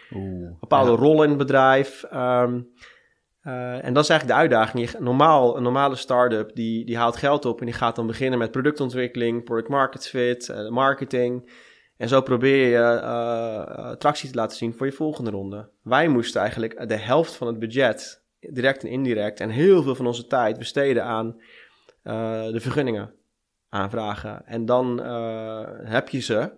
bepaalde 0.61 0.91
ja. 0.91 0.97
rollen 0.97 1.23
in 1.23 1.29
het 1.29 1.39
bedrijf. 1.39 2.03
Ehm, 2.03 2.61
eh, 3.43 3.85
en 3.85 3.93
dat 3.93 4.03
is 4.03 4.11
eigenlijk 4.11 4.27
de 4.39 4.47
uitdaging. 4.47 4.91
Je, 4.91 4.99
normaal, 4.99 5.57
een 5.57 5.63
normale 5.63 5.97
start-up 5.97 6.55
die, 6.55 6.85
die 6.85 6.97
haalt 6.97 7.17
geld 7.17 7.45
op 7.45 7.61
en 7.61 7.67
die 7.67 7.75
gaat 7.75 7.97
dan 7.97 8.07
beginnen 8.07 8.39
met 8.39 8.51
productontwikkeling, 8.51 9.45
product 9.45 9.69
market 9.69 10.09
fit, 10.09 10.49
eh, 10.49 10.69
marketing. 10.69 11.53
En 11.97 12.09
zo 12.09 12.21
probeer 12.21 12.67
je 12.67 12.77
eh, 12.77 13.91
tractie 13.91 14.31
te 14.31 14.37
laten 14.37 14.57
zien 14.57 14.75
voor 14.75 14.87
je 14.87 14.93
volgende 14.93 15.31
ronde. 15.31 15.71
Wij 15.83 16.09
moesten 16.09 16.41
eigenlijk 16.41 16.89
de 16.89 16.97
helft 16.97 17.35
van 17.35 17.47
het 17.47 17.59
budget, 17.59 18.25
direct 18.41 18.85
en 18.85 18.91
indirect, 18.91 19.41
en 19.41 19.51
heel 19.51 19.83
veel 19.83 19.95
van 19.95 20.07
onze 20.07 20.27
tijd 20.27 20.59
besteden 20.59 21.05
aan 21.05 21.37
de 22.53 22.61
vergunningen 22.61 23.15
aanvragen. 23.71 24.47
En 24.47 24.67
dan 24.67 25.03
eh, 25.03 25.67
heb 25.83 26.09
je 26.09 26.21
ze. 26.21 26.51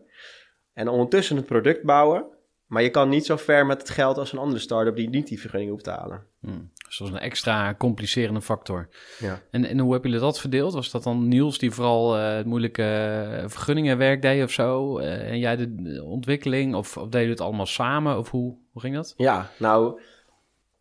En 0.73 0.89
ondertussen 0.89 1.37
het 1.37 1.47
product 1.47 1.83
bouwen. 1.83 2.25
Maar 2.67 2.83
je 2.83 2.91
kan 2.91 3.09
niet 3.09 3.27
zo 3.27 3.37
ver 3.37 3.67
met 3.67 3.81
het 3.81 3.91
geld 3.91 4.19
als 4.19 4.33
een 4.33 4.39
andere 4.39 4.61
start-up 4.61 4.97
die 4.97 5.09
niet 5.09 5.29
die 5.29 5.41
vergunning 5.41 5.71
hoeft 5.71 5.85
te 5.85 5.91
halen. 5.91 6.27
Hmm. 6.41 6.71
Dus 6.87 6.99
dat 6.99 7.09
een 7.09 7.19
extra 7.19 7.75
complicerende 7.75 8.41
factor. 8.41 8.89
Ja. 9.19 9.41
En, 9.51 9.65
en 9.65 9.79
hoe 9.79 9.93
hebben 9.93 10.11
jullie 10.11 10.27
dat 10.27 10.41
verdeeld? 10.41 10.73
Was 10.73 10.91
dat 10.91 11.03
dan 11.03 11.29
Niels 11.29 11.59
die 11.59 11.71
vooral 11.71 12.15
het 12.15 12.47
moeilijke 12.47 12.83
eh, 12.83 13.49
vergunningenwerk 13.49 14.23
deed 14.23 14.45
of 14.45 14.51
zo? 14.51 14.99
En 14.99 15.39
jij 15.39 15.57
de, 15.57 16.03
ontwikkeling? 16.05 16.75
Of, 16.75 16.97
of 16.97 17.09
deden 17.09 17.31
het 17.31 17.41
allemaal 17.41 17.67
samen? 17.67 18.19
Of 18.19 18.31
hoe, 18.31 18.57
hoe 18.73 18.83
ging 18.83 18.95
dat? 18.95 19.15
Ja, 19.17 19.51
nou, 19.59 20.01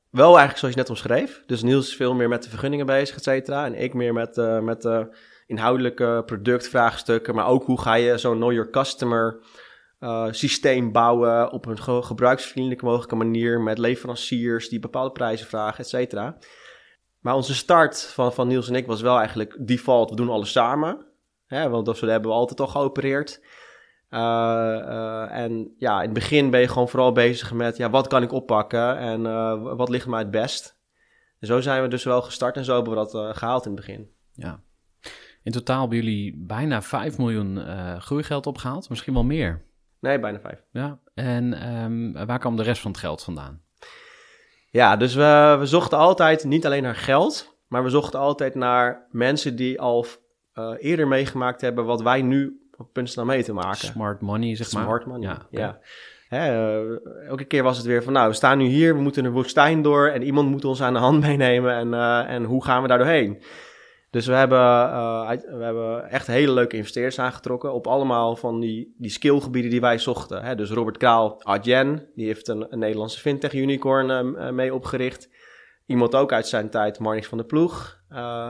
wel 0.09 0.27
eigenlijk 0.27 0.57
zoals 0.57 0.73
je 0.73 0.79
net 0.79 0.89
omschreef. 0.89 1.43
Dus 1.45 1.61
Niels 1.61 1.87
is 1.87 1.95
veel 1.95 2.13
meer 2.13 2.29
met 2.29 2.43
de 2.43 2.49
vergunningen 2.49 2.85
bezig, 2.85 3.15
et 3.15 3.23
cetera. 3.23 3.65
En 3.65 3.75
ik 3.75 3.93
meer 3.93 4.13
met, 4.13 4.37
eh, 4.37 4.59
met 4.59 4.81
de 4.81 5.15
inhoudelijke 5.51 6.23
productvraagstukken. 6.25 7.35
Maar 7.35 7.47
ook 7.47 7.63
hoe 7.63 7.81
ga 7.81 7.93
je 7.93 8.17
zo'n 8.17 8.35
know 8.35 8.51
your 8.51 8.69
customer 8.69 9.39
eh, 9.99 10.27
systeem 10.31 10.91
bouwen 10.91 11.51
op 11.51 11.65
een 11.65 11.79
ge- 11.79 12.01
gebruiksvriendelijke 12.01 12.85
mogelijke 12.85 13.15
manier 13.15 13.61
met 13.61 13.77
leveranciers 13.77 14.69
die 14.69 14.79
bepaalde 14.79 15.11
prijzen 15.11 15.47
vragen, 15.47 15.79
et 15.79 15.89
cetera. 15.89 16.37
Maar 17.19 17.35
onze 17.35 17.55
start 17.55 18.01
van, 18.13 18.33
van 18.33 18.47
Niels 18.47 18.69
en 18.69 18.75
ik 18.75 18.87
was 18.87 19.01
wel 19.01 19.17
eigenlijk 19.17 19.67
default, 19.67 20.09
we 20.09 20.15
doen 20.15 20.29
alles 20.29 20.51
samen. 20.51 21.05
Hè, 21.45 21.69
want 21.69 21.85
dat 21.85 21.99
hebben 21.99 22.29
we 22.29 22.37
altijd 22.37 22.59
al 22.59 22.67
geopereerd. 22.67 23.41
Eh, 24.09 24.79
eh, 24.79 25.31
en 25.31 25.73
ja, 25.77 25.97
in 25.97 26.05
het 26.05 26.13
begin 26.13 26.49
ben 26.49 26.59
je 26.59 26.67
gewoon 26.67 26.89
vooral 26.89 27.11
bezig 27.11 27.53
met, 27.53 27.77
ja, 27.77 27.89
wat 27.89 28.07
kan 28.07 28.23
ik 28.23 28.31
oppakken 28.31 28.97
en 28.97 29.21
wat 29.77 29.89
ligt 29.89 30.07
mij 30.07 30.19
het 30.19 30.31
best? 30.31 30.79
En 31.39 31.47
zo 31.47 31.61
zijn 31.61 31.81
we 31.81 31.87
dus 31.87 32.03
wel 32.03 32.21
gestart 32.21 32.57
en 32.57 32.65
zo 32.65 32.73
hebben 32.75 32.93
we 32.93 32.99
dat 32.99 33.15
eh, 33.15 33.29
gehaald 33.37 33.65
in 33.65 33.71
het 33.71 33.85
begin. 33.85 34.11
Ja. 34.33 34.61
In 35.43 35.51
totaal 35.51 35.79
hebben 35.79 35.97
jullie 35.97 36.35
bijna 36.37 36.81
5 36.81 37.17
miljoen 37.17 37.57
eh, 37.57 37.95
groeigeld 37.99 38.47
opgehaald, 38.47 38.89
misschien 38.89 39.13
wel 39.13 39.23
meer. 39.23 39.61
Nee, 39.99 40.19
bijna 40.19 40.39
vijf. 40.39 40.63
Ja. 40.71 40.99
En 41.13 41.53
ehm, 41.53 42.25
waar 42.25 42.39
kwam 42.39 42.55
de 42.55 42.63
rest 42.63 42.81
van 42.81 42.91
het 42.91 42.99
geld 42.99 43.23
vandaan? 43.23 43.61
Ja, 44.69 44.95
dus 44.95 45.15
we, 45.15 45.55
we 45.59 45.65
zochten 45.65 45.97
altijd 45.97 46.43
niet 46.43 46.65
alleen 46.65 46.83
naar 46.83 46.95
geld, 46.95 47.57
maar 47.67 47.83
we 47.83 47.89
zochten 47.89 48.19
altijd 48.19 48.55
naar 48.55 49.07
mensen 49.11 49.55
die 49.55 49.81
al 49.81 50.05
eh, 50.53 50.73
eerder 50.79 51.07
meegemaakt 51.07 51.61
hebben 51.61 51.85
wat 51.85 52.01
wij 52.01 52.21
nu 52.21 52.69
op 52.77 52.93
punt 52.93 53.09
staan 53.09 53.25
mee 53.25 53.43
te 53.43 53.53
maken. 53.53 53.77
Smart 53.77 54.21
money, 54.21 54.55
zeg 54.55 54.71
maar. 54.71 54.83
Smart 54.83 55.05
money, 55.05 55.37
Ja. 55.49 55.79
Hè, 56.27 56.37
eh, 56.37 57.27
elke 57.27 57.43
keer 57.45 57.63
was 57.63 57.77
het 57.77 57.85
weer 57.85 58.03
van, 58.03 58.13
nou, 58.13 58.27
we 58.27 58.33
staan 58.35 58.57
nu 58.57 58.65
hier, 58.65 58.95
we 58.95 59.01
moeten 59.01 59.25
een 59.25 59.31
woestijn 59.31 59.81
door 59.81 60.07
en 60.07 60.23
iemand 60.23 60.49
moet 60.49 60.65
ons 60.65 60.81
aan 60.81 60.93
de 60.93 60.99
hand 60.99 61.19
meenemen 61.27 61.73
en, 61.73 61.93
en 62.27 62.43
hoe 62.43 62.63
gaan 62.63 62.81
we 62.81 62.87
daar 62.87 62.97
doorheen? 62.97 63.41
Dus 64.11 64.25
we 64.25 64.33
hebben, 64.33 64.59
eh, 64.59 65.29
we 65.29 65.63
hebben 65.63 66.09
echt 66.09 66.27
hele 66.27 66.51
leuke 66.51 66.75
investeerders 66.75 67.19
aangetrokken 67.19 67.73
op 67.73 67.87
allemaal 67.87 68.35
van 68.35 68.59
die, 68.59 68.95
die 68.97 69.09
skillgebieden 69.09 69.71
die 69.71 69.81
wij 69.81 69.97
zochten. 69.97 70.43
Hè? 70.43 70.55
Dus 70.55 70.69
Robert 70.69 70.97
Kraal, 70.97 71.43
Adyen, 71.43 72.09
die 72.15 72.25
heeft 72.25 72.47
een, 72.47 72.65
een 72.69 72.79
Nederlandse 72.79 73.19
fintech 73.19 73.53
unicorn 73.53 74.09
eh, 74.09 74.47
eh, 74.47 74.53
mee 74.53 74.73
opgericht. 74.73 75.29
Iemand 75.85 76.15
ook 76.15 76.31
uit 76.31 76.47
zijn 76.47 76.69
tijd, 76.69 76.99
Marnix 76.99 77.27
van 77.27 77.37
der 77.37 77.47
Ploeg 77.47 77.99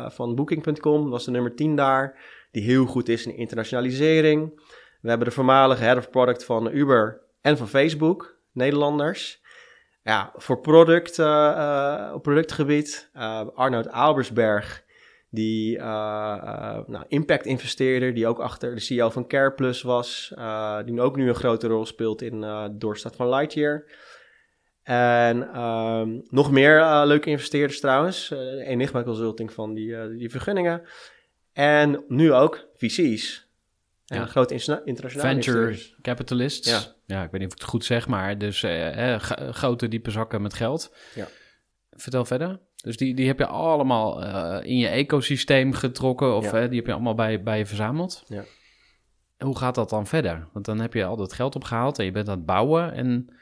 van 0.08 0.36
Booking.com, 0.36 1.10
was 1.10 1.26
de 1.26 1.32
nummer 1.32 1.56
10 1.56 1.76
daar, 1.76 2.20
die 2.52 2.64
heel 2.64 2.86
goed 2.86 3.10
is 3.10 3.26
in 3.26 3.36
internationalisering. 3.36 4.62
We 5.02 5.10
hebben 5.10 5.28
de 5.28 5.34
voormalige 5.34 5.84
head 5.84 5.98
of 5.98 6.10
product 6.10 6.46
van 6.46 6.72
Uber 6.72 7.22
en 7.42 7.58
van 7.58 7.68
Facebook, 7.68 8.38
Nederlanders. 8.52 9.42
Ja, 10.04 10.32
voor 10.36 10.60
product, 10.60 11.20
op 12.14 12.24
productgebied, 12.24 13.10
eh, 13.14 13.42
Arnoud 13.54 13.92
Albersberg, 13.92 14.84
die 15.34 15.78
eh, 15.78 15.84
eh, 16.44 16.78
nou, 16.88 17.06
impact 17.08 17.46
investeerder, 17.46 18.14
die 18.14 18.28
ook 18.28 18.40
achter 18.40 18.76
de 18.76 18.82
CEO 18.82 19.10
van 19.10 19.28
CarePlus 19.28 19.82
was, 19.82 20.34
eh, 20.36 20.84
die 20.86 21.02
ook 21.02 21.16
nu 21.16 21.28
een 21.28 21.36
grote 21.36 21.68
rol 21.68 21.86
speelt 21.86 22.22
in 22.22 22.42
de 22.42 22.70
doorstart 22.78 23.16
van 23.16 23.30
Lightyear. 23.30 23.86
En 24.84 25.48
ehm, 25.54 26.20
nog 26.30 26.52
meer 26.52 27.06
leuke 27.06 27.30
investeerders 27.30 27.80
trouwens. 27.80 28.32
Enigma 28.66 29.04
Consulting 29.04 29.54
van 29.54 29.74
die, 29.74 30.18
die 30.18 30.30
vergunningen. 30.30 30.82
En 31.54 32.04
nu 32.08 32.34
ook 32.34 32.68
VC's. 32.76 33.50
En 34.08 34.18
Ja. 34.18 34.26
grote 34.26 34.54
interna- 34.54 34.82
internationale 34.86 35.34
Venture 35.34 35.78
capitalists. 36.02 36.70
Ja. 36.70 36.80
Ja. 37.06 37.24
ik 37.24 37.32
weet 37.32 37.42
niet 37.42 37.50
of 37.50 37.56
ik 37.56 37.62
het 37.62 37.70
goed 37.70 37.86
zeg, 37.86 38.08
maar 38.08 38.38
dus 38.38 38.64
eh, 38.64 39.20
grote 39.52 39.88
diepe 39.88 40.12
zakken 40.12 40.42
met 40.42 40.54
geld. 40.54 40.96
Ja. 41.16 41.28
Vertel 41.92 42.26
verder. 42.26 42.60
Dus 42.82 42.98
die, 42.98 43.16
die 43.16 43.28
heb 43.28 43.38
je 43.38 43.46
allemaal 43.46 44.24
eh, 44.24 44.70
in 44.70 44.78
je 44.78 44.88
ecosysteem 44.88 45.74
getrokken 45.74 46.36
of 46.36 46.52
Ja. 46.52 46.68
die 46.68 46.78
heb 46.78 46.86
je 46.86 46.94
allemaal 46.94 47.16
bij, 47.16 47.44
bij 47.44 47.58
je 47.58 47.66
verzameld. 47.66 48.24
Ja. 48.28 48.44
Hoe 49.38 49.58
gaat 49.58 49.76
dat 49.76 49.90
dan 49.90 50.08
verder? 50.08 50.48
Want 50.54 50.66
dan 50.66 50.80
heb 50.80 50.94
je 50.94 51.06
al 51.06 51.16
dat 51.18 51.34
geld 51.34 51.56
opgehaald 51.56 52.00
en 52.00 52.06
je 52.06 52.12
bent 52.12 52.30
aan 52.30 52.38
het 52.38 52.46
bouwen. 52.46 52.94
En 52.94 53.36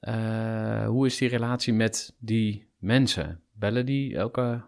eh, 0.00 0.86
hoe 0.86 1.06
is 1.06 1.16
die 1.18 1.28
relatie 1.28 1.72
met 1.72 2.16
die 2.18 2.70
mensen? 2.78 3.40
Bellen 3.52 3.86
die 3.86 4.16
elke 4.16 4.62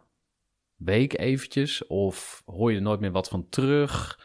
week 0.76 1.18
eventjes? 1.18 1.86
Of 1.86 2.42
hoor 2.44 2.70
je 2.70 2.76
er 2.76 2.82
nooit 2.82 3.00
meer 3.00 3.12
wat 3.12 3.28
van 3.28 3.48
terug? 3.48 4.20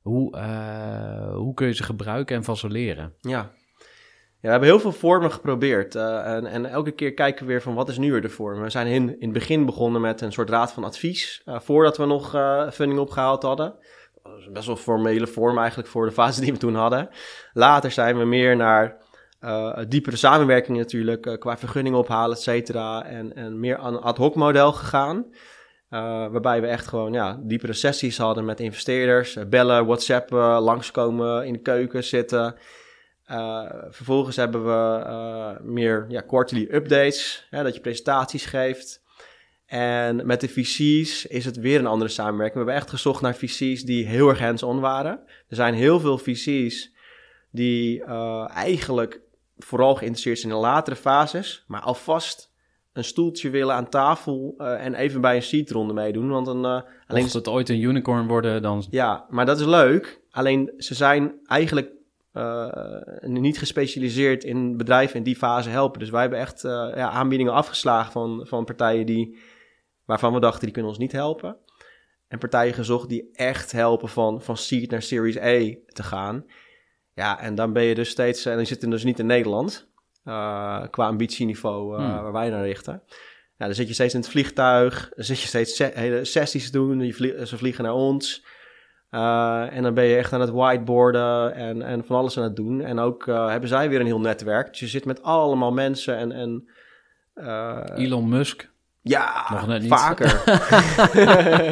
Hoe, 0.00 0.36
eh, 0.36 1.34
hoe 1.34 1.54
kun 1.54 1.66
je 1.66 1.72
ze 1.74 1.82
gebruiken 1.82 2.36
en 2.36 2.44
van 2.44 2.56
ze 2.56 2.68
leren? 2.68 3.14
Ja. 3.20 3.52
We 4.40 4.48
hebben 4.48 4.68
heel 4.68 4.80
veel 4.80 4.92
vormen 4.92 5.32
geprobeerd. 5.32 5.94
eh, 5.94 6.34
en, 6.34 6.46
en 6.46 6.66
elke 6.66 6.90
keer 6.90 7.14
kijken 7.14 7.46
we 7.46 7.52
weer 7.52 7.62
van 7.62 7.74
wat 7.74 7.88
is 7.88 7.98
nu 7.98 8.12
weer 8.12 8.20
de 8.20 8.28
vorm. 8.28 8.60
We 8.62 8.70
zijn 8.70 8.86
in, 8.86 9.08
in 9.08 9.16
het 9.20 9.32
begin 9.32 9.66
begonnen 9.66 10.00
met 10.00 10.20
een 10.20 10.32
soort 10.32 10.50
raad 10.50 10.72
van 10.72 10.84
advies. 10.84 11.42
eh, 11.44 11.60
voordat 11.60 11.96
we 11.96 12.04
nog 12.04 12.34
eh, 12.34 12.70
funding 12.70 13.00
opgehaald 13.00 13.42
hadden. 13.42 13.74
Dat 14.22 14.52
best 14.52 14.66
wel 14.66 14.76
formele 14.76 15.26
vorm 15.26 15.58
eigenlijk 15.58 15.88
voor 15.88 16.06
de 16.06 16.12
fase 16.12 16.40
die 16.40 16.52
we 16.52 16.58
toen 16.58 16.74
hadden. 16.74 17.08
Later 17.52 17.90
zijn 17.90 18.18
we 18.18 18.24
meer 18.24 18.56
naar 18.56 18.96
diepere 19.88 20.16
samenwerking 20.16 20.78
natuurlijk. 20.78 21.36
qua 21.38 21.56
vergunningen 21.58 21.98
ophalen, 21.98 22.36
et 22.36 22.42
cetera. 22.42 23.04
En, 23.04 23.34
en 23.36 23.60
meer 23.60 23.78
aan 23.78 24.02
ad 24.02 24.16
hoc 24.16 24.34
model 24.34 24.72
gegaan. 24.72 25.26
Waarbij 26.30 26.60
we 26.60 26.66
echt 26.66 26.86
gewoon 26.86 27.12
ja, 27.12 27.40
diepere 27.42 27.72
sessies 27.72 28.18
hadden 28.18 28.44
met 28.44 28.60
investeerders. 28.60 29.38
bellen, 29.48 29.86
whatsappen, 29.86 30.60
langskomen, 30.60 31.46
in 31.46 31.52
de 31.52 31.60
keuken 31.60 32.04
zitten. 32.04 32.54
Uh, 33.30 33.70
vervolgens 33.88 34.36
hebben 34.36 34.64
we 34.64 35.04
uh, 35.06 35.50
meer 35.62 36.06
ja, 36.08 36.20
quarterly 36.20 36.68
updates, 36.70 37.46
hè, 37.50 37.62
dat 37.62 37.74
je 37.74 37.80
presentaties 37.80 38.44
geeft. 38.44 39.02
En 39.66 40.26
met 40.26 40.40
de 40.40 40.48
VC's 40.48 41.24
is 41.24 41.44
het 41.44 41.56
weer 41.56 41.78
een 41.78 41.86
andere 41.86 42.10
samenwerking. 42.10 42.52
We 42.52 42.70
hebben 42.70 42.74
echt 42.74 42.90
gezocht 42.90 43.22
naar 43.22 43.34
VC's 43.34 43.84
die 43.84 44.06
heel 44.06 44.28
erg 44.28 44.38
hands-on 44.38 44.80
waren. 44.80 45.20
Er 45.48 45.56
zijn 45.56 45.74
heel 45.74 46.00
veel 46.00 46.18
VC's 46.18 46.92
die 47.50 48.00
uh, 48.00 48.48
eigenlijk 48.54 49.20
vooral 49.58 49.94
geïnteresseerd 49.94 50.38
zijn 50.38 50.52
in 50.52 50.58
latere 50.58 50.96
fases, 50.96 51.64
maar 51.66 51.80
alvast 51.80 52.52
een 52.92 53.04
stoeltje 53.04 53.50
willen 53.50 53.74
aan 53.74 53.88
tafel 53.88 54.54
uh, 54.58 54.84
en 54.84 54.94
even 54.94 55.20
bij 55.20 55.36
een 55.36 55.42
seedronde 55.42 55.92
meedoen. 55.92 56.28
Want 56.28 56.46
een, 56.46 56.64
uh, 56.64 56.80
alleen... 57.06 57.22
Mocht 57.22 57.32
het 57.32 57.48
ooit 57.48 57.68
een 57.68 57.80
unicorn 57.80 58.26
worden, 58.26 58.62
dan... 58.62 58.84
Ja, 58.90 59.26
maar 59.30 59.46
dat 59.46 59.60
is 59.60 59.66
leuk. 59.66 60.20
Alleen 60.30 60.72
ze 60.76 60.94
zijn 60.94 61.34
eigenlijk 61.46 61.90
niet 63.20 63.58
gespecialiseerd 63.58 64.44
in 64.44 64.76
bedrijven 64.76 65.16
in 65.16 65.22
die 65.22 65.36
fase 65.36 65.68
helpen. 65.68 66.00
Dus 66.00 66.10
wij 66.10 66.20
hebben 66.20 66.38
echt 66.38 66.64
uh, 66.64 66.70
ja, 66.94 67.10
aanbiedingen 67.10 67.52
afgeslagen 67.52 68.12
van, 68.12 68.46
van 68.46 68.64
partijen 68.64 69.06
die, 69.06 69.38
waarvan 70.04 70.32
we 70.32 70.40
dachten 70.40 70.62
die 70.62 70.72
kunnen 70.72 70.90
ons 70.90 71.00
niet 71.00 71.12
helpen. 71.12 71.56
En 72.28 72.38
partijen 72.38 72.74
gezocht 72.74 73.08
die 73.08 73.30
echt 73.32 73.72
helpen 73.72 74.08
van, 74.08 74.42
van 74.42 74.56
seed 74.56 74.90
naar 74.90 75.02
Series 75.02 75.38
A 75.38 75.74
te 75.86 76.02
gaan. 76.02 76.44
Ja, 77.14 77.40
en 77.40 77.54
dan 77.54 77.72
ben 77.72 77.82
je 77.82 77.94
dus 77.94 78.08
steeds, 78.08 78.44
en 78.46 78.56
die 78.56 78.66
zitten 78.66 78.90
dus 78.90 79.04
niet 79.04 79.18
in 79.18 79.26
Nederland, 79.26 79.88
uh, 80.24 80.82
qua 80.90 81.06
ambitieniveau 81.06 81.96
hmm. 81.96 82.22
waar 82.22 82.32
wij 82.32 82.50
naar 82.50 82.64
richten. 82.64 83.02
Ja, 83.56 83.66
dan 83.66 83.74
zit 83.74 83.88
je 83.88 83.94
steeds 83.94 84.14
in 84.14 84.20
het 84.20 84.28
vliegtuig, 84.28 85.10
dan 85.14 85.24
zit 85.24 85.40
je 85.40 85.46
steeds 85.46 85.76
se 85.76 85.90
hele 85.94 86.24
sessies 86.24 86.70
doen, 86.70 87.12
vlie 87.12 87.46
ze 87.46 87.58
vliegen 87.58 87.84
naar 87.84 87.94
ons. 87.94 88.44
Uh, 89.10 89.76
en 89.76 89.82
dan 89.82 89.94
ben 89.94 90.04
je 90.04 90.16
echt 90.16 90.32
aan 90.32 90.40
het 90.40 90.50
whiteboarden 90.50 91.54
en, 91.54 91.82
en 91.82 92.04
van 92.04 92.16
alles 92.16 92.38
aan 92.38 92.44
het 92.44 92.56
doen. 92.56 92.80
En 92.80 92.98
ook 92.98 93.26
uh, 93.26 93.48
hebben 93.48 93.68
zij 93.68 93.88
weer 93.88 94.00
een 94.00 94.06
heel 94.06 94.20
netwerk. 94.20 94.68
Dus 94.68 94.80
je 94.80 94.86
zit 94.86 95.04
met 95.04 95.22
allemaal 95.22 95.72
mensen 95.72 96.16
en... 96.16 96.32
en 96.32 96.68
uh, 97.34 97.84
Elon 97.94 98.28
Musk. 98.28 98.70
Ja, 99.00 99.46
Nog 99.50 99.66
net 99.66 99.80
niet. 99.80 99.90
vaker. 99.90 100.42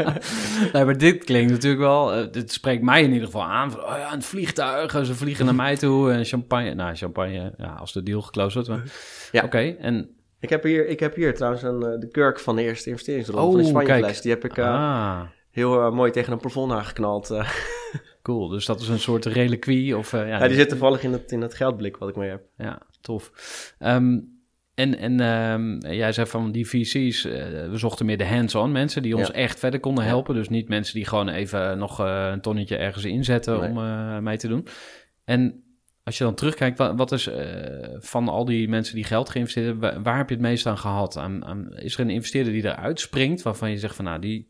nee, 0.73 0.85
maar 0.85 0.99
dit 0.99 1.25
klinkt 1.25 1.53
natuurlijk 1.53 1.83
wel... 1.83 2.31
Dit 2.31 2.53
spreekt 2.53 2.83
mij 2.83 3.03
in 3.03 3.13
ieder 3.13 3.27
geval 3.27 3.45
aan. 3.45 3.71
Van, 3.71 3.81
oh 3.81 3.97
ja, 3.99 4.13
een 4.13 4.23
vliegtuig, 4.23 5.07
ze 5.07 5.15
vliegen 5.15 5.45
naar 5.45 5.55
mij 5.55 5.77
toe. 5.77 6.13
En 6.13 6.25
champagne. 6.25 6.75
Nou, 6.75 6.95
champagne, 6.95 7.55
ja, 7.57 7.75
als 7.75 7.93
de 7.93 8.03
deal 8.03 8.23
geclosed 8.23 8.67
wordt. 8.67 8.93
Ja. 9.33 9.39
Oké, 9.39 9.47
okay, 9.47 9.77
en... 9.81 10.11
Ik 10.41 10.49
heb, 10.49 10.63
hier, 10.63 10.87
ik 10.87 11.01
heb 11.01 11.15
hier 11.15 11.35
trouwens 11.35 11.63
een, 11.63 11.81
de 11.81 12.09
kurk 12.11 12.41
van 12.41 12.57
de 12.57 12.63
eerste 12.63 12.91
investeringsronde 12.91 13.43
oh, 13.43 13.53
van 13.53 13.61
de 13.61 13.67
Spanje 13.69 14.21
Die 14.23 14.31
heb 14.31 14.45
ik... 14.45 14.59
ah 14.59 15.23
heel 15.57 15.87
uh, 15.87 15.93
mooi 15.93 16.11
tegen 16.11 16.33
een 16.33 16.39
plafond 16.39 16.73
aangeknald. 16.73 17.31
Uh. 17.31 17.49
Cool, 18.23 18.49
dus 18.49 18.67
dat 18.67 18.81
is 18.81 18.89
een 18.89 18.99
soort 18.99 19.25
reliquie? 19.25 19.97
Of, 19.97 20.13
uh, 20.13 20.21
ja, 20.21 20.39
ja, 20.39 20.47
die 20.47 20.57
zit 20.57 20.69
toevallig 20.69 21.03
in 21.03 21.13
het, 21.13 21.33
in 21.33 21.41
het 21.41 21.55
geldblik 21.55 21.97
wat 21.97 22.09
ik 22.09 22.17
mee 22.17 22.31
heb. 22.31 22.43
Ja, 22.57 22.83
tof. 23.01 23.31
Um, 23.79 24.35
en 24.75 24.99
en 24.99 25.21
um, 25.21 25.79
jij 25.87 26.13
zei 26.13 26.27
van 26.27 26.53
die 26.53 26.69
VC's, 26.69 27.23
we 27.23 27.71
zochten 27.73 28.07
meer 28.07 28.19
de 28.19 28.27
hands-on 28.27 28.73
mensen 28.73 29.03
die 29.03 29.17
ons 29.17 29.27
ja. 29.27 29.33
echt 29.33 29.59
verder 29.59 29.81
konden 29.81 30.05
helpen. 30.05 30.35
Dus 30.35 30.49
niet 30.49 30.69
mensen 30.69 30.95
die 30.95 31.05
gewoon 31.05 31.29
even 31.29 31.79
nog 31.79 31.99
een 31.99 32.41
tonnetje 32.41 32.77
ergens 32.77 33.05
inzetten 33.05 33.61
nee. 33.61 33.71
om 33.71 34.23
mee 34.23 34.37
te 34.37 34.49
doen. 34.49 34.67
En 35.25 35.65
als 36.05 36.19
je 36.19 36.25
dan 36.25 36.35
terugkijkt, 36.35 36.79
wat, 36.79 36.93
wat 36.97 37.13
is 37.13 37.31
van 37.99 38.29
al 38.29 38.45
die 38.45 38.69
mensen 38.69 38.95
die 38.95 39.05
geld 39.05 39.31
geïnvesteerd 39.31 39.67
hebben, 39.67 39.91
waar, 39.91 40.03
waar 40.03 40.17
heb 40.17 40.29
je 40.29 40.35
het 40.35 40.45
meest 40.45 40.67
aan 40.67 40.79
gehad? 40.79 41.17
Aan, 41.17 41.45
aan, 41.45 41.77
is 41.77 41.95
er 41.95 42.01
een 42.01 42.11
investeerder 42.11 42.53
die 42.53 42.65
eruit 42.65 43.01
springt 43.01 43.43
waarvan 43.43 43.71
je 43.71 43.79
zegt 43.79 43.97
van 43.97 44.05
nou, 44.05 44.21
die 44.21 44.49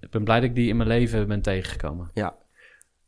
ik 0.00 0.10
ben 0.10 0.24
blij 0.24 0.40
dat 0.40 0.48
ik 0.48 0.54
die 0.54 0.68
in 0.68 0.76
mijn 0.76 0.88
leven 0.88 1.28
ben 1.28 1.42
tegengekomen. 1.42 2.10
Ja, 2.14 2.36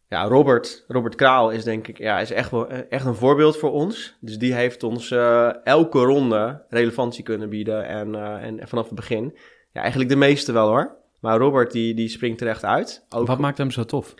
ja 0.09 0.24
Robert, 0.24 0.84
Robert 0.88 1.14
Kraal 1.14 1.51
is 1.51 1.64
denk 1.64 1.88
ik 1.88 1.99
ja, 1.99 2.20
is 2.20 2.30
echt, 2.30 2.51
wel, 2.51 2.68
echt 2.68 3.05
een 3.05 3.14
voorbeeld 3.14 3.57
voor 3.57 3.72
ons. 3.72 4.16
Dus 4.20 4.38
die 4.38 4.55
heeft 4.55 4.82
ons 4.82 5.11
uh, 5.11 5.66
elke 5.66 5.99
ronde 5.99 6.64
relevantie 6.68 7.24
kunnen 7.24 7.49
bieden 7.49 7.86
en, 7.86 8.09
uh, 8.09 8.45
en 8.45 8.68
vanaf 8.68 8.84
het 8.84 8.95
begin. 8.95 9.36
Ja, 9.72 9.80
eigenlijk 9.80 10.11
de 10.11 10.16
meeste 10.16 10.53
wel 10.53 10.68
hoor. 10.68 10.97
Maar 11.20 11.38
Robert 11.38 11.72
die, 11.72 11.95
die 11.95 12.09
springt 12.09 12.40
er 12.40 12.49
echt 12.49 12.64
uit. 12.64 13.07
Ook 13.09 13.26
Wat 13.26 13.38
maakt 13.38 13.59
hem 13.59 13.70
zo 13.70 13.84
tof? 13.84 14.14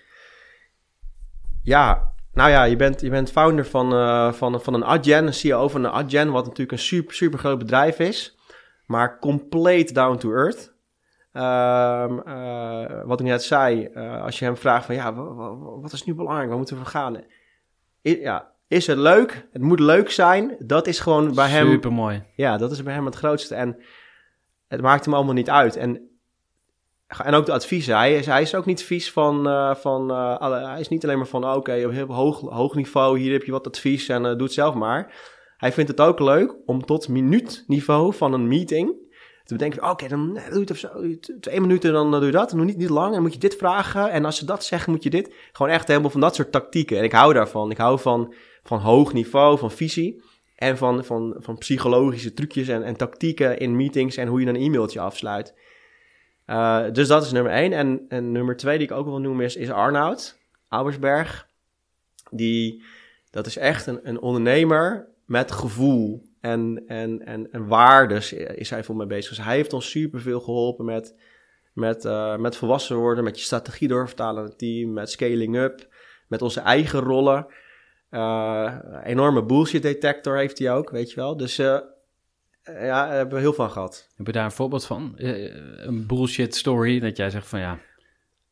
Ja, 1.63 2.13
Nou 2.33 2.51
ja, 2.51 2.65
je 2.65 2.77
bent, 2.77 3.01
je 3.01 3.11
bent 3.11 3.31
founder 3.31 3.67
van, 3.67 3.93
eh, 3.93 4.33
van, 4.33 4.61
van 4.61 4.75
een 4.75 4.85
Adyen, 4.85 5.27
een 5.27 5.35
CEO 5.35 5.69
van 5.69 5.85
een 5.85 5.91
Adyen, 5.91 6.31
wat 6.31 6.45
natuurlijk 6.45 6.73
een 6.73 6.79
super, 6.79 7.15
super 7.15 7.39
groot 7.39 7.59
bedrijf 7.59 7.99
is, 7.99 8.39
maar 8.87 9.19
compleet 9.19 9.95
down 9.95 10.17
to 10.17 10.33
earth. 10.33 10.72
Ehm, 11.33 12.19
eh, 12.19 13.03
wat 13.05 13.21
ik 13.21 13.27
net 13.27 13.43
zei, 13.43 13.85
eh, 13.85 14.23
als 14.23 14.39
je 14.39 14.45
hem 14.45 14.57
vraagt 14.57 14.87
van 14.87 14.95
ja, 14.95 15.15
wa- 15.15 15.35
wa- 15.35 15.57
wa- 15.57 15.81
wat 15.81 15.93
is 15.93 16.05
nu 16.05 16.15
belangrijk, 16.15 16.49
waar 16.49 16.57
moeten 16.59 16.79
we 16.79 16.85
gaan? 16.85 17.17
I- 18.03 18.21
ja, 18.21 18.53
is 18.69 18.87
het 18.87 18.99
leuk? 18.99 19.49
Het 19.53 19.63
moet 19.63 19.81
leuk 19.81 20.11
zijn. 20.11 20.57
Dat 20.59 20.87
is 20.87 21.01
gewoon 21.01 21.35
bij 21.35 21.49
hem 21.49 21.71
Super 21.71 21.93
mooi. 21.93 22.23
ja, 22.37 22.57
dat 22.57 22.71
is 22.71 22.83
bij 22.83 22.95
hem 22.95 23.05
het 23.05 23.15
grootste. 23.15 23.55
En 23.55 23.77
het 24.69 24.81
maakt 24.81 25.05
hem 25.05 25.15
allemaal 25.15 25.35
niet 25.35 25.51
uit. 25.51 25.77
En, 25.77 26.09
en 27.25 27.35
ook 27.35 27.47
de 27.47 27.53
adviezen. 27.53 27.97
Hij 27.97 28.15
is, 28.17 28.27
hij 28.27 28.43
is 28.43 28.55
ook 28.55 28.65
niet 28.67 28.83
vies 28.83 29.13
van... 29.13 29.49
eh, 29.49 29.75
van 29.75 30.09
hij 30.53 30.81
is 30.81 30.89
niet 30.89 31.05
alleen 31.05 31.17
maar 31.19 31.27
van... 31.27 31.55
Oké, 31.55 31.85
op 31.87 31.91
heel 31.93 32.07
hoog, 32.15 32.41
hoog 32.41 32.75
niveau, 32.75 33.19
hier 33.19 33.33
heb 33.33 33.43
je 33.43 33.53
wat 33.53 33.67
advies 33.67 34.09
en 34.09 34.23
doe 34.23 34.43
het 34.43 34.53
zelf 34.53 34.75
maar. 34.75 35.15
Hij 35.57 35.73
vindt 35.73 35.91
het 35.91 36.01
ook 36.01 36.19
leuk 36.21 36.55
om 36.67 36.85
tot 36.85 37.09
minuutniveau 37.09 38.15
van 38.15 38.33
een 38.33 38.49
meeting... 38.49 39.02
te 39.45 39.55
bedenken... 39.55 39.81
van, 39.81 39.91
Oké, 39.91 40.09
dan 40.09 40.37
eh, 40.37 40.45
doe 40.45 40.55
je 40.55 40.61
het 40.61 40.71
of 40.71 40.77
zo. 40.77 40.89
t- 41.21 41.33
Twee 41.41 41.61
minuten, 41.61 41.93
dan 41.93 42.07
eh, 42.13 42.19
doe 42.19 42.27
je 42.27 42.33
dat. 42.33 42.53
En 42.53 42.65
niet, 42.65 42.77
niet 42.77 42.91
lang. 42.91 43.15
En 43.15 43.23
moet 43.23 43.33
je 43.33 43.39
dit 43.39 43.57
vragen. 43.57 44.11
En 44.11 44.25
als 44.25 44.37
ze 44.37 44.45
dat 44.45 44.65
zeggen, 44.65 44.93
moet 44.93 45.03
je 45.03 45.11
dit. 45.11 45.35
Gewoon 45.53 45.73
echt 45.73 45.89
helemaal 45.89 46.11
van 46.11 46.21
dat 46.21 46.35
soort 46.35 46.53
tactieken. 46.53 46.99
En 46.99 47.05
ik 47.05 47.13
hou 47.13 47.33
daarvan. 47.33 47.71
Ik 47.71 47.77
hou 47.79 48.01
van, 48.01 48.35
van 48.63 48.79
hoog 48.79 49.13
niveau, 49.13 49.59
van 49.59 49.71
visie... 49.71 50.23
En 50.57 50.77
van, 50.77 51.05
van, 51.05 51.37
van 51.39 51.59
psychologische 51.59 52.33
trucjes 52.33 52.69
en, 52.69 52.83
en 52.83 52.97
tactieken 52.97 53.59
in 53.59 53.77
meetings 53.77 54.17
en 54.17 54.29
hoe 54.29 54.41
je 54.41 54.47
een 54.47 54.57
e-mailtje 54.57 55.01
afsluit. 55.01 55.55
Eh, 56.47 56.85
dus 56.93 57.09
dat 57.09 57.25
is 57.25 57.33
nummer 57.33 57.53
één. 57.53 57.73
En, 57.73 58.05
en 58.09 58.33
nummer 58.33 58.57
twee 58.57 58.79
die 58.79 58.87
ik 58.87 58.93
ook 58.93 59.07
wil 59.07 59.21
noemen 59.21 59.45
is, 59.45 59.57
is 59.57 59.71
Arnoud 59.71 60.39
Auersberg. 60.69 61.47
Die, 62.31 62.85
dat 63.31 63.47
is 63.47 63.57
echt 63.57 63.87
een, 63.87 64.01
een 64.03 64.21
ondernemer 64.21 65.09
met 65.27 65.53
gevoel 65.53 66.23
en, 66.43 66.83
en, 66.87 67.27
en, 67.27 67.53
en 67.53 67.67
waardes 67.67 68.33
is 68.33 68.71
hij 68.71 68.85
voor 68.85 68.97
mij 68.97 69.07
bezig. 69.07 69.37
Dus 69.37 69.45
hij 69.45 69.55
heeft 69.55 69.73
ons 69.73 69.91
superveel 69.91 70.41
geholpen 70.41 70.85
met, 70.85 71.15
met, 71.73 72.05
eh, 72.05 72.37
met 72.37 72.57
volwassen 72.57 72.97
worden, 72.97 73.25
met 73.25 73.39
je 73.39 73.45
strategie 73.45 73.89
doorvertalen 73.89 74.43
aan 74.43 74.49
het 74.49 74.59
team, 74.59 74.93
met 74.93 75.11
scaling 75.11 75.57
up, 75.57 75.89
met 76.29 76.43
onze 76.43 76.61
eigen 76.61 77.01
rollen. 77.01 77.47
Eh, 78.09 78.79
enorme 79.05 79.45
bullshit 79.45 79.83
detector 79.83 80.37
heeft 80.37 80.59
hij 80.59 80.73
ook, 80.73 80.91
weet 80.91 81.11
je 81.11 81.17
wel. 81.17 81.37
Dus 81.37 81.59
eh, 81.59 81.79
ja, 82.65 83.07
daar 83.07 83.13
hebben 83.13 83.35
we 83.35 83.41
heel 83.41 83.53
van 83.53 83.71
gehad. 83.71 84.09
Heb 84.17 84.27
je 84.27 84.33
daar 84.33 84.45
een 84.45 84.53
voorbeeld 84.53 84.87
van? 84.87 85.13
Een 85.17 86.07
bullshit 86.07 86.55
story, 86.55 87.01
dat 87.01 87.17
jij 87.17 87.31
zegt 87.31 87.49
van 87.49 87.61
ja, 87.61 87.79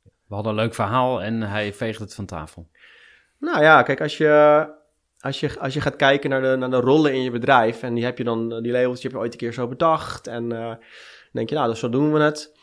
we 0.02 0.34
hadden 0.34 0.52
een 0.52 0.58
leuk 0.58 0.74
verhaal 0.74 1.22
en 1.22 1.42
hij 1.42 1.72
veegt 1.72 2.00
het 2.00 2.14
van 2.14 2.26
tafel. 2.26 2.68
Nou 3.38 3.62
ja, 3.62 3.82
kijk, 3.82 4.00
als 4.00 4.16
je, 4.16 4.78
als 5.20 5.40
je, 5.40 5.58
als 5.60 5.74
je 5.74 5.80
gaat 5.80 5.96
kijken 5.96 6.30
naar 6.30 6.42
de, 6.42 6.56
naar 6.56 6.70
de 6.70 6.80
rollen 6.80 7.14
in 7.14 7.22
je 7.22 7.30
bedrijf... 7.30 7.82
en 7.82 7.94
die 7.94 8.04
heb 8.04 8.18
je 8.18 8.24
dan, 8.24 8.62
die 8.62 8.72
labels, 8.72 9.00
die 9.00 9.02
heb 9.02 9.12
je 9.12 9.18
ooit 9.18 9.32
een 9.32 9.38
keer 9.38 9.52
zo 9.52 9.68
bedacht... 9.68 10.26
en 10.26 10.52
eh, 10.52 10.68
dan 10.68 10.78
denk 11.32 11.48
je, 11.48 11.54
nou, 11.54 11.68
dus 11.68 11.78
zo 11.78 11.88
doen 11.88 12.12
we 12.12 12.20
het. 12.20 12.58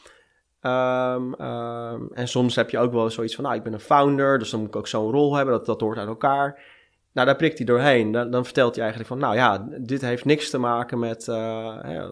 Ehm, 0.61 1.33
ehm, 1.33 2.01
en 2.13 2.27
soms 2.27 2.55
heb 2.55 2.69
je 2.69 2.79
ook 2.79 2.91
wel 2.91 3.09
zoiets 3.09 3.35
van, 3.35 3.43
nou, 3.43 3.55
ik 3.55 3.63
ben 3.63 3.73
een 3.73 3.79
founder... 3.79 4.39
dus 4.39 4.49
dan 4.49 4.59
moet 4.59 4.69
ik 4.69 4.75
ook 4.75 4.87
zo'n 4.87 5.11
rol 5.11 5.35
hebben, 5.35 5.53
dat, 5.53 5.65
dat 5.65 5.81
hoort 5.81 5.97
uit 5.97 6.07
elkaar... 6.07 6.75
Nou, 7.17 7.29
daar 7.29 7.37
prikt 7.37 7.57
hij 7.57 7.65
doorheen. 7.65 8.11
Dan, 8.11 8.31
dan 8.31 8.45
vertelt 8.45 8.75
hij 8.75 8.83
eigenlijk 8.83 9.13
van, 9.13 9.21
nou 9.21 9.35
ja, 9.35 9.67
dit 9.79 10.01
heeft 10.01 10.25
niks 10.25 10.49
te 10.49 10.57
maken 10.57 10.99
met, 10.99 11.27
eh, 11.27 12.09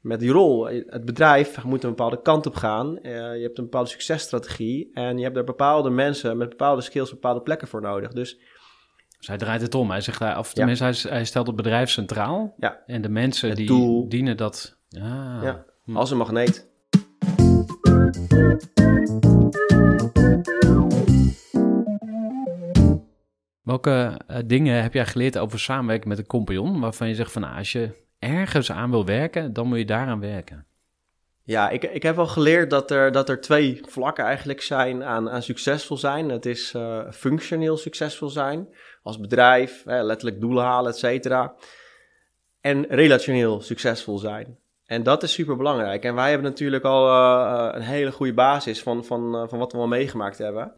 met 0.00 0.20
die 0.20 0.30
rol. 0.30 0.66
Het 0.66 1.04
bedrijf 1.04 1.64
moet 1.64 1.82
een 1.82 1.88
bepaalde 1.88 2.22
kant 2.22 2.46
op 2.46 2.54
gaan. 2.54 2.98
Eh, 2.98 3.12
je 3.12 3.42
hebt 3.42 3.58
een 3.58 3.64
bepaalde 3.64 3.88
successtrategie. 3.88 4.90
En 4.92 5.16
je 5.16 5.22
hebt 5.22 5.34
daar 5.34 5.44
bepaalde 5.44 5.90
mensen 5.90 6.36
met 6.36 6.48
bepaalde 6.48 6.80
skills 6.80 7.10
bepaalde 7.10 7.40
plekken 7.40 7.68
voor 7.68 7.80
nodig. 7.80 8.12
Dus 8.12 8.38
Dus 9.18 9.26
hij 9.26 9.36
draait 9.36 9.60
het 9.60 9.74
om. 9.74 9.90
Hij 9.90 10.00
zegt, 10.00 10.18
daar- 10.18 10.38
of 10.38 10.48
Ja. 10.48 10.52
tenminste, 10.54 10.84
hij, 10.84 10.94
hij 11.16 11.24
stelt 11.24 11.46
het 11.46 11.56
bedrijf 11.56 11.90
centraal. 11.90 12.54
Ja. 12.58 12.78
En 12.86 13.02
de 13.02 13.08
mensen 13.08 13.48
Het 13.48 13.58
die 13.58 13.66
doel. 13.66 14.08
dienen 14.08 14.36
dat. 14.36 14.78
Ah. 14.90 15.38
Ja. 15.42 15.64
Als 15.94 16.10
een 16.10 16.16
magneet. 16.16 16.66
Welke 23.62 24.20
eh, 24.26 24.38
dingen 24.46 24.82
heb 24.82 24.92
jij 24.94 25.06
geleerd 25.06 25.38
over 25.38 25.58
samenwerken 25.60 26.08
met 26.08 26.18
een 26.18 26.26
compagnon? 26.26 26.80
Waarvan 26.80 27.08
je 27.08 27.14
zegt 27.14 27.32
van, 27.32 27.42
nou, 27.42 27.56
als 27.58 27.72
je 27.72 28.06
ergens 28.18 28.72
aan 28.72 28.90
wil 28.90 29.04
werken, 29.04 29.52
dan 29.52 29.66
moet 29.66 29.78
je 29.78 29.84
daaraan 29.84 30.20
werken. 30.20 30.66
Ja, 31.48 31.68
ik, 31.68 31.84
ik 31.84 32.02
heb 32.02 32.16
wel 32.16 32.26
geleerd 32.26 32.70
dat 32.70 32.90
er, 32.90 33.12
dat 33.12 33.28
er 33.28 33.40
twee 33.40 33.80
vlakken 33.86 34.24
eigenlijk 34.24 34.60
zijn 34.60 35.04
aan, 35.04 35.30
aan 35.30 35.42
succesvol 35.42 35.96
zijn. 35.96 36.28
Het 36.28 36.46
is 36.46 36.74
eh, 36.74 37.10
functioneel 37.10 37.76
succesvol 37.76 38.28
zijn 38.28 38.74
als 39.02 39.20
bedrijf, 39.20 39.82
hè, 39.84 40.02
letterlijk 40.02 40.40
doelen 40.40 40.64
halen, 40.64 40.90
et 40.90 40.98
cetera. 40.98 41.54
En 42.60 42.86
relationeel 42.88 43.60
succesvol 43.60 44.18
zijn. 44.18 44.58
En 44.86 45.02
dat 45.02 45.22
is 45.22 45.32
super 45.32 45.56
belangrijk. 45.56 46.04
En 46.04 46.14
wij 46.14 46.30
hebben 46.30 46.50
natuurlijk 46.50 46.84
al 46.84 47.08
eh, 47.08 47.74
een 47.74 47.86
hele 47.86 48.12
goede 48.12 48.34
basis 48.34 48.82
van, 48.82 49.04
van, 49.04 49.34
eh, 49.34 49.48
van 49.48 49.58
wat 49.58 49.72
we 49.72 49.78
al 49.78 49.86
meegemaakt 49.86 50.38
hebben. 50.38 50.72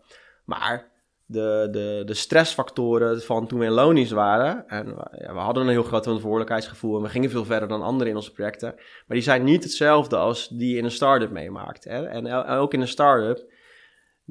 Maar 0.44 0.89
de, 1.30 1.68
de, 1.70 2.02
de 2.06 2.14
stressfactoren 2.14 3.22
van 3.22 3.46
toen 3.46 3.58
we 3.58 3.64
in 3.64 3.70
Lonies 3.70 4.10
waren. 4.10 4.68
En 4.68 4.86
ja, 5.18 5.32
we 5.32 5.38
hadden 5.38 5.62
een 5.62 5.68
heel 5.68 5.82
groot 5.82 6.02
verantwoordelijkheidsgevoel. 6.02 6.96
En 6.96 7.02
we 7.02 7.08
gingen 7.08 7.30
veel 7.30 7.44
verder 7.44 7.68
dan 7.68 7.82
anderen 7.82 8.08
in 8.08 8.16
onze 8.16 8.32
projecten. 8.32 8.74
Maar 8.76 9.16
die 9.16 9.20
zijn 9.20 9.44
niet 9.44 9.62
hetzelfde 9.62 10.16
als 10.16 10.48
die 10.48 10.70
je 10.70 10.76
in 10.76 10.84
een 10.84 10.90
start-up 10.90 11.30
meemaakt. 11.30 11.84
Hè? 11.84 12.06
En 12.06 12.26
ook 12.46 12.74
in 12.74 12.80
een 12.80 12.88
start-up. 12.88 13.52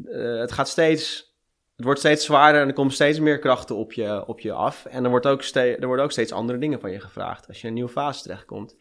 eh, 0.05 0.39
het 0.39 0.51
gaat 0.51 0.67
steeds. 0.67 1.27
Het 1.75 1.85
wordt 1.85 1.99
steeds 1.99 2.25
zwaarder 2.25 2.61
en 2.61 2.67
er 2.67 2.73
komen 2.73 2.93
steeds 2.93 3.19
meer 3.19 3.39
krachten 3.39 3.75
op 3.75 3.93
je, 3.93 4.27
op 4.27 4.39
je 4.39 4.51
af. 4.51 4.85
En 4.85 5.03
er, 5.03 5.09
wordt 5.09 5.27
ook 5.27 5.43
er 5.43 5.85
worden 5.85 6.05
ook 6.05 6.11
steeds 6.11 6.31
andere 6.31 6.59
dingen 6.59 6.79
van 6.79 6.91
je 6.91 6.99
gevraagd 6.99 7.47
als 7.47 7.57
je 7.57 7.61
in 7.61 7.67
een 7.67 7.73
nieuwe 7.73 7.89
fase 7.89 8.21
terechtkomt. 8.21 8.75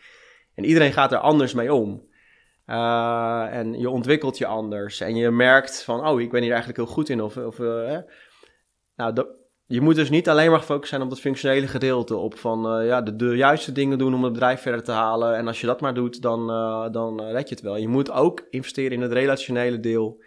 En 0.55 0.65
iedereen 0.65 0.93
gaat 0.93 1.13
er 1.13 1.19
anders 1.19 1.55
mee 1.55 1.75
om. 1.75 2.08
Eh, 2.69 3.47
en 3.51 3.79
je 3.79 3.91
ontwikkelt 3.91 4.39
je 4.39 4.47
anders. 4.47 5.01
En 5.01 5.17
je 5.17 5.31
merkt 5.31 5.83
van, 5.83 6.07
oh, 6.07 6.21
ik 6.21 6.31
ben 6.31 6.41
hier 6.43 6.51
eigenlijk 6.51 6.79
heel 6.79 6.95
goed 6.95 7.09
in. 7.09 7.23
Of, 7.23 7.37
of, 7.37 7.61
eh. 7.61 7.99
Nou, 8.97 9.27
je 9.67 9.81
moet 9.81 9.95
dus 9.95 10.11
niet 10.11 10.29
alleen 10.29 10.51
maar 10.51 10.59
gefocust 10.59 10.89
zijn 10.89 11.03
op 11.03 11.11
dat 11.11 11.21
functionele 11.21 11.67
gedeelte. 11.67 12.17
Op 12.17 12.39
van, 12.39 12.79
eh, 12.79 12.87
ja, 12.87 13.03
de, 13.03 13.17
de 13.17 13.37
juiste 13.37 13.73
dingen 13.73 13.99
doen 13.99 14.15
om 14.15 14.25
het 14.25 14.33
bedrijf 14.33 14.61
verder 14.61 14.83
te 14.83 14.93
halen. 14.93 15.37
En 15.37 15.47
als 15.47 15.61
je 15.61 15.67
dat 15.67 15.81
maar 15.81 15.95
doet, 15.95 16.23
dan, 16.23 16.47
dan 16.93 17.23
red 17.23 17.49
je 17.49 17.55
het 17.55 17.65
wel. 17.65 17.77
Je 17.77 17.89
moet 17.89 18.11
ook 18.11 18.47
investeren 18.51 18.93
in 18.93 19.03
het 19.03 19.13
relationele 19.13 19.81
deel. 19.81 20.23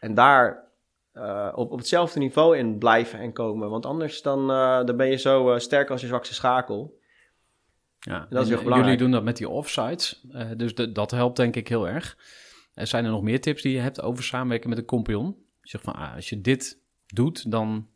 En 0.00 0.14
daar 0.14 0.66
op, 1.54 1.70
op 1.70 1.78
hetzelfde 1.78 2.18
niveau 2.18 2.56
in 2.56 2.78
blijven 2.78 3.18
en 3.18 3.32
komen. 3.32 3.70
Want 3.70 3.86
anders 3.86 4.22
dan, 4.22 4.46
dan 4.86 4.96
ben 4.96 5.10
je 5.10 5.16
zo 5.16 5.58
sterk 5.58 5.90
als 5.90 6.00
je 6.00 6.06
zwakste 6.06 6.34
schakel. 6.34 6.97
Ja, 8.00 8.18
Dat 8.30 8.42
is 8.42 8.48
en 8.48 8.54
heel 8.54 8.62
belangrijk. 8.64 8.84
Jullie 8.84 8.98
doen 8.98 9.10
dat 9.10 9.22
met 9.22 9.36
die 9.36 9.48
offsites, 9.48 10.24
eh, 10.32 10.46
dus 10.56 10.74
de- 10.74 10.92
dat 10.92 11.10
helpt 11.10 11.36
denk 11.36 11.56
ik 11.56 11.68
heel 11.68 11.88
erg. 11.88 12.16
Er 12.74 12.86
zijn 12.86 13.04
er 13.04 13.10
nog 13.10 13.22
meer 13.22 13.40
tips 13.40 13.62
die 13.62 13.72
je 13.72 13.80
hebt 13.80 14.02
over 14.02 14.24
samenwerken 14.24 14.68
met 14.68 14.78
een 14.78 14.84
compagnon? 14.84 15.36
Je 15.62 15.68
zegt 15.68 15.84
van, 15.84 15.94
ah, 15.94 16.14
als 16.14 16.28
je 16.28 16.40
dit 16.40 16.80
doet, 17.06 17.50
dan 17.50 17.86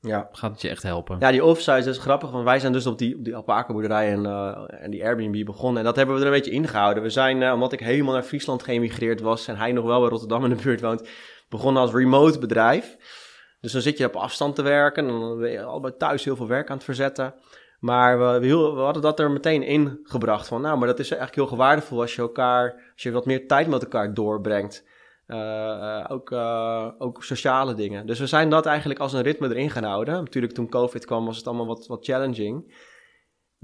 Ja. 0.00 0.28
gaat 0.32 0.50
het 0.50 0.60
je 0.62 0.68
echt 0.68 0.82
helpen. 0.82 1.16
Ja, 1.20 1.30
die 1.30 1.44
offsite 1.44 1.90
is 1.90 1.98
grappig, 1.98 2.30
want 2.30 2.44
wij 2.44 2.58
zijn 2.60 2.72
dus 2.72 2.86
op 2.86 2.98
die, 2.98 3.16
op 3.16 3.24
die 3.24 3.36
alpaca-boerderij 3.36 4.12
en, 4.12 4.26
eh, 4.26 4.64
en 4.68 4.90
die 4.90 5.04
Airbnb 5.04 5.44
begonnen. 5.44 5.78
En 5.78 5.84
dat 5.84 5.96
hebben 5.96 6.14
we 6.14 6.20
er 6.20 6.26
een 6.26 6.32
beetje 6.32 6.50
ingehouden. 6.50 7.02
We 7.02 7.10
zijn, 7.10 7.42
eh, 7.42 7.52
omdat 7.52 7.72
ik 7.72 7.80
helemaal 7.80 8.12
naar 8.12 8.22
Friesland 8.22 8.62
geëmigreerd 8.62 9.20
was 9.20 9.48
en 9.48 9.56
hij 9.56 9.72
nog 9.72 9.84
wel 9.84 10.00
bij 10.00 10.08
Rotterdam 10.08 10.44
in 10.44 10.50
de 10.56 10.62
buurt 10.62 10.80
woont, 10.80 11.08
begonnen 11.48 11.82
als 11.82 11.92
remote 11.92 12.38
bedrijf. 12.38 12.96
Dus 13.60 13.72
dan 13.72 13.80
zit 13.82 13.98
je 13.98 14.06
op 14.06 14.16
afstand 14.16 14.54
te 14.54 14.62
werken 14.62 15.04
en 15.08 15.10
dan 15.20 15.38
ben 15.38 15.50
je 15.50 15.62
allebei 15.62 15.96
thuis 15.96 16.24
heel 16.24 16.36
veel 16.36 16.46
werk 16.48 16.68
aan 16.70 16.76
het 16.76 16.84
verzetten. 16.84 17.34
Maar 17.82 18.40
we, 18.40 18.48
hadden 18.74 19.02
dat 19.02 19.20
er 19.20 19.30
meteen 19.30 19.62
ingebracht 19.62 20.48
van, 20.48 20.60
nou, 20.60 20.78
maar 20.78 20.86
dat 20.86 20.98
is 20.98 21.10
eigenlijk 21.10 21.48
heel 21.48 21.58
waardevol 21.58 22.00
als 22.00 22.14
je 22.14 22.22
elkaar, 22.22 22.92
als 22.92 23.02
je 23.02 23.10
wat 23.10 23.26
meer 23.26 23.46
tijd 23.46 23.66
met 23.66 23.82
elkaar 23.82 24.14
doorbrengt. 24.14 24.84
Eh, 25.26 25.98
eh, 25.98 26.04
ook, 26.08 26.30
eh, 26.30 26.88
ook 26.98 27.24
sociale 27.24 27.74
dingen. 27.74 28.06
Dus 28.06 28.18
we 28.18 28.26
zijn 28.26 28.50
dat 28.50 28.66
eigenlijk 28.66 29.00
als 29.00 29.12
een 29.12 29.22
ritme 29.22 29.48
erin 29.48 29.70
gaan 29.70 29.84
houden. 29.84 30.14
Natuurlijk, 30.14 30.52
toen 30.52 30.68
COVID 30.68 31.04
kwam, 31.04 31.24
was 31.24 31.36
het 31.36 31.46
allemaal 31.46 31.66
wat, 31.66 31.86
wat 31.86 32.04
challenging. 32.04 32.74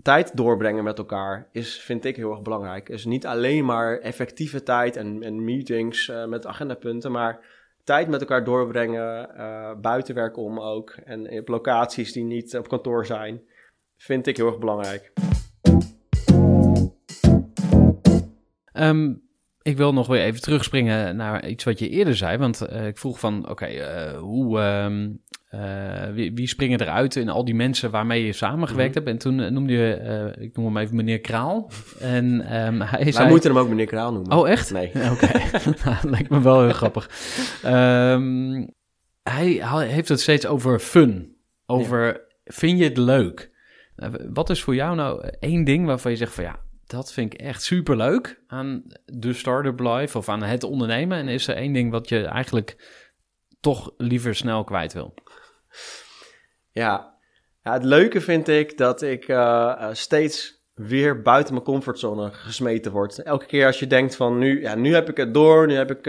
Tijd 0.02 0.36
doorbrengen 0.36 0.84
met 0.84 0.98
elkaar 0.98 1.48
is, 1.52 1.80
vind 1.80 2.04
ik, 2.04 2.16
heel 2.16 2.30
erg 2.30 2.42
belangrijk. 2.42 2.86
Dus 2.86 3.04
niet 3.04 3.26
alleen 3.26 3.64
maar 3.64 3.98
effectieve 3.98 4.62
tijd 4.62 4.96
en, 4.96 5.22
en 5.22 5.44
meetings 5.44 6.12
met 6.26 6.46
agendapunten, 6.46 7.12
maar 7.12 7.44
tijd 7.84 8.08
met 8.08 8.20
elkaar 8.20 8.44
doorbrengen, 8.44 9.30
buitenwerk 9.80 10.36
om 10.36 10.60
ook. 10.60 10.90
En 10.90 11.38
op 11.38 11.48
locaties 11.48 12.12
die 12.12 12.24
niet 12.24 12.56
op 12.56 12.68
kantoor 12.68 13.06
zijn, 13.06 13.42
vind 13.98 14.26
ik 14.26 14.36
heel 14.36 14.46
erg 14.46 14.58
belangrijk. 14.58 15.12
Ehm, 18.72 19.12
ik 19.62 19.76
wil 19.76 19.92
nog 19.92 20.06
weer 20.06 20.22
even 20.22 20.40
terugspringen 20.40 21.16
naar 21.16 21.48
iets 21.48 21.64
wat 21.64 21.78
je 21.78 21.88
eerder 21.88 22.16
zei. 22.16 22.36
Want 22.38 22.60
eh, 22.60 22.86
ik 22.86 22.98
vroeg 22.98 23.18
van, 23.18 23.48
oké, 23.48 23.64
eh, 23.64 24.18
hoe, 24.18 24.60
ehm, 24.60 25.08
eh, 25.48 26.10
wie, 26.12 26.34
wie 26.34 26.46
springen 26.46 26.80
eruit 26.80 27.16
in 27.16 27.28
al 27.28 27.44
die 27.44 27.54
mensen 27.54 27.90
waarmee 27.90 28.24
je 28.26 28.32
samengewerkt 28.32 28.94
Mhm. 28.94 29.04
hebt? 29.04 29.08
En 29.24 29.30
toen 29.30 29.52
noemde 29.52 29.72
je, 29.72 30.34
ik 30.38 30.56
noem 30.56 30.64
hem 30.66 30.76
even 30.76 30.96
meneer 30.96 31.20
Kraal. 31.20 31.70
En 32.00 32.40
ehm, 32.40 32.80
hij 32.80 33.02
Wij 33.02 33.12
zei... 33.12 33.28
moeten 33.28 33.50
hem 33.50 33.58
ook 33.60 33.68
meneer 33.68 33.86
Kraal 33.86 34.12
noemen. 34.12 34.36
Oh, 34.38 34.48
echt? 34.48 34.72
Nee. 34.72 34.86
Oké, 35.12 35.28
Nou, 35.84 35.96
lijkt 36.10 36.30
me 36.30 36.40
wel 36.40 36.60
heel 36.62 36.72
grappig. 36.72 37.10
Hij 39.22 39.60
heeft 39.86 40.08
het 40.08 40.20
steeds 40.20 40.46
over 40.46 40.78
fun. 40.78 41.36
over 41.66 42.26
vind 42.44 42.78
je 42.78 42.84
het 42.84 42.96
leuk? 42.96 43.56
Uh, 43.98 44.08
wat 44.32 44.50
is 44.50 44.62
voor 44.62 44.74
jou 44.74 44.96
nou 44.96 45.28
één 45.40 45.64
ding 45.64 45.86
waarvan 45.86 46.10
je 46.10 46.16
zegt 46.16 46.34
van 46.34 46.44
ja, 46.44 46.60
dat 46.86 47.12
vind 47.12 47.32
ik 47.32 47.40
echt 47.40 47.62
super 47.62 47.96
leuk 47.96 48.42
aan 48.46 48.82
de 49.04 49.32
start-up 49.32 49.80
life 49.80 50.18
of 50.18 50.28
aan 50.28 50.42
het 50.42 50.62
ondernemen? 50.62 51.18
En 51.18 51.28
is 51.28 51.48
er 51.48 51.54
één 51.54 51.72
ding 51.72 51.90
wat 51.90 52.08
je 52.08 52.24
eigenlijk 52.24 52.96
toch 53.60 53.92
liever 53.96 54.34
snel 54.34 54.64
kwijt 54.64 54.92
wil? 54.92 55.14
Ja, 56.70 57.18
ja 57.62 57.72
het 57.72 57.84
leuke 57.84 58.20
vind 58.20 58.48
ik 58.48 58.78
dat 58.78 59.02
ik 59.02 59.28
uh, 59.28 59.88
steeds 59.92 60.56
weer 60.74 61.22
buiten 61.22 61.54
mijn 61.54 61.66
comfortzone 61.66 62.30
gesmeten 62.32 62.92
word. 62.92 63.22
Elke 63.22 63.46
keer 63.46 63.66
als 63.66 63.78
je 63.78 63.86
denkt 63.86 64.16
van 64.16 64.38
nu, 64.38 64.60
ja, 64.60 64.74
nu 64.74 64.94
heb 64.94 65.08
ik 65.08 65.16
het 65.16 65.34
door, 65.34 65.66
nu 65.66 65.74
heb 65.74 65.90
ik 65.90 66.04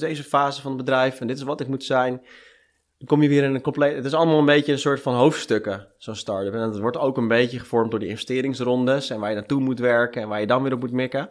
deze 0.00 0.24
fase 0.24 0.60
van 0.60 0.70
het 0.70 0.84
bedrijf 0.84 1.20
en 1.20 1.26
dit 1.26 1.36
is 1.36 1.42
wat 1.42 1.60
ik 1.60 1.68
moet 1.68 1.84
zijn. 1.84 2.22
Kom 3.06 3.22
je 3.22 3.28
weer 3.28 3.42
in 3.42 3.54
een 3.54 3.60
compleet... 3.60 3.96
Het 3.96 4.04
is 4.04 4.14
allemaal 4.14 4.38
een 4.38 4.44
beetje 4.44 4.72
een 4.72 4.78
soort 4.78 5.00
van 5.00 5.14
hoofdstukken, 5.14 5.88
zo'n 5.98 6.14
start-up. 6.14 6.54
En 6.54 6.60
het 6.60 6.78
wordt 6.78 6.96
ook 6.96 7.16
een 7.16 7.28
beetje 7.28 7.58
gevormd 7.58 7.90
door 7.90 8.00
die 8.00 8.08
investeringsrondes 8.08 9.10
en 9.10 9.20
waar 9.20 9.28
je 9.28 9.36
naartoe 9.36 9.60
moet 9.60 9.78
werken 9.78 10.22
en 10.22 10.28
waar 10.28 10.40
je 10.40 10.46
dan 10.46 10.62
weer 10.62 10.72
op 10.72 10.80
moet 10.80 10.92
mikken. 10.92 11.30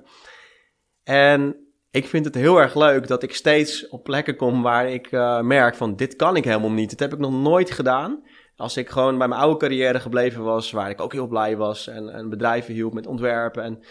En 1.03 1.55
ik 1.91 2.05
vind 2.05 2.25
het 2.25 2.35
heel 2.35 2.57
erg 2.57 2.75
leuk 2.75 3.07
dat 3.07 3.23
ik 3.23 3.33
steeds 3.33 3.89
op 3.89 4.03
plekken 4.03 4.35
kom 4.35 4.61
waar 4.61 4.89
ik 4.89 5.11
uh, 5.11 5.41
merk 5.41 5.75
van 5.75 5.95
dit 5.95 6.15
kan 6.15 6.35
ik 6.35 6.43
helemaal 6.43 6.71
niet. 6.71 6.89
Dit 6.89 6.99
heb 6.99 7.13
ik 7.13 7.19
nog 7.19 7.31
nooit 7.31 7.71
gedaan. 7.71 8.23
Als 8.55 8.77
ik 8.77 8.89
gewoon 8.89 9.17
bij 9.17 9.27
mijn 9.27 9.41
oude 9.41 9.57
carrière 9.57 9.99
gebleven 9.99 10.43
was, 10.43 10.71
waar 10.71 10.89
ik 10.89 11.01
ook 11.01 11.13
heel 11.13 11.27
blij 11.27 11.57
was 11.57 11.87
en, 11.87 12.09
en 12.09 12.29
bedrijven 12.29 12.73
hielp 12.73 12.93
met 12.93 13.07
ontwerpen, 13.07 13.63
en, 13.63 13.83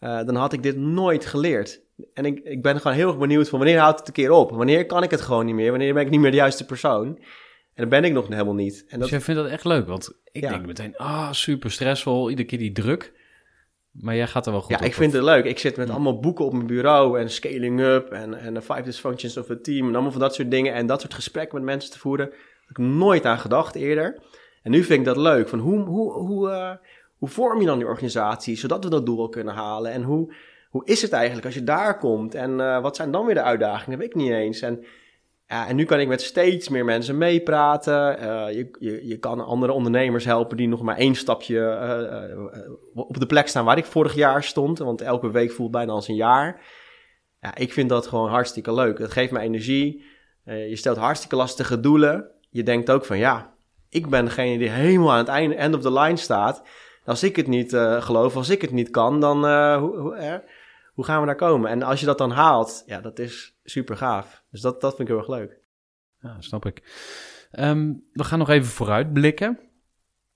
uh, 0.00 0.24
dan 0.24 0.34
had 0.34 0.52
ik 0.52 0.62
dit 0.62 0.76
nooit 0.76 1.26
geleerd. 1.26 1.82
En 2.14 2.24
ik, 2.24 2.40
ik 2.44 2.62
ben 2.62 2.80
gewoon 2.80 2.96
heel 2.96 3.08
erg 3.08 3.18
benieuwd 3.18 3.48
van 3.48 3.58
wanneer 3.58 3.78
houdt 3.78 3.98
het 3.98 4.08
een 4.08 4.14
keer 4.14 4.30
op? 4.30 4.50
Wanneer 4.50 4.86
kan 4.86 5.02
ik 5.02 5.10
het 5.10 5.20
gewoon 5.20 5.46
niet 5.46 5.54
meer? 5.54 5.70
Wanneer 5.70 5.94
ben 5.94 6.02
ik 6.02 6.10
niet 6.10 6.20
meer 6.20 6.30
de 6.30 6.36
juiste 6.36 6.66
persoon? 6.66 7.06
En 7.74 7.88
dat 7.88 7.88
ben 7.88 8.04
ik 8.04 8.12
nog 8.12 8.28
helemaal 8.28 8.54
niet. 8.54 8.80
En 8.80 8.86
dat... 8.90 9.00
Dus 9.00 9.10
jij 9.10 9.20
vindt 9.20 9.40
dat 9.40 9.50
echt 9.50 9.64
leuk? 9.64 9.86
Want 9.86 10.20
ik 10.32 10.40
denk 10.40 10.66
meteen, 10.66 10.96
ah, 10.96 11.08
oh, 11.08 11.32
super 11.32 11.70
stressvol, 11.70 12.30
iedere 12.30 12.48
keer 12.48 12.58
die 12.58 12.72
druk. 12.72 13.12
Maar 13.90 14.16
jij 14.16 14.26
gaat 14.26 14.46
er 14.46 14.52
wel 14.52 14.60
goed 14.60 14.70
ja, 14.70 14.76
op. 14.76 14.84
ik 14.84 14.94
vind 14.94 15.12
het 15.12 15.22
leuk. 15.22 15.44
Ik 15.44 15.58
zit 15.58 15.76
met 15.76 15.90
allemaal 15.90 16.20
boeken 16.20 16.44
op 16.44 16.52
mijn 16.52 16.66
bureau 16.66 17.20
en 17.20 17.30
scaling 17.30 17.80
up 17.80 18.12
en, 18.12 18.34
en 18.34 18.54
the 18.54 18.62
five 18.62 18.82
dysfunctions 18.82 19.36
of 19.36 19.50
a 19.50 19.56
team 19.62 19.88
en 19.88 19.92
allemaal 19.92 20.10
van 20.10 20.20
dat 20.20 20.34
soort 20.34 20.50
dingen. 20.50 20.74
En 20.74 20.86
dat 20.86 21.00
soort 21.00 21.14
gesprekken 21.14 21.54
met 21.54 21.64
mensen 21.64 21.90
te 21.90 21.98
voeren 21.98 22.32
ik 22.70 22.78
nooit 22.78 23.24
aan 23.24 23.38
gedacht 23.38 23.74
eerder. 23.74 24.22
En 24.62 24.70
nu 24.70 24.82
vind 24.82 24.98
ik 24.98 25.04
dat 25.04 25.16
leuk. 25.16 25.48
Van 25.48 25.58
hoe, 25.58 25.80
hoe, 25.80 26.12
hoe, 26.12 26.48
uh, 26.48 26.72
hoe 27.16 27.28
vorm 27.28 27.60
je 27.60 27.66
dan 27.66 27.78
die 27.78 27.86
organisatie 27.86 28.56
zodat 28.56 28.84
we 28.84 28.90
dat 28.90 29.06
doel 29.06 29.28
kunnen 29.28 29.54
halen? 29.54 29.92
En 29.92 30.02
hoe, 30.02 30.34
hoe 30.70 30.84
is 30.84 31.02
het 31.02 31.12
eigenlijk 31.12 31.46
als 31.46 31.54
je 31.54 31.64
daar 31.64 31.98
komt? 31.98 32.34
En 32.34 32.50
uh, 32.50 32.82
wat 32.82 32.96
zijn 32.96 33.10
dan 33.10 33.26
weer 33.26 33.34
de 33.34 33.42
uitdagingen? 33.42 33.98
Dat 33.98 33.98
weet 33.98 34.16
ik 34.16 34.22
niet 34.22 34.32
eens. 34.32 34.60
En, 34.60 34.84
ja, 35.46 35.68
en 35.68 35.76
nu 35.76 35.84
kan 35.84 36.00
ik 36.00 36.08
met 36.08 36.22
steeds 36.22 36.68
meer 36.68 36.84
mensen 36.84 37.18
meepraten. 37.18 38.22
Uh, 38.22 38.54
je, 38.56 38.76
je, 38.78 39.06
je 39.06 39.18
kan 39.18 39.44
andere 39.44 39.72
ondernemers 39.72 40.24
helpen 40.24 40.56
die 40.56 40.68
nog 40.68 40.82
maar 40.82 40.96
één 40.96 41.14
stapje 41.14 41.60
op 42.94 43.20
de 43.20 43.26
plek 43.26 43.48
staan 43.48 43.64
waar 43.64 43.78
ik 43.78 43.84
vorig 43.84 44.14
jaar 44.14 44.44
stond. 44.44 44.78
Want 44.78 45.00
elke 45.00 45.30
week 45.30 45.52
voelt 45.52 45.70
bijna 45.70 45.92
als 45.92 46.08
een 46.08 46.14
jaar. 46.14 46.60
Ja, 47.40 47.56
ik 47.56 47.72
vind 47.72 47.88
dat 47.88 48.06
gewoon 48.06 48.28
hartstikke 48.28 48.74
leuk. 48.74 48.98
Het 48.98 49.12
geeft 49.12 49.32
me 49.32 49.38
energie. 49.38 50.04
je 50.44 50.76
stelt 50.76 50.96
hartstikke 50.96 51.36
lastige 51.36 51.80
doelen 51.80 52.30
je 52.50 52.62
denkt 52.62 52.90
ook 52.90 53.04
van 53.04 53.18
ja, 53.18 53.54
ik 53.88 54.08
ben 54.08 54.24
degene 54.24 54.58
die 54.58 54.68
helemaal 54.68 55.12
aan 55.12 55.18
het 55.18 55.28
einde, 55.28 55.54
end 55.54 55.74
of 55.74 55.80
the 55.80 55.92
line 55.92 56.16
staat. 56.16 56.62
Als 57.04 57.22
ik 57.22 57.36
het 57.36 57.46
niet 57.46 57.76
geloof, 57.98 58.36
als 58.36 58.48
ik 58.48 58.60
het 58.60 58.70
niet 58.70 58.90
kan, 58.90 59.20
dan 59.20 59.36
hoe, 59.78 59.96
hoe, 59.98 60.42
hoe, 61.00 61.08
gaan 61.08 61.20
we 61.20 61.26
daar 61.26 61.36
komen? 61.36 61.70
En 61.70 61.82
als 61.82 62.00
je 62.00 62.06
dat 62.06 62.18
dan 62.18 62.30
haalt, 62.30 62.82
ja, 62.86 63.00
dat 63.00 63.18
is 63.18 63.58
super 63.64 63.96
gaaf. 63.96 64.44
Dus 64.50 64.60
dat, 64.60 64.80
dat 64.80 64.96
vind 64.96 65.08
ik 65.08 65.14
heel 65.14 65.18
erg 65.18 65.38
leuk. 65.38 65.58
Ja, 66.20 66.40
snap 66.40 66.66
ik. 66.66 66.82
Um, 67.58 68.04
we 68.12 68.24
gaan 68.24 68.38
nog 68.38 68.48
even 68.48 68.70
vooruit 68.70 69.12
blikken. 69.12 69.58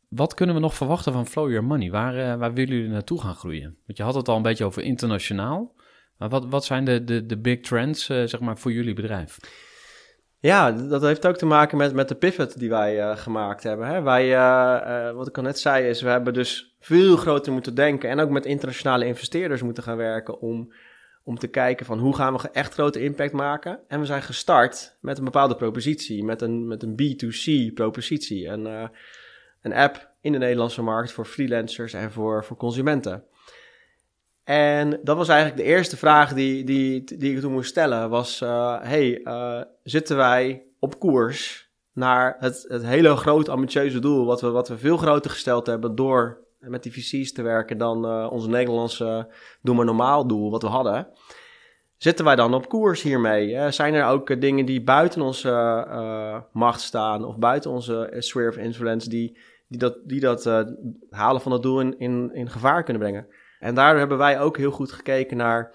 Wat 0.09 0.35
kunnen 0.35 0.55
we 0.55 0.61
nog 0.61 0.75
verwachten 0.75 1.13
van 1.13 1.27
Flow 1.27 1.51
Your 1.51 1.65
Money? 1.65 1.91
Waar, 1.91 2.17
uh, 2.17 2.35
waar 2.35 2.55
willen 2.55 2.75
jullie 2.75 2.91
naartoe 2.91 3.21
gaan 3.21 3.35
groeien? 3.35 3.79
Want 3.87 3.99
je 3.99 4.05
had 4.05 4.15
het 4.15 4.29
al 4.29 4.37
een 4.37 4.43
beetje 4.43 4.65
over 4.65 4.83
internationaal. 4.83 5.75
Maar 6.17 6.29
wat, 6.29 6.47
wat 6.47 6.65
zijn 6.65 6.85
de, 6.85 7.05
de, 7.05 7.27
de 7.27 7.39
big 7.39 7.61
trends, 7.61 8.05
zeg 8.05 8.41
maar, 8.41 8.59
voor 8.59 8.73
jullie 8.73 8.95
bedrijf? 8.95 9.39
Ja, 10.45 10.73
dat 10.73 11.03
heeft 11.03 11.27
ook 11.27 11.37
te 11.37 11.47
maken 11.47 11.79
met, 11.79 11.95
met 11.95 12.09
de 12.09 12.15
pivot 12.15 12.59
die 12.59 12.69
wij 12.69 12.99
uh, 12.99 13.17
gemaakt 13.17 13.63
hebben. 13.63 13.87
Hè. 13.87 14.03
Wij, 14.03 14.25
uh, 14.25 14.81
uh, 14.87 15.17
wat 15.17 15.29
ik 15.29 15.37
al 15.37 15.43
net 15.43 15.59
zei, 15.59 15.89
is 15.89 16.03
we 16.03 16.09
hebben 16.09 16.35
dus 16.35 16.77
veel 16.81 17.17
groter 17.17 17.53
moeten 17.53 17.75
denken 17.75 18.11
en 18.11 18.21
ook 18.21 18.31
met 18.31 18.47
internationale 18.47 19.07
investeerders 19.07 19.63
moeten 19.63 19.83
gaan 19.83 19.97
werken 19.97 20.41
om, 20.41 20.73
om 21.23 21.39
te 21.39 21.47
kijken 21.47 21.87
van 21.87 21.99
hoe 21.99 22.15
gaan 22.15 22.37
we 22.37 22.49
echt 22.53 22.75
grote 22.75 23.03
impact 23.03 23.33
maken. 23.33 23.81
En 23.89 24.01
we 24.01 24.07
zijn 24.07 24.23
gestart 24.23 24.97
met 25.01 25.19
een 25.19 25.25
bepaalde 25.25 25.57
propositie, 25.57 26.25
met 26.25 26.43
een, 26.43 26.67
met 26.67 26.83
een 26.83 26.95
B2C 27.03 27.75
propositie. 27.75 28.47
Een, 28.47 28.91
een 29.63 29.73
app 29.73 30.11
in 30.21 30.33
de 30.33 30.39
Nederlandse 30.39 30.83
markt 30.83 31.13
voor 31.13 31.25
freelancers 31.25 31.93
en 31.93 32.13
voor, 32.13 32.45
voor 32.45 32.57
consumenten. 32.57 33.25
En 34.45 35.01
dat 35.03 35.17
was 35.17 35.29
eigenlijk 35.29 35.61
de 35.61 35.69
eerste 35.69 35.97
vraag 35.97 36.33
die, 36.33 36.65
die, 36.65 37.05
die 37.05 37.35
ik 37.35 37.41
toen 37.41 37.53
moest 37.53 37.71
stellen. 37.71 38.11
Was, 38.11 38.41
uh, 38.41 38.77
hey, 38.81 39.21
uh, 39.25 39.61
zitten 39.83 40.17
wij 40.17 40.63
op 40.79 40.99
koers 40.99 41.71
naar 41.93 42.37
het, 42.39 42.65
het 42.69 42.85
hele 42.85 43.17
grote 43.17 43.51
ambitieuze 43.51 43.99
doel... 43.99 44.27
Wat 44.27 44.41
we, 44.41 44.51
wat 44.51 44.69
we 44.69 44.79
veel 44.79 44.97
groter 44.97 45.31
gesteld 45.31 45.67
hebben 45.67 45.95
door 45.95 46.39
met 46.59 46.83
die 46.83 46.93
VC's 46.93 47.33
te 47.33 47.43
werken... 47.43 47.79
dan 47.79 48.05
uh, 48.07 48.33
onze 48.33 48.49
Nederlandse 48.49 49.29
doe 49.63 49.75
maar 49.75 49.85
normaal 49.85 50.27
doel 50.27 50.51
wat 50.51 50.63
we 50.63 50.69
hadden. 50.69 51.07
Zitten 51.97 52.25
wij 52.25 52.37
dan 52.37 52.55
op 52.55 52.69
koers 52.69 53.03
hiermee? 53.03 53.73
zijn 53.73 53.95
er 53.95 54.07
ook 54.07 54.41
dingen 54.41 54.67
die 54.67 54.83
buiten 54.83 55.23
onze 55.23 56.47
macht 56.53 56.81
staan... 56.81 57.25
of 57.25 57.39
buiten 57.39 57.71
onze 57.71 58.15
sphere 58.19 58.49
of 58.49 58.57
influence... 58.57 59.09
die, 59.09 59.39
die 59.69 59.79
dat, 59.79 59.99
die 60.05 60.21
dat 60.21 60.45
halen 61.11 61.41
van 61.41 61.51
dat 61.51 61.63
doel 61.63 61.81
in, 61.81 61.99
in, 61.99 62.31
in 62.35 62.51
gevaar 62.51 62.83
kunnen 62.83 63.03
brengen? 63.03 63.27
En 63.65 63.75
daardoor 63.75 63.99
hebben 63.99 64.19
wij 64.19 64.41
ook 64.41 64.57
heel 64.57 64.71
goed 64.71 64.93
gekeken 64.93 65.37
naar 65.37 65.75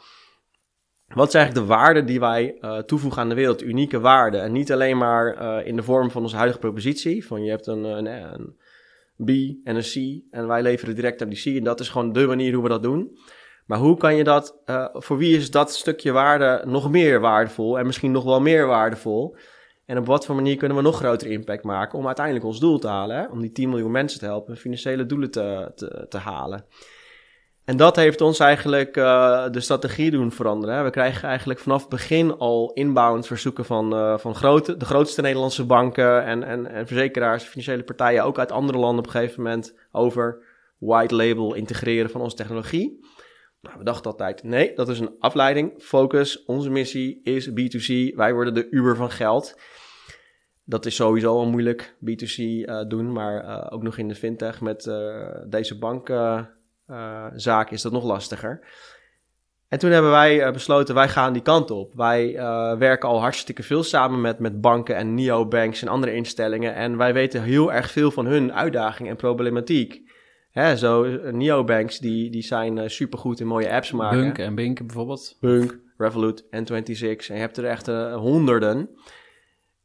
wat 1.08 1.28
is 1.28 1.34
eigenlijk 1.34 1.68
de 1.68 1.74
waarde 1.74 2.04
die 2.04 2.20
wij 2.20 2.58
uh, 2.62 2.78
toevoegen 2.78 3.22
aan 3.22 3.30
de 3.30 3.36
wereld, 3.36 3.62
unieke 3.62 4.00
waarde. 4.00 4.38
En 4.38 4.52
niet 4.52 4.72
alleen 4.72 4.98
maar 4.98 5.42
uh, 5.42 5.68
in 5.68 5.76
de 5.76 5.84
vorm 5.84 6.12
van 6.12 6.22
onze 6.22 6.36
huidige 6.36 6.60
propositie, 6.60 7.26
van 7.26 7.44
je 7.44 7.50
hebt 7.50 7.68
een, 7.68 7.84
een, 7.84 8.06
een, 8.06 8.56
B 9.26 9.30
en 9.64 9.76
een 9.76 9.82
C 9.82 10.24
en 10.32 10.48
wij 10.48 10.62
leveren 10.62 10.96
direct 10.96 11.22
aan 11.22 11.30
die 11.30 11.42
C 11.42 11.58
en 11.58 11.64
dat 11.64 11.80
is 11.80 11.90
gewoon 11.90 12.12
de 12.12 12.28
manier 12.28 12.54
hoe 12.54 12.64
we 12.64 12.70
dat 12.70 12.84
doen. 12.84 13.18
Maar 13.66 13.78
hoe 13.78 13.98
kan 13.98 14.16
je 14.16 14.24
dat, 14.24 14.62
uh, 14.66 14.88
voor 14.92 15.18
wie 15.18 15.38
is 15.38 15.52
dat 15.52 15.74
stukje 15.74 16.12
waarde 16.12 16.64
nog 16.66 16.92
meer 16.92 17.20
waardevol 17.20 17.80
en 17.80 17.86
misschien 17.86 18.12
nog 18.12 18.24
wel 18.24 18.42
meer 18.42 18.68
waardevol? 18.68 19.36
En 19.86 19.98
op 19.98 20.06
wat 20.06 20.26
voor 20.26 20.36
manier 20.36 20.58
kunnen 20.58 20.78
we 20.78 20.84
nog 20.84 20.98
groter 20.98 21.28
impact 21.28 21.64
maken 21.64 22.00
om 22.00 22.06
uiteindelijk 22.06 22.46
ons 22.46 22.60
doel 22.60 22.80
te 22.80 22.88
halen, 22.88 23.32
om 23.32 23.42
die 23.42 23.52
10 23.52 23.70
miljoen 23.70 23.92
mensen 23.92 24.20
te 24.20 24.26
helpen 24.26 24.58
financiële 24.58 25.06
doelen 25.06 25.32
te, 25.32 25.72
te, 25.76 26.06
te 26.10 26.18
halen. 26.18 26.66
En 27.70 27.78
dat 27.78 27.96
heeft 27.96 28.22
ons 28.22 28.40
eigenlijk 28.40 28.98
uh, 28.98 29.50
de 29.52 29.60
strategie 29.60 30.12
doen 30.12 30.32
veranderen. 30.32 30.84
We 30.84 30.90
krijgen 30.90 31.28
eigenlijk 31.28 31.60
vanaf 31.60 31.82
het 31.82 31.90
begin 31.90 32.38
al 32.38 32.72
inbound 32.74 33.28
verzoeken 33.28 33.66
van, 33.66 33.94
uh, 33.94 34.18
van 34.18 34.36
grote, 34.36 34.78
de 34.78 34.86
grootste 34.86 35.22
Nederlandse 35.22 35.66
banken 35.66 36.24
en, 36.24 36.44
en, 36.44 36.68
en 36.68 36.88
verzekeraars, 36.88 37.44
financiële 37.44 37.84
partijen, 37.84 38.24
ook 38.24 38.40
uit 38.40 38.52
andere 38.52 38.78
landen 38.78 39.00
op 39.00 39.06
een 39.06 39.20
gegeven 39.20 39.44
moment, 39.44 39.76
over 39.92 40.44
white 40.78 41.16
label 41.16 41.54
integreren 41.54 42.10
van 42.10 42.22
onze 42.22 42.36
technologie. 42.36 43.06
Nou, 43.62 43.78
we 43.78 43.84
dachten 43.84 44.12
altijd, 44.12 44.44
nee, 44.44 44.74
dat 44.76 44.90
is 44.90 45.00
een 45.00 45.16
afleiding. 45.20 45.74
Focus, 45.78 46.46
onze 46.46 46.70
missie 46.70 47.22
is 47.24 47.50
B2C. 47.50 48.16
Wij 48.16 48.34
worden 48.34 48.54
de 48.54 48.70
Uber 48.70 48.96
van 48.96 49.12
geld. 49.12 49.60
Dat 50.64 50.86
is 50.86 50.96
sowieso 50.96 51.38
al 51.38 51.50
moeilijk, 51.50 51.96
B2C 52.06 52.38
uh, 52.38 52.82
doen, 52.88 53.12
maar 53.12 53.72
ook 53.72 53.84
nog 53.84 53.98
in 53.98 54.08
de 54.08 54.16
fintech 54.16 54.62
met 54.62 54.92
deze 55.50 55.78
bank 55.78 56.10
zaak 57.36 57.72
is 57.72 57.82
dat 57.82 57.92
nog 57.92 58.04
lastiger. 58.04 58.62
En 59.70 59.80
toen 59.80 59.92
hebben 59.92 60.12
wij 60.12 60.46
uh, 60.46 60.52
besloten, 60.52 60.96
wij 60.96 61.10
gaan 61.10 61.34
die 61.34 61.42
kant 61.42 61.72
op. 61.72 61.94
Wij 61.94 62.36
uh, 62.36 62.78
werken 62.78 63.10
al 63.10 63.20
hartstikke 63.20 63.64
veel 63.64 63.84
samen 63.84 64.22
met, 64.22 64.40
met 64.40 64.62
banken 64.62 64.96
en 64.96 65.14
neobanks 65.14 65.82
en 65.82 65.88
andere 65.88 66.14
instellingen. 66.14 66.76
En 66.76 66.98
wij 66.98 67.14
weten 67.14 67.44
heel 67.44 67.74
erg 67.74 67.92
veel 67.92 68.12
van 68.12 68.26
hun 68.26 68.54
uitdagingen 68.54 69.12
en 69.12 69.18
problematiek. 69.18 70.02
Hè, 70.52 70.78
zo, 70.78 71.20
neobanks 71.32 72.00
die, 72.00 72.32
die 72.32 72.42
zijn 72.42 72.90
supergoed 72.90 73.40
in 73.40 73.48
mooie 73.48 73.72
apps 73.72 73.92
maken. 73.92 74.20
Bunk 74.20 74.38
en 74.38 74.56
Bink 74.56 74.78
bijvoorbeeld. 74.78 75.38
Bunk, 75.40 75.80
Revolut, 75.98 76.44
N26. 76.44 77.02
En 77.02 77.36
je 77.36 77.42
hebt 77.42 77.58
er 77.58 77.66
echt 77.66 77.88
honderden. 78.14 78.90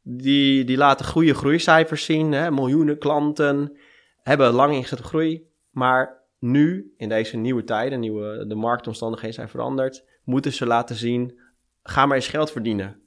Die, 0.01 0.63
die 0.63 0.77
laten 0.77 1.05
goede 1.05 1.33
groeicijfers 1.33 2.05
zien. 2.05 2.31
Hè, 2.31 2.51
miljoenen 2.51 2.97
klanten. 2.97 3.77
Hebben 4.21 4.51
lang 4.51 4.73
ingezette 4.73 5.03
groei. 5.03 5.47
Maar 5.71 6.24
nu, 6.39 6.93
in 6.97 7.09
deze 7.09 7.37
nieuwe 7.37 7.63
tijden, 7.63 7.99
nieuwe, 7.99 8.45
de 8.47 8.55
marktomstandigheden 8.55 9.35
zijn 9.35 9.49
veranderd, 9.49 10.05
moeten 10.23 10.53
ze 10.53 10.65
laten 10.65 10.95
zien, 10.95 11.39
ga 11.83 12.05
maar 12.05 12.15
eens 12.15 12.27
geld 12.27 12.51
verdienen. 12.51 13.01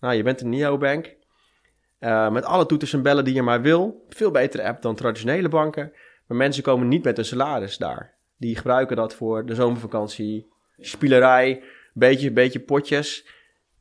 Nou, 0.00 0.14
je 0.14 0.22
bent 0.22 0.40
een 0.40 0.48
neobank, 0.48 1.16
uh, 2.00 2.30
met 2.30 2.44
alle 2.44 2.66
toeters 2.66 2.92
en 2.92 3.02
bellen 3.02 3.24
die 3.24 3.34
je 3.34 3.42
maar 3.42 3.62
wil. 3.62 4.04
Veel 4.08 4.30
betere 4.30 4.64
app 4.64 4.82
dan 4.82 4.94
traditionele 4.94 5.48
banken. 5.48 5.92
Maar 6.26 6.36
mensen 6.36 6.62
komen 6.62 6.88
niet 6.88 7.04
met 7.04 7.18
een 7.18 7.24
salaris 7.24 7.76
daar. 7.76 8.14
Die 8.36 8.56
gebruiken 8.56 8.96
dat 8.96 9.14
voor 9.14 9.46
de 9.46 9.54
zomervakantie, 9.54 10.52
spielerij, 10.78 11.62
beetje, 11.94 12.32
beetje 12.32 12.60
potjes. 12.60 13.26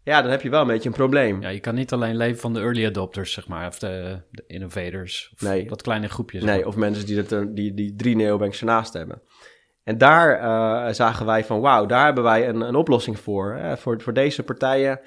Ja, 0.09 0.21
dan 0.21 0.31
heb 0.31 0.41
je 0.41 0.49
wel 0.49 0.61
een 0.61 0.67
beetje 0.67 0.89
een 0.89 0.95
probleem. 0.95 1.41
Ja, 1.41 1.49
je 1.49 1.59
kan 1.59 1.75
niet 1.75 1.93
alleen 1.93 2.17
leven 2.17 2.39
van 2.39 2.53
de 2.53 2.59
early 2.59 2.85
adopters, 2.85 3.31
zeg 3.31 3.47
maar, 3.47 3.67
of 3.67 3.79
de, 3.79 4.21
de 4.31 4.43
innovators. 4.47 5.31
Of 5.33 5.41
Nee. 5.41 5.67
dat 5.67 5.81
kleine 5.81 6.09
groepje. 6.09 6.43
Nee, 6.43 6.57
maar. 6.57 6.67
of 6.67 6.75
mensen 6.75 7.05
die, 7.05 7.23
dat 7.23 7.55
die, 7.55 7.73
die 7.73 7.95
drie 7.95 8.15
neobanks 8.15 8.59
ernaast 8.59 8.93
hebben. 8.93 9.21
En 9.83 9.97
daar 9.97 10.39
eh, 10.39 10.93
zagen 10.93 11.25
wij 11.25 11.43
van, 11.43 11.59
wauw, 11.61 11.85
daar 11.85 12.05
hebben 12.05 12.23
wij 12.23 12.47
een, 12.49 12.61
een 12.61 12.75
oplossing 12.75 13.19
voor. 13.19 13.55
Hè, 13.55 13.77
voor. 13.77 14.01
Voor 14.01 14.13
deze 14.13 14.43
partijen. 14.43 14.99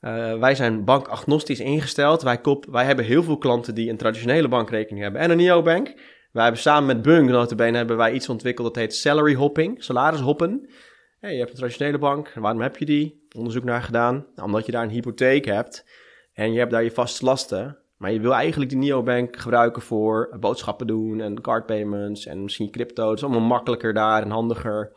Eh, 0.00 0.38
wij 0.38 0.54
zijn 0.54 0.84
bankagnostisch 0.84 1.60
ingesteld. 1.60 2.22
Wij, 2.22 2.38
kop, 2.40 2.66
wij 2.70 2.84
hebben 2.84 3.04
heel 3.04 3.22
veel 3.22 3.38
klanten 3.38 3.74
die 3.74 3.90
een 3.90 3.96
traditionele 3.96 4.48
bankrekening 4.48 5.02
hebben 5.02 5.20
en 5.20 5.30
een 5.30 5.36
neobank. 5.36 5.94
Wij 6.32 6.42
hebben 6.42 6.60
samen 6.62 6.86
met 6.86 7.02
Bung, 7.02 7.30
notabene, 7.30 7.76
hebben 7.76 7.96
wij 7.96 8.12
iets 8.12 8.28
ontwikkeld 8.28 8.66
dat 8.66 8.76
heet 8.82 8.94
salary 8.94 9.34
hopping, 9.34 9.84
salarishoppen. 9.84 10.68
Je 11.30 11.38
hebt 11.38 11.50
een 11.50 11.56
traditionele 11.56 11.98
bank, 11.98 12.32
waarom 12.34 12.60
heb 12.60 12.76
je 12.76 12.84
die? 12.84 13.26
Onderzoek 13.36 13.64
naar 13.64 13.82
gedaan. 13.82 14.26
Omdat 14.42 14.66
je 14.66 14.72
daar 14.72 14.82
een 14.82 14.90
hypotheek 14.90 15.44
hebt 15.44 15.84
en 16.32 16.52
je 16.52 16.58
hebt 16.58 16.70
daar 16.70 16.82
je 16.82 16.90
vaste 16.90 17.24
lasten. 17.24 17.78
Maar 17.96 18.12
je 18.12 18.20
wil 18.20 18.34
eigenlijk 18.34 18.70
die 18.70 18.78
neobank 18.78 19.36
gebruiken 19.36 19.82
voor 19.82 20.36
boodschappen 20.40 20.86
doen 20.86 21.20
en 21.20 21.40
cardpayments 21.40 22.26
en 22.26 22.42
misschien 22.42 22.70
crypto. 22.70 23.08
Het 23.08 23.18
is 23.18 23.24
allemaal 23.24 23.40
makkelijker 23.40 23.94
daar 23.94 24.22
en 24.22 24.30
handiger. 24.30 24.96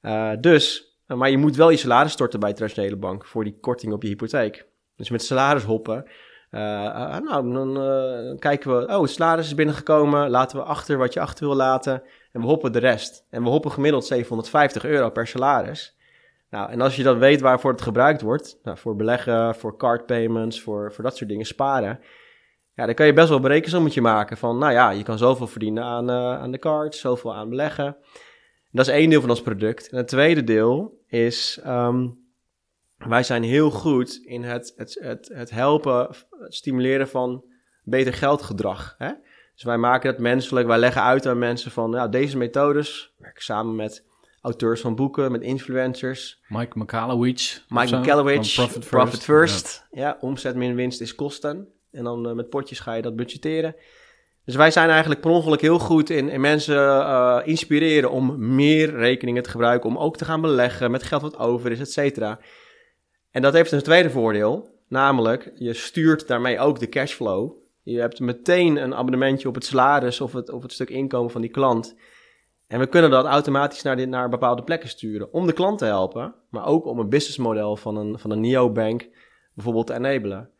Eh, 0.00 0.32
dus, 0.40 0.96
eh, 1.06 1.16
maar 1.16 1.30
je 1.30 1.38
moet 1.38 1.56
wel 1.56 1.70
je 1.70 1.76
salaris 1.76 2.12
storten 2.12 2.40
bij 2.40 2.50
de 2.50 2.56
traditionele 2.56 2.96
bank 2.96 3.24
voor 3.24 3.44
die 3.44 3.58
korting 3.60 3.92
op 3.92 4.02
je 4.02 4.08
hypotheek. 4.08 4.66
Dus 4.96 5.10
met 5.10 5.22
salarishoppen, 5.24 6.04
eh, 6.50 6.86
eh, 6.86 7.22
nou, 7.22 7.52
dan 7.52 8.38
kijken 8.38 8.76
we, 8.76 8.86
oh, 8.86 9.00
het 9.00 9.10
salaris 9.10 9.46
is 9.46 9.54
binnengekomen, 9.54 10.30
laten 10.30 10.58
we 10.58 10.64
achter 10.64 10.98
wat 10.98 11.12
je 11.12 11.20
achter 11.20 11.46
wil 11.46 11.56
laten 11.56 12.02
en 12.36 12.42
we 12.42 12.48
hoppen 12.48 12.72
de 12.72 12.78
rest. 12.78 13.26
En 13.30 13.42
we 13.42 13.48
hoppen 13.48 13.72
gemiddeld 13.72 14.04
750 14.04 14.84
euro 14.84 15.10
per 15.10 15.26
salaris. 15.26 15.96
Nou, 16.50 16.70
en 16.70 16.80
als 16.80 16.96
je 16.96 17.02
dan 17.02 17.18
weet 17.18 17.40
waarvoor 17.40 17.72
het 17.72 17.82
gebruikt 17.82 18.20
wordt, 18.20 18.58
nou, 18.62 18.78
voor 18.78 18.96
beleggen, 18.96 19.54
voor 19.54 19.76
cardpayments, 19.76 20.60
voor, 20.60 20.92
voor 20.92 21.04
dat 21.04 21.16
soort 21.16 21.30
dingen, 21.30 21.46
sparen, 21.46 22.00
ja, 22.74 22.86
dan 22.86 22.94
kan 22.94 23.06
je 23.06 23.12
best 23.12 23.28
wel 23.28 23.36
een 23.36 23.42
berekensommetje 23.42 24.00
maken 24.00 24.36
van, 24.36 24.58
nou 24.58 24.72
ja, 24.72 24.90
je 24.90 25.02
kan 25.02 25.18
zoveel 25.18 25.46
verdienen 25.46 25.84
aan, 25.84 26.10
eh, 26.10 26.38
aan 26.38 26.50
de 26.50 26.58
cards, 26.58 27.00
zoveel 27.00 27.34
aan 27.34 27.48
beleggen. 27.48 27.96
Dat 28.70 28.86
is 28.86 28.92
één 28.92 29.10
deel 29.10 29.20
van 29.20 29.30
ons 29.30 29.42
product. 29.42 29.88
En 29.88 29.96
het 29.96 30.08
tweede 30.08 30.44
deel 30.44 31.02
is, 31.06 31.60
ehm, 31.62 32.08
wij 32.96 33.22
zijn 33.22 33.42
heel 33.42 33.70
goed 33.70 34.20
in 34.24 34.42
het, 34.42 34.72
het, 34.76 34.96
het, 35.00 35.30
het 35.34 35.50
helpen, 35.50 36.08
het 36.30 36.54
stimuleren 36.54 37.08
van 37.08 37.44
beter 37.84 38.12
geldgedrag. 38.12 38.94
Hè? 38.98 39.10
Dus 39.56 39.64
wij 39.64 39.78
maken 39.78 40.10
het 40.10 40.18
menselijk, 40.18 40.66
wij 40.66 40.78
leggen 40.78 41.02
uit 41.02 41.26
aan 41.26 41.38
mensen 41.38 41.70
van, 41.70 41.90
ja, 41.90 42.08
deze 42.08 42.36
methodes, 42.36 43.12
we 43.16 43.22
werken 43.22 43.42
samen 43.42 43.74
met 43.74 44.04
auteurs 44.40 44.80
van 44.80 44.94
boeken, 44.94 45.32
met 45.32 45.42
influencers, 45.42 46.40
Mike 46.48 46.78
McCallowich. 46.78 47.64
Mike 47.68 47.96
McCallowich, 47.96 48.54
Profit 48.54 48.88
Profit 48.88 49.22
First. 49.22 49.54
First. 49.54 49.86
Ja. 49.90 50.16
omzet 50.20 50.56
min 50.56 50.74
winst 50.74 51.00
is 51.00 51.14
kosten. 51.14 51.68
En 51.90 52.04
dan 52.04 52.28
eh, 52.28 52.34
met 52.34 52.48
potjes 52.48 52.80
ga 52.80 52.94
je 52.94 53.02
dat 53.02 53.16
budgetteren. 53.16 53.74
Dus 54.44 54.54
wij 54.54 54.70
zijn 54.70 54.90
eigenlijk 54.90 55.20
per 55.20 55.30
ongeluk 55.30 55.60
heel 55.60 55.78
goed 55.78 56.10
in, 56.10 56.28
in 56.28 56.40
mensen 56.40 56.76
eh, 57.00 57.40
inspireren 57.44 58.10
om 58.10 58.54
meer 58.54 58.90
rekeningen 58.90 59.42
te 59.42 59.50
gebruiken. 59.50 59.88
Om 59.88 59.98
ook 59.98 60.16
te 60.16 60.24
gaan 60.24 60.40
beleggen 60.40 60.90
met 60.90 61.02
geld 61.02 61.22
wat 61.22 61.38
over 61.38 61.70
is, 61.70 61.80
et 61.80 61.92
cetera. 61.92 62.38
En 63.30 63.42
dat 63.42 63.52
heeft 63.52 63.72
een 63.72 63.82
tweede 63.82 64.10
voordeel. 64.10 64.74
Namelijk, 64.88 65.52
je 65.54 65.72
stuurt 65.72 66.26
daarmee 66.26 66.58
ook 66.58 66.78
de 66.78 66.88
cashflow. 66.88 67.64
Je 67.92 68.00
hebt 68.00 68.20
meteen 68.20 68.76
een 68.76 68.94
abonnementje 68.94 69.48
op 69.48 69.54
het 69.54 69.64
salaris 69.64 70.20
of 70.20 70.32
het, 70.32 70.50
of 70.50 70.62
het 70.62 70.72
stuk 70.72 70.90
inkomen 70.90 71.30
van 71.30 71.40
die 71.40 71.50
klant. 71.50 71.96
En 72.66 72.78
we 72.78 72.86
kunnen 72.86 73.10
dat 73.10 73.24
automatisch 73.24 73.82
naar, 73.82 74.08
naar 74.08 74.28
bepaalde 74.28 74.62
plekken 74.62 74.88
sturen. 74.88 75.32
Om 75.32 75.46
de 75.46 75.52
klant 75.52 75.78
te 75.78 75.84
helpen, 75.84 76.34
maar 76.50 76.66
ook 76.66 76.86
om 76.86 76.98
een 76.98 77.08
businessmodel 77.08 77.76
van 77.76 77.96
een, 77.96 78.18
van 78.18 78.30
een 78.30 78.40
neobank 78.40 79.08
bijvoorbeeld 79.54 79.86
te 79.86 79.94
enablen. 79.94 80.50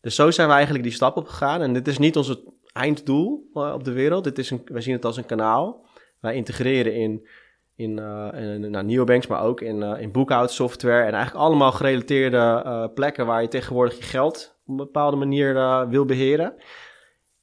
Dus 0.00 0.14
zo 0.14 0.30
zijn 0.30 0.48
we 0.48 0.54
eigenlijk 0.54 0.84
die 0.84 0.92
stap 0.92 1.16
op 1.16 1.26
gegaan. 1.26 1.60
En 1.60 1.72
dit 1.72 1.88
is 1.88 1.98
niet 1.98 2.16
ons 2.16 2.36
einddoel 2.72 3.50
eh, 3.54 3.72
op 3.74 3.84
de 3.84 3.92
wereld. 3.92 4.24
Dit 4.24 4.38
is 4.38 4.50
een, 4.50 4.62
wij 4.64 4.80
zien 4.80 4.94
het 4.94 5.04
als 5.04 5.16
een 5.16 5.26
kanaal. 5.26 5.86
Wij 6.20 6.34
integreren 6.34 6.94
in, 6.94 7.28
in, 7.74 7.98
eh, 7.98 8.28
in 8.40 8.86
neobanks, 8.86 9.26
maar 9.26 9.42
ook 9.42 9.60
in, 9.60 9.82
eh, 9.82 10.00
in 10.00 10.12
boekhoudsoftware. 10.12 11.04
En 11.04 11.12
eigenlijk 11.12 11.44
allemaal 11.44 11.72
gerelateerde 11.72 12.90
plekken 12.94 13.26
waar 13.26 13.42
je 13.42 13.48
tegenwoordig 13.48 13.96
je 13.96 14.02
geld 14.02 14.57
op 14.68 14.78
een 14.78 14.84
bepaalde 14.86 15.16
manier 15.16 15.56
eh, 15.56 15.88
wil 15.88 16.04
beheren. 16.04 16.54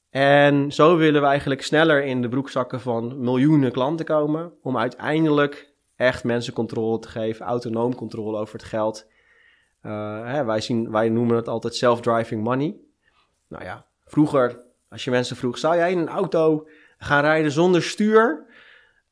En 0.09 0.71
zo 0.71 0.97
willen 0.97 1.21
we 1.21 1.28
eigenlijk 1.28 1.61
sneller 1.61 2.03
in 2.03 2.21
de 2.21 2.30
broekzakken 2.30 2.80
van 2.80 3.23
miljoenen 3.23 3.71
klanten 3.71 4.05
komen. 4.05 4.53
Om 4.61 4.78
uiteindelijk 4.78 5.73
echt 5.95 6.23
mensen 6.23 6.53
controle 6.53 6.99
te 6.99 7.07
geven, 7.07 7.45
autonoom 7.45 7.95
controle 7.95 8.38
over 8.38 8.53
het 8.53 8.63
geld. 8.63 9.07
Uh, 9.84 10.26
hè, 10.26 10.43
wij, 10.43 10.61
zien, 10.61 10.91
wij 10.91 11.09
noemen 11.09 11.36
het 11.36 11.47
altijd 11.47 11.76
self-driving 11.76 12.43
money. 12.43 12.76
Nou 13.47 13.63
ja, 13.63 13.86
vroeger, 14.05 14.61
als 14.89 15.03
je 15.03 15.11
mensen 15.11 15.36
vroeg, 15.36 15.57
zou 15.57 15.76
jij 15.76 15.91
in 15.91 15.97
een 15.97 16.07
auto 16.07 16.67
gaan 16.97 17.21
rijden 17.21 17.51
zonder 17.51 17.84
stuur? 17.84 18.45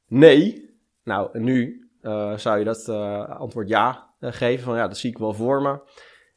Nee. 0.07 0.71
Nou, 1.03 1.39
nu 1.39 1.89
uh, 2.01 2.37
zou 2.37 2.59
je 2.59 2.65
dat 2.65 2.89
antwoord 3.29 3.67
ja 3.67 4.09
geven, 4.19 4.63
van 4.63 4.75
ja, 4.75 4.87
dat 4.87 4.97
zie 4.97 5.09
ik 5.09 5.17
wel 5.17 5.33
voor 5.33 5.61
me. 5.61 5.79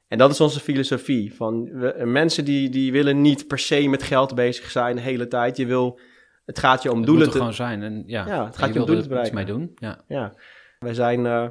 En 0.09 0.19
dat 0.19 0.31
is 0.31 0.41
onze 0.41 0.61
filosofie. 0.61 1.35
Van 1.35 1.65
we, 1.65 2.03
mensen 2.05 2.45
die, 2.45 2.69
die 2.69 2.93
willen 2.93 3.21
niet 3.21 3.47
per 3.47 3.59
se 3.59 3.89
met 3.89 4.03
geld 4.03 4.35
bezig 4.35 4.71
zijn 4.71 4.97
de 4.97 5.03
hele 5.03 5.29
tijd. 5.29 5.57
Je 5.57 5.67
wil, 5.67 6.01
het 6.45 6.59
gaat 6.59 6.83
je 6.83 6.91
om 6.91 6.97
het 6.97 7.07
doelen 7.07 7.25
moet 7.25 7.35
er 7.35 7.41
te... 7.41 7.47
gewoon 7.47 7.69
zijn. 7.69 7.83
En, 7.83 8.03
ja, 8.07 8.27
Ja, 8.27 8.45
het 8.45 8.57
gaat 8.57 8.69
je 8.69 8.75
je 8.75 8.81
om 8.81 8.87
doelen 8.87 9.09
te 9.09 9.21
iets 9.21 9.31
mee 9.31 9.45
bereiken. 9.45 9.77
doen. 9.77 9.89
Ja. 9.89 10.05
Ja, 10.09 10.35
wij 10.79 10.95
zijn 10.95 11.25
uh, 11.25 11.49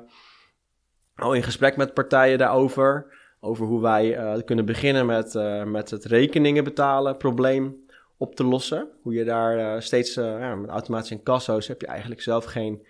al 1.15 1.33
in 1.33 1.43
gesprek 1.43 1.77
met 1.77 1.93
partijen 1.93 2.37
daarover. 2.37 3.13
Over 3.39 3.65
hoe 3.65 3.81
wij 3.81 4.17
uh, 4.17 4.41
kunnen 4.45 4.65
beginnen 4.65 5.05
met, 5.05 5.33
uh, 5.33 5.63
met 5.63 5.89
het 5.89 6.05
rekeningen 6.05 6.63
betalen 6.63 7.17
probleem 7.17 7.75
op 8.17 8.35
te 8.35 8.43
lossen. 8.43 8.87
Hoe 9.01 9.13
je 9.13 9.23
daar 9.23 9.81
steeds, 9.81 10.13
ja, 10.13 10.55
met 10.55 10.69
automatische 10.69 11.15
incasso's 11.15 11.67
heb 11.67 11.81
je 11.81 11.87
eigenlijk 11.87 12.21
zelf 12.21 12.45
geen, 12.45 12.87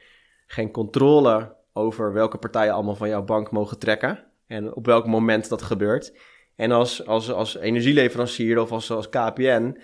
geen 0.47 0.71
controle 0.71 1.55
over 1.73 2.13
welke 2.13 2.37
partijen 2.37 2.73
allemaal 2.73 2.95
van 2.95 3.09
jouw 3.09 3.23
bank 3.23 3.51
mogen 3.51 3.79
trekken. 3.79 4.24
En 4.47 4.73
op 4.73 4.85
welk 4.85 5.05
moment 5.05 5.49
dat 5.49 5.61
gebeurt. 5.61 6.13
En 6.55 6.71
als, 6.71 7.05
als, 7.05 7.31
als 7.31 7.57
energieleverancier 7.57 8.61
of 8.61 8.71
als, 8.71 8.91
als 8.91 9.09
KPN 9.09 9.77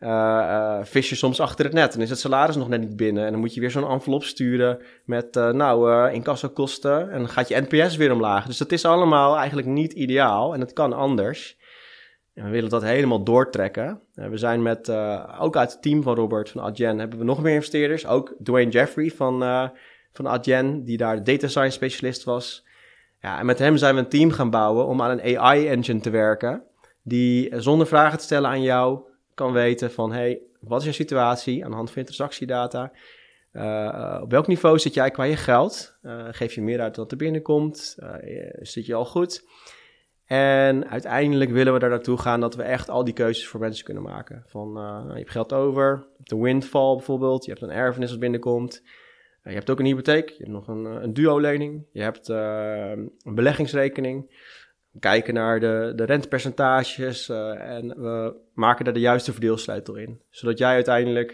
uh, 0.00 0.08
uh, 0.08 0.78
vis 0.82 1.08
je 1.08 1.14
soms 1.14 1.40
achter 1.40 1.64
het 1.64 1.74
net. 1.74 1.94
En 1.94 2.00
is 2.00 2.10
het 2.10 2.18
salaris 2.18 2.56
nog 2.56 2.68
net 2.68 2.80
niet 2.80 2.96
binnen. 2.96 3.24
En 3.24 3.30
dan 3.30 3.40
moet 3.40 3.54
je 3.54 3.60
weer 3.60 3.70
zo'n 3.70 3.90
envelop 3.90 4.24
sturen 4.24 4.82
met, 5.04 5.36
uh, 5.36 5.50
nou, 5.50 6.10
incassokosten. 6.12 7.10
En 7.10 7.18
dan 7.18 7.28
gaat 7.28 7.48
je 7.48 7.66
NPS 7.68 7.96
weer 7.96 8.12
omlaag. 8.12 8.46
Dus 8.46 8.58
dat 8.58 8.72
is 8.72 8.84
allemaal 8.84 9.36
eigenlijk 9.36 9.68
niet 9.68 9.92
ideaal. 9.92 10.54
En 10.54 10.60
het 10.60 10.72
kan 10.72 10.92
anders. 10.92 11.58
En 12.34 12.44
we 12.44 12.50
willen 12.50 12.70
dat 12.70 12.82
helemaal 12.82 13.24
doortrekken. 13.24 14.00
we 14.14 14.36
zijn 14.36 14.62
met, 14.62 14.90
ook 15.40 15.56
uit 15.56 15.72
het 15.72 15.82
team 15.82 16.02
van 16.02 16.14
Robert 16.14 16.50
van 16.50 16.62
Adyen, 16.62 16.98
hebben 16.98 17.18
we 17.18 17.24
nog 17.24 17.42
meer 17.42 17.54
investeerders. 17.54 18.06
Ook 18.06 18.34
Dwayne 18.42 18.70
Jeffrey 18.70 19.10
van, 19.10 19.38
van 20.12 20.26
Adyen, 20.26 20.84
die 20.84 20.96
daar 20.96 21.24
data 21.24 21.48
science 21.48 21.76
specialist 21.76 22.24
was. 22.24 22.65
Ja, 23.26 23.38
en 23.38 23.46
met 23.46 23.58
hem 23.58 23.76
zijn 23.76 23.94
we 23.94 24.00
een 24.00 24.08
team 24.08 24.30
gaan 24.30 24.50
bouwen 24.50 24.86
om 24.86 25.02
aan 25.02 25.10
een 25.18 25.38
AI-engine 25.38 26.00
te 26.00 26.10
werken. 26.10 26.62
Die 27.02 27.60
zonder 27.60 27.86
vragen 27.86 28.18
te 28.18 28.24
stellen 28.24 28.50
aan 28.50 28.62
jou 28.62 29.00
kan 29.34 29.52
weten 29.52 29.90
van, 29.90 30.12
hey, 30.12 30.40
wat 30.60 30.80
is 30.80 30.86
je 30.86 30.92
situatie 30.92 31.64
aan 31.64 31.70
de 31.70 31.76
hand 31.76 31.90
van 31.90 32.02
je 32.02 32.08
transactiedata? 32.08 32.92
Uh, 33.52 34.18
op 34.22 34.30
welk 34.30 34.46
niveau 34.46 34.78
zit 34.78 34.94
jij 34.94 35.10
qua 35.10 35.24
je 35.24 35.36
geld? 35.36 35.98
Uh, 36.02 36.26
geef 36.30 36.54
je 36.54 36.62
meer 36.62 36.80
uit 36.80 36.94
dan 36.94 37.08
er 37.08 37.16
binnenkomt? 37.16 37.96
Uh, 37.98 38.14
zit 38.60 38.86
je 38.86 38.94
al 38.94 39.04
goed? 39.04 39.44
En 40.24 40.88
uiteindelijk 40.88 41.50
willen 41.50 41.72
we 41.72 41.78
er 41.78 41.90
naartoe 41.90 42.18
gaan 42.18 42.40
dat 42.40 42.54
we 42.54 42.62
echt 42.62 42.90
al 42.90 43.04
die 43.04 43.14
keuzes 43.14 43.48
voor 43.48 43.60
mensen 43.60 43.84
kunnen 43.84 44.02
maken. 44.02 44.42
Van, 44.46 44.70
je 45.08 45.18
hebt 45.18 45.30
geld 45.30 45.52
over, 45.52 45.96
je 45.98 46.14
hebt 46.16 46.32
een 46.32 46.42
windfall 46.42 46.94
bijvoorbeeld, 46.96 47.44
je 47.44 47.50
hebt 47.50 47.62
een 47.62 47.70
erfenis 47.70 48.10
dat 48.10 48.18
binnenkomt. 48.18 48.82
Je 49.50 49.54
hebt 49.54 49.70
ook 49.70 49.78
een 49.78 49.86
hypotheek, 49.86 50.28
je 50.28 50.36
hebt 50.36 50.50
nog 50.50 50.68
een, 50.68 50.84
een 50.84 51.12
duo-lening, 51.12 51.86
je 51.92 52.02
hebt 52.02 52.28
een 52.28 53.34
beleggingsrekening 53.34 54.44
kijken 55.00 55.34
naar 55.34 55.60
de, 55.60 55.92
de 55.96 56.04
rentepercentages 56.04 57.28
en 57.28 57.88
we 57.88 58.36
maken 58.54 58.84
daar 58.84 58.94
de 58.94 59.00
juiste 59.00 59.32
verdeelsleutel 59.32 59.94
in. 59.94 60.22
Zodat 60.30 60.58
jij 60.58 60.74
uiteindelijk 60.74 61.30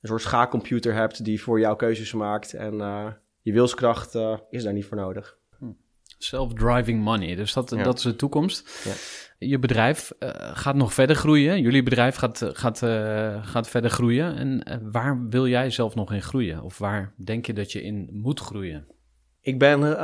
een 0.00 0.08
soort 0.08 0.22
schaakcomputer 0.22 0.94
hebt 0.94 1.24
die 1.24 1.42
voor 1.42 1.60
jou 1.60 1.76
keuzes 1.76 2.12
maakt 2.12 2.54
en 2.54 2.74
je 3.40 3.52
wilskracht 3.52 4.14
is 4.50 4.62
daar 4.62 4.72
niet 4.72 4.84
voor 4.86 4.96
nodig. 4.96 5.39
Self-driving 6.22 7.02
money, 7.02 7.34
dus 7.34 7.52
dat, 7.52 7.70
Ja. 7.70 7.82
dat 7.82 7.96
is 7.96 8.02
de 8.02 8.16
toekomst. 8.16 8.82
Ja. 8.84 8.92
Je 9.48 9.58
bedrijf 9.58 10.12
eh, 10.18 10.30
gaat 10.36 10.74
nog 10.74 10.94
verder 10.94 11.16
groeien. 11.16 11.60
Jullie 11.60 11.82
bedrijf 11.82 12.14
gaat, 12.16 12.50
gaat, 12.52 12.82
eh, 12.82 13.46
gaat 13.46 13.68
verder 13.68 13.90
groeien. 13.90 14.36
En 14.36 14.62
eh, 14.62 14.76
waar 14.82 15.26
wil 15.28 15.46
jij 15.46 15.70
zelf 15.70 15.94
nog 15.94 16.12
in 16.12 16.22
groeien? 16.22 16.62
Of 16.62 16.78
waar 16.78 17.14
denk 17.24 17.46
je 17.46 17.52
dat 17.52 17.72
je 17.72 17.82
in 17.82 18.08
moet 18.12 18.40
groeien? 18.40 18.86
Ik 19.40 19.58
ben 19.58 19.98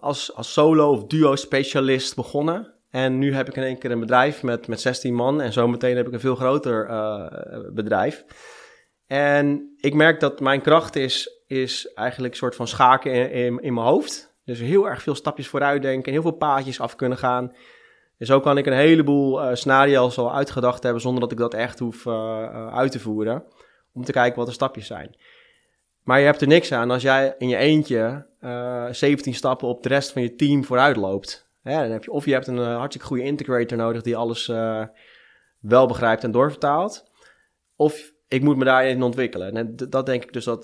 als, 0.00 0.34
als 0.34 0.52
solo 0.52 0.90
of 0.90 1.04
duo 1.04 1.36
specialist 1.36 2.16
begonnen. 2.16 2.74
En 2.90 3.18
nu 3.18 3.34
heb 3.34 3.48
ik 3.48 3.56
in 3.56 3.62
één 3.62 3.78
keer 3.78 3.90
een 3.90 4.00
bedrijf 4.00 4.42
met, 4.42 4.66
met 4.66 4.80
16 4.80 5.14
man. 5.14 5.40
En 5.40 5.52
zometeen 5.52 5.96
heb 5.96 6.06
ik 6.06 6.12
een 6.12 6.20
veel 6.20 6.34
groter 6.34 6.86
bedrijf. 7.74 8.24
En 9.06 9.74
ik 9.76 9.94
merk 9.94 10.20
dat 10.20 10.40
mijn 10.40 10.60
kracht 10.60 10.96
is, 10.96 11.42
is 11.46 11.92
eigenlijk 11.94 12.32
een 12.32 12.38
soort 12.38 12.56
van 12.56 12.68
schaken 12.68 13.12
in, 13.12 13.30
in, 13.30 13.58
in 13.60 13.74
mijn 13.74 13.86
hoofd. 13.86 14.29
Dus 14.50 14.60
heel 14.60 14.88
erg 14.88 15.02
veel 15.02 15.14
stapjes 15.14 15.48
vooruit 15.48 15.82
denken 15.82 16.04
en 16.04 16.12
heel 16.12 16.22
veel 16.22 16.30
paadjes 16.30 16.80
af 16.80 16.96
kunnen 16.96 17.18
gaan. 17.18 17.52
En 18.18 18.26
zo 18.26 18.40
kan 18.40 18.58
ik 18.58 18.66
een 18.66 18.72
heleboel 18.72 19.42
uh, 19.42 19.54
scenario's 19.54 20.18
al 20.18 20.34
uitgedacht 20.34 20.82
hebben 20.82 21.02
zonder 21.02 21.20
dat 21.20 21.32
ik 21.32 21.38
dat 21.38 21.54
echt 21.54 21.78
hoef 21.78 22.04
uh, 22.04 22.74
uit 22.74 22.92
te 22.92 23.00
voeren. 23.00 23.44
Om 23.92 24.04
te 24.04 24.12
kijken 24.12 24.38
wat 24.38 24.46
de 24.46 24.52
stapjes 24.52 24.86
zijn. 24.86 25.16
Maar 26.02 26.18
je 26.18 26.24
hebt 26.24 26.40
er 26.40 26.46
niks 26.46 26.72
aan 26.72 26.90
als 26.90 27.02
jij 27.02 27.34
in 27.38 27.48
je 27.48 27.56
eentje 27.56 28.26
uh, 28.40 28.86
17 28.90 29.34
stappen 29.34 29.68
op 29.68 29.82
de 29.82 29.88
rest 29.88 30.12
van 30.12 30.22
je 30.22 30.34
team 30.34 30.64
vooruit 30.64 30.96
loopt. 30.96 31.50
Dan 31.62 31.72
heb 31.72 32.04
je, 32.04 32.10
of 32.10 32.24
je 32.24 32.32
hebt 32.32 32.46
een 32.46 32.58
hartstikke 32.58 33.06
goede 33.06 33.22
integrator 33.22 33.78
nodig 33.78 34.02
die 34.02 34.16
alles 34.16 34.46
wel 35.60 35.86
begrijpt 35.86 36.24
en 36.24 36.30
doorvertaalt. 36.30 37.10
Of 37.76 38.12
ik 38.28 38.42
moet 38.42 38.56
me 38.56 38.64
daarin 38.64 39.02
ontwikkelen. 39.02 39.56
En 39.56 39.76
dat 39.76 40.06
denk 40.06 40.22
ik 40.22 40.32
dus 40.32 40.44
dat 40.44 40.62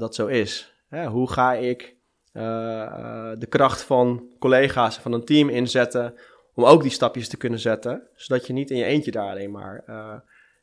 dat 0.00 0.14
zo 0.14 0.26
is. 0.26 0.74
hoe 1.08 1.30
ga 1.30 1.54
ik 1.54 1.93
de 2.34 3.46
kracht 3.48 3.82
van 3.82 4.28
collega's, 4.38 4.98
van 4.98 5.12
een 5.12 5.24
team 5.24 5.48
inzetten 5.48 6.14
om 6.54 6.64
ook 6.64 6.82
die 6.82 6.90
stapjes 6.90 7.28
te 7.28 7.36
kunnen 7.36 7.58
zetten, 7.58 8.08
zodat 8.14 8.46
je 8.46 8.52
niet 8.52 8.70
in 8.70 8.76
je 8.76 8.84
eentje 8.84 9.10
daar 9.10 9.30
alleen 9.30 9.50
maar 9.50 9.84
uh, 9.88 10.14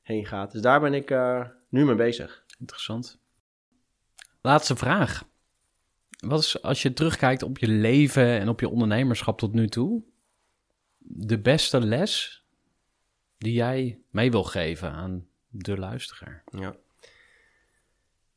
heen 0.01 0.25
gaat. 0.25 0.51
Dus 0.51 0.61
daar 0.61 0.79
ben 0.79 0.93
ik 0.93 1.11
uh, 1.11 1.47
nu 1.69 1.85
mee 1.85 1.95
bezig. 1.95 2.43
Interessant. 2.59 3.19
Laatste 4.41 4.75
vraag. 4.75 5.23
Wat 6.19 6.39
is, 6.39 6.61
als 6.61 6.81
je 6.81 6.93
terugkijkt 6.93 7.43
op 7.43 7.57
je 7.57 7.67
leven 7.67 8.39
en 8.39 8.49
op 8.49 8.59
je 8.59 8.69
ondernemerschap 8.69 9.37
tot 9.37 9.53
nu 9.53 9.67
toe, 9.67 10.03
de 10.97 11.39
beste 11.39 11.79
les 11.79 12.43
die 13.37 13.53
jij 13.53 13.99
mee 14.09 14.31
wil 14.31 14.43
geven 14.43 14.91
aan 14.91 15.27
de 15.47 15.77
luisteraar? 15.77 16.43
Ja, 16.45 16.75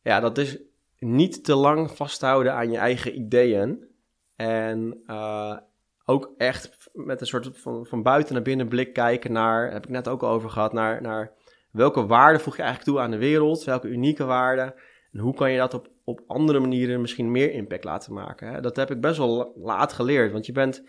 ja 0.02 0.20
dat 0.20 0.38
is 0.38 0.58
niet 1.04 1.44
te 1.44 1.54
lang 1.54 1.90
vasthouden 1.90 2.52
aan 2.54 2.70
je 2.70 2.78
eigen 2.78 3.18
ideeën. 3.18 3.88
En 4.36 5.02
uh, 5.06 5.56
ook 6.04 6.34
echt 6.36 6.90
met 6.92 7.20
een 7.20 7.26
soort 7.26 7.50
van, 7.52 7.86
van 7.86 8.02
buiten 8.02 8.34
naar 8.34 8.42
binnen 8.42 8.68
blik 8.68 8.92
kijken 8.92 9.32
naar, 9.32 9.72
heb 9.72 9.84
ik 9.84 9.90
net 9.90 10.08
ook 10.08 10.22
al 10.22 10.30
over 10.30 10.50
gehad, 10.50 10.72
naar, 10.72 11.02
naar 11.02 11.32
welke 11.70 12.06
waarde 12.06 12.38
voeg 12.38 12.56
je 12.56 12.62
eigenlijk 12.62 12.90
toe 12.90 13.00
aan 13.04 13.10
de 13.10 13.18
wereld, 13.18 13.64
welke 13.64 13.88
unieke 13.88 14.24
waarden 14.24 14.74
en 15.12 15.18
hoe 15.20 15.34
kan 15.34 15.50
je 15.50 15.58
dat 15.58 15.74
op, 15.74 15.88
op 16.04 16.20
andere 16.26 16.60
manieren 16.60 17.00
misschien 17.00 17.30
meer 17.30 17.52
impact 17.52 17.84
laten 17.84 18.12
maken. 18.12 18.48
Hè? 18.48 18.60
Dat 18.60 18.76
heb 18.76 18.90
ik 18.90 19.00
best 19.00 19.18
wel 19.18 19.52
laat 19.56 19.92
geleerd, 19.92 20.32
want 20.32 20.46
je 20.46 20.52
bent 20.52 20.84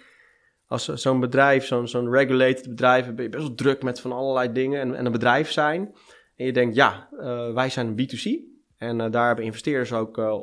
als 0.67 0.85
zo'n 0.85 1.19
bedrijf, 1.19 1.65
zo'n 1.65 1.87
zo'n 1.87 2.11
regulated 2.11 2.69
bedrijf, 2.69 3.13
ben 3.13 3.23
je 3.23 3.29
best 3.29 3.43
wel 3.47 3.55
druk 3.55 3.83
met 3.83 3.99
van 3.99 4.11
allerlei 4.11 4.51
dingen 4.51 4.81
en, 4.81 4.95
en 4.95 5.05
een 5.05 5.11
bedrijf 5.11 5.51
zijn. 5.51 5.95
En 6.35 6.45
je 6.45 6.53
denkt, 6.53 6.75
ja, 6.75 7.09
uh, 7.11 7.53
wij 7.53 7.69
zijn 7.69 7.91
B2C. 7.91 8.54
En 8.77 8.99
uh, 8.99 9.11
daar 9.11 9.27
hebben 9.27 9.45
investeerders 9.45 9.93
ook 9.93 10.17
uh, 10.17 10.33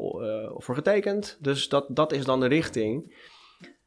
voor 0.54 0.74
getekend. 0.74 1.38
Dus 1.40 1.68
dat, 1.68 1.86
dat 1.88 2.12
is 2.12 2.24
dan 2.24 2.40
de 2.40 2.46
richting. 2.46 3.14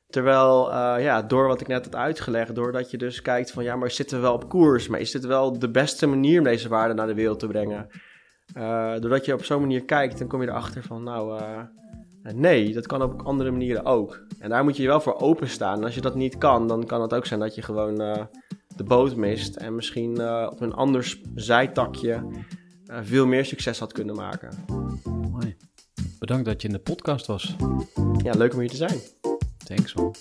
Terwijl, 0.07 0.71
ja, 0.99 1.21
door 1.21 1.47
wat 1.47 1.61
ik 1.61 1.67
net 1.67 1.85
had 1.85 1.95
uitgelegd, 1.95 2.55
doordat 2.55 2.91
je 2.91 2.97
dus 2.97 3.21
kijkt 3.21 3.51
van 3.51 3.63
ja, 3.63 3.75
maar 3.75 3.91
zitten 3.91 4.17
we 4.17 4.23
wel 4.23 4.33
op 4.33 4.49
koers? 4.49 4.87
Maar 4.87 4.99
is 4.99 5.11
dit 5.11 5.25
wel 5.25 5.59
de 5.59 5.71
beste 5.71 6.07
manier 6.07 6.37
om 6.37 6.43
deze 6.43 6.69
waarde 6.69 6.93
naar 6.93 7.07
de 7.07 7.13
wereld 7.13 7.39
te 7.39 7.47
brengen? 7.47 7.87
Doordat 8.99 9.25
je 9.25 9.33
op 9.33 9.43
zo'n 9.43 9.59
manier 9.59 9.85
kijkt, 9.85 10.17
dan 10.19 10.27
kom 10.27 10.41
je 10.41 10.47
erachter 10.47 10.83
van 10.83 11.03
nou, 11.03 11.41
nee, 12.21 12.73
dat 12.73 12.87
kan 12.87 13.01
op 13.01 13.21
andere 13.21 13.51
manieren 13.51 13.85
ook. 13.85 14.25
En 14.39 14.49
daar 14.49 14.63
moet 14.63 14.75
je 14.75 14.81
je 14.81 14.87
wel 14.87 15.01
voor 15.01 15.19
openstaan. 15.19 15.77
En 15.77 15.83
als 15.83 15.95
je 15.95 16.01
dat 16.01 16.15
niet 16.15 16.37
kan, 16.37 16.67
dan 16.67 16.85
kan 16.85 17.01
het 17.01 17.13
ook 17.13 17.25
zijn 17.25 17.39
dat 17.39 17.55
je 17.55 17.61
gewoon 17.61 17.95
de 18.75 18.83
boot 18.83 19.15
mist 19.15 19.55
en 19.55 19.75
misschien 19.75 20.11
op 20.49 20.61
een 20.61 20.73
ander 20.73 21.17
zijtakje 21.35 22.23
veel 22.87 23.25
meer 23.25 23.45
succes 23.45 23.79
had 23.79 23.91
kunnen 23.91 24.15
maken. 24.15 24.49
Mooi. 25.31 25.55
Bedankt 26.19 26.45
dat 26.45 26.61
je 26.61 26.67
in 26.67 26.73
de 26.73 26.79
podcast 26.79 27.25
was. 27.25 27.55
Ja, 28.23 28.33
leuk 28.33 28.53
om 28.53 28.59
hier 28.59 28.69
te 28.69 28.75
zijn. 28.75 28.99
Thanks 29.57 29.93
man. 29.93 30.15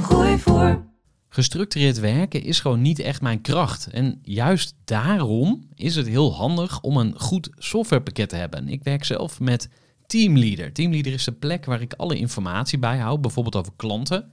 Gooi 0.00 0.38
voor. 0.38 0.84
Gestructureerd 1.28 2.00
werken 2.00 2.42
is 2.42 2.60
gewoon 2.60 2.82
niet 2.82 2.98
echt 2.98 3.22
mijn 3.22 3.40
kracht. 3.40 3.86
En 3.86 4.18
juist 4.22 4.74
daarom 4.84 5.68
is 5.74 5.96
het 5.96 6.06
heel 6.06 6.34
handig 6.34 6.80
om 6.80 6.96
een 6.96 7.20
goed 7.20 7.50
softwarepakket 7.58 8.28
te 8.28 8.36
hebben. 8.36 8.68
Ik 8.68 8.82
werk 8.82 9.04
zelf 9.04 9.40
met 9.40 9.68
Teamleader. 10.06 10.72
Teamleader 10.72 11.12
is 11.12 11.24
de 11.24 11.32
plek 11.32 11.64
waar 11.64 11.80
ik 11.80 11.94
alle 11.94 12.16
informatie 12.16 12.78
bijhoud, 12.78 13.20
bijvoorbeeld 13.20 13.56
over 13.56 13.72
klanten. 13.76 14.32